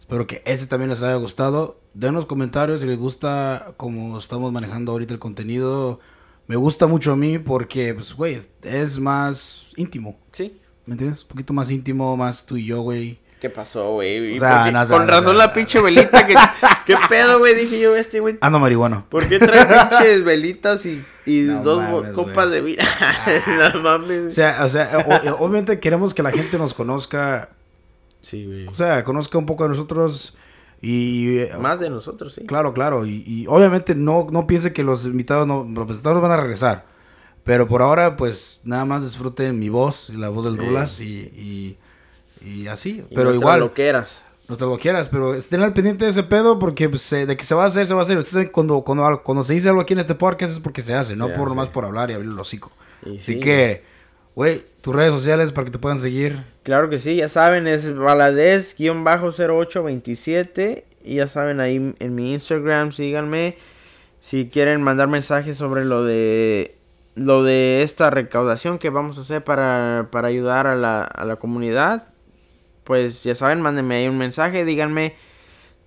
Espero 0.00 0.26
que 0.26 0.42
ese 0.44 0.66
también 0.66 0.90
les 0.90 1.04
haya 1.04 1.14
gustado. 1.14 1.78
Denos 1.94 2.26
comentarios 2.26 2.80
si 2.80 2.88
les 2.88 2.98
gusta 2.98 3.74
cómo 3.76 4.18
estamos 4.18 4.50
manejando 4.50 4.90
ahorita 4.90 5.14
el 5.14 5.20
contenido. 5.20 6.00
Me 6.48 6.56
gusta 6.56 6.88
mucho 6.88 7.12
a 7.12 7.16
mí 7.16 7.38
porque, 7.38 7.94
pues, 7.94 8.12
güey, 8.12 8.34
es, 8.34 8.50
es 8.62 8.98
más 8.98 9.70
íntimo. 9.76 10.18
Sí. 10.32 10.58
¿Me 10.84 10.94
entiendes? 10.94 11.22
Un 11.22 11.28
poquito 11.28 11.52
más 11.52 11.70
íntimo, 11.70 12.16
más 12.16 12.44
tú 12.44 12.56
y 12.56 12.66
yo, 12.66 12.80
güey. 12.80 13.20
¿Qué 13.40 13.50
pasó, 13.50 13.92
güey? 13.92 14.36
O 14.36 14.40
sea, 14.40 14.70
no, 14.70 14.86
con 14.88 15.06
no, 15.06 15.12
razón 15.12 15.32
no, 15.34 15.38
la 15.38 15.52
pinche 15.52 15.80
velita 15.80 16.26
que... 16.26 16.34
¿Qué 16.86 16.96
pedo, 17.08 17.38
güey? 17.38 17.54
Dije 17.54 17.78
yo, 17.80 17.94
este 17.94 18.18
güey 18.20 18.36
Ando 18.40 18.58
marihuano. 18.58 19.06
¿Por 19.08 19.28
qué 19.28 19.38
trae 19.38 19.64
pinches 19.90 20.24
velitas 20.24 20.84
y, 20.86 21.04
y 21.24 21.42
dos 21.44 21.82
mames, 21.82 22.10
copas 22.10 22.50
de 22.50 22.60
vino? 22.62 22.82
no 23.74 23.80
mames. 23.82 24.26
O 24.26 24.30
sea, 24.32 24.64
o 24.64 24.68
sea 24.68 24.90
o- 25.06 25.30
o- 25.30 25.44
obviamente 25.46 25.78
queremos 25.78 26.14
que 26.14 26.22
la 26.22 26.32
gente 26.32 26.58
nos 26.58 26.74
conozca. 26.74 27.50
sí, 28.22 28.44
güey. 28.46 28.66
O 28.66 28.74
sea, 28.74 29.04
conozca 29.04 29.38
un 29.38 29.46
poco 29.46 29.62
de 29.64 29.68
nosotros. 29.70 30.36
Y 30.80 31.38
eh, 31.38 31.50
Más 31.60 31.80
de 31.80 31.90
nosotros, 31.90 32.34
sí. 32.34 32.46
Claro, 32.46 32.72
claro. 32.72 33.04
Y, 33.06 33.22
y 33.26 33.46
obviamente 33.48 33.94
no, 33.94 34.26
no 34.30 34.46
piense 34.46 34.72
que 34.72 34.82
los 34.84 35.04
invitados 35.04 35.46
no, 35.46 35.64
los 35.64 35.88
invitados 35.90 36.20
van 36.22 36.30
a 36.32 36.36
regresar. 36.36 36.86
Pero 37.44 37.66
por 37.66 37.82
ahora, 37.82 38.16
pues 38.16 38.60
nada 38.64 38.84
más 38.84 39.04
disfruten 39.04 39.58
mi 39.58 39.68
voz, 39.70 40.10
y 40.10 40.16
la 40.16 40.28
voz 40.28 40.44
del. 40.44 40.56
Rulas 40.56 41.00
y, 41.00 41.04
y, 41.34 41.78
y 42.44 42.66
así. 42.68 43.04
Y 43.10 43.14
Pero 43.14 43.34
igual, 43.34 43.60
loqueras. 43.60 44.22
Nuestras 44.48 44.68
loqueras, 44.70 45.08
pero 45.10 45.34
estén 45.34 45.60
al 45.60 45.74
pendiente 45.74 46.06
de 46.06 46.10
ese 46.10 46.22
pedo 46.22 46.58
porque 46.58 46.88
pues, 46.88 47.12
eh, 47.12 47.26
de 47.26 47.36
que 47.36 47.44
se 47.44 47.54
va 47.54 47.64
a 47.64 47.66
hacer, 47.66 47.86
se 47.86 47.92
va 47.92 48.00
a 48.00 48.04
hacer. 48.04 48.16
Ustedes 48.16 48.48
cuando, 48.50 48.80
cuando, 48.80 49.22
cuando 49.22 49.44
se 49.44 49.52
dice 49.52 49.68
algo 49.68 49.82
aquí 49.82 49.92
en 49.92 49.98
este 49.98 50.14
podcast 50.14 50.54
es 50.54 50.60
porque 50.60 50.80
se 50.80 50.94
hace, 50.94 51.16
no 51.16 51.30
por 51.34 51.48
nomás 51.48 51.68
por 51.68 51.84
hablar 51.84 52.10
y 52.10 52.14
abrir 52.14 52.30
el 52.30 52.38
hocico. 52.38 52.72
Y 53.04 53.18
Así 53.18 53.34
sí, 53.34 53.40
que, 53.40 53.82
güey, 54.34 54.64
tus 54.80 54.94
redes 54.94 55.12
sociales 55.12 55.52
para 55.52 55.66
que 55.66 55.72
te 55.72 55.78
puedan 55.78 55.98
seguir. 55.98 56.42
Claro 56.62 56.88
que 56.88 56.98
sí, 56.98 57.16
ya 57.16 57.28
saben, 57.28 57.66
es 57.66 57.94
Valadez-0827. 57.94 60.84
Y 61.04 61.16
ya 61.16 61.28
saben, 61.28 61.60
ahí 61.60 61.94
en 61.98 62.14
mi 62.14 62.32
Instagram, 62.32 62.92
síganme. 62.92 63.58
Si 64.20 64.48
quieren 64.48 64.80
mandar 64.82 65.08
mensajes 65.08 65.58
sobre 65.58 65.84
lo 65.84 66.04
de 66.04 66.78
lo 67.18 67.42
de 67.42 67.82
esta 67.82 68.10
recaudación 68.10 68.78
que 68.78 68.90
vamos 68.90 69.18
a 69.18 69.22
hacer 69.22 69.42
para, 69.42 70.08
para 70.10 70.28
ayudar 70.28 70.66
a 70.66 70.76
la, 70.76 71.02
a 71.02 71.24
la 71.24 71.36
comunidad, 71.36 72.04
pues 72.88 73.22
ya 73.22 73.34
saben, 73.34 73.60
mándenme 73.60 73.96
ahí 73.96 74.08
un 74.08 74.16
mensaje, 74.16 74.64
díganme 74.64 75.14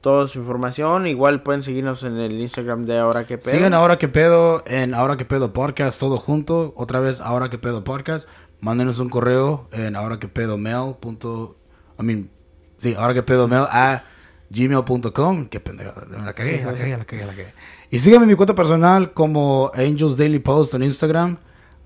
toda 0.02 0.28
su 0.28 0.38
información. 0.38 1.08
Igual 1.08 1.42
pueden 1.42 1.64
seguirnos 1.64 2.04
en 2.04 2.20
el 2.20 2.40
Instagram 2.40 2.86
de 2.86 3.00
Ahora 3.00 3.26
que 3.26 3.40
pedo. 3.40 3.50
Sigan 3.50 3.74
Ahora 3.74 3.98
que 3.98 4.08
pedo 4.08 4.64
en 4.68 4.94
Ahora 4.94 5.18
que 5.18 5.26
pedo 5.26 5.52
podcast, 5.52 6.00
todo 6.00 6.20
junto. 6.20 6.74
Otra 6.78 7.00
vez 7.00 7.20
Ahora 7.20 7.50
que 7.50 7.58
pedo 7.58 7.84
podcast. 7.84 8.30
Mándenos 8.60 9.00
un 9.00 9.10
correo 9.10 9.68
en 9.72 9.96
ahora 9.96 10.20
que 10.20 10.28
pedo 10.28 10.60
mail. 10.60 10.94
Punto, 11.00 11.58
I 12.00 12.04
mean, 12.04 12.30
sí, 12.78 12.94
ahora 12.96 13.16
que 13.16 13.24
pedo 13.24 13.48
mail 13.48 13.66
a 13.72 14.04
gmail.com. 14.52 15.48
Qué 15.48 15.60
pendejo, 15.60 16.00
la 16.24 16.34
cagué, 16.34 16.64
la 16.64 16.74
cagué, 16.76 17.26
la 17.26 17.32
cagué. 17.34 17.54
Y 17.90 17.98
síganme 17.98 18.26
en 18.26 18.30
mi 18.30 18.36
cuenta 18.36 18.54
personal 18.54 19.14
como 19.14 19.72
Angels 19.74 20.18
Daily 20.18 20.38
Post 20.38 20.76
en 20.76 20.84
Instagram. 20.84 21.40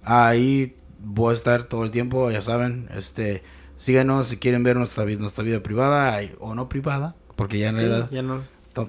Ahí 0.04 0.76
voy 1.00 1.32
a 1.32 1.34
estar 1.36 1.64
todo 1.64 1.86
el 1.86 1.92
tiempo, 1.92 2.30
ya 2.32 2.42
saben. 2.42 2.90
Este, 2.94 3.44
síganos 3.76 4.28
si 4.28 4.38
quieren 4.38 4.64
ver 4.64 4.76
nuestra, 4.78 5.06
nuestra 5.06 5.44
vida 5.44 5.62
privada 5.62 6.20
o 6.40 6.56
no 6.56 6.70
privada, 6.70 7.16
porque 7.36 7.60
ya 7.60 7.70
en 7.70 7.78
Sí, 7.78 7.84
realidad 7.84 8.10
ya 8.12 8.22
no. 8.22 8.42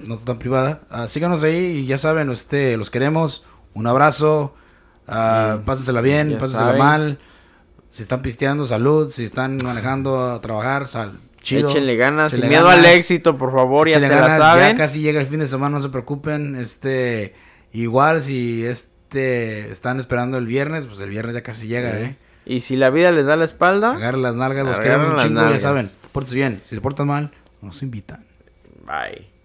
no, 0.07 0.17
tan 0.19 0.39
privada. 0.39 0.83
Ah, 0.91 1.09
síganos 1.09 1.43
ahí 1.43 1.79
y 1.79 1.87
ya 1.87 1.99
saben, 1.99 2.31
este, 2.31 2.77
los 2.77 2.91
queremos. 2.91 3.45
Un 3.75 3.87
abrazo. 3.87 4.55
Y 5.07 5.11
pásensela 5.65 6.01
bien, 6.01 6.31
ya 6.31 6.39
pásensela 6.39 6.67
saben. 6.69 6.79
mal. 6.79 7.19
Si 7.91 8.03
están 8.03 8.23
pisteando, 8.23 8.67
salud. 8.67 9.11
Si 9.11 9.25
están 9.25 9.59
manejando 9.63 10.31
a 10.33 10.41
trabajar, 10.41 10.89
sal. 10.89 11.19
Chido. 11.43 11.69
Échenle 11.69 11.95
ganas, 11.97 12.33
sin 12.33 12.49
miedo 12.49 12.69
al 12.69 12.85
éxito, 12.85 13.37
por 13.39 13.53
favor, 13.53 13.89
ya 13.89 13.99
Échenle 13.99 14.09
se 14.09 14.15
la 14.21 14.21
ganas, 14.23 14.39
saben. 14.39 14.69
Ya 14.73 14.75
casi 14.77 15.01
llega 15.01 15.21
el 15.21 15.27
fin 15.29 15.39
de 15.39 15.47
semana, 15.47 15.77
no 15.77 15.83
se 15.83 15.91
preocupen. 15.91 16.57
Este, 16.57 17.35
igual 17.73 18.21
si 18.23 18.65
este 18.65 19.71
están 19.71 20.01
esperando 20.01 20.39
el 20.39 20.47
viernes, 20.47 20.87
pues 20.87 20.99
el 21.01 21.09
viernes 21.11 21.35
ya 21.35 21.43
casi 21.45 21.69
llega, 21.69 21.93
Sí. 21.93 21.97
eh. 22.03 22.17
Y 22.47 22.61
si 22.61 22.77
la 22.77 22.91
vida 22.91 23.11
les 23.11 23.27
da 23.27 23.37
la 23.37 23.45
espalda, 23.45 23.93
Agarren 23.93 24.23
las 24.23 24.37
nalgas, 24.37 24.65
los 24.65 24.79
queremos 24.79 25.09
un 25.09 25.19
chingo, 25.19 25.51
ya 25.51 25.59
saben. 25.59 25.91
Pórtense 26.13 26.37
bien. 26.37 26.61
Si 26.63 26.77
se 26.77 26.81
portan 26.81 27.09
mal, 27.09 27.33
nos 27.61 27.83
invitan. 27.83 28.25
bye. 28.87 29.36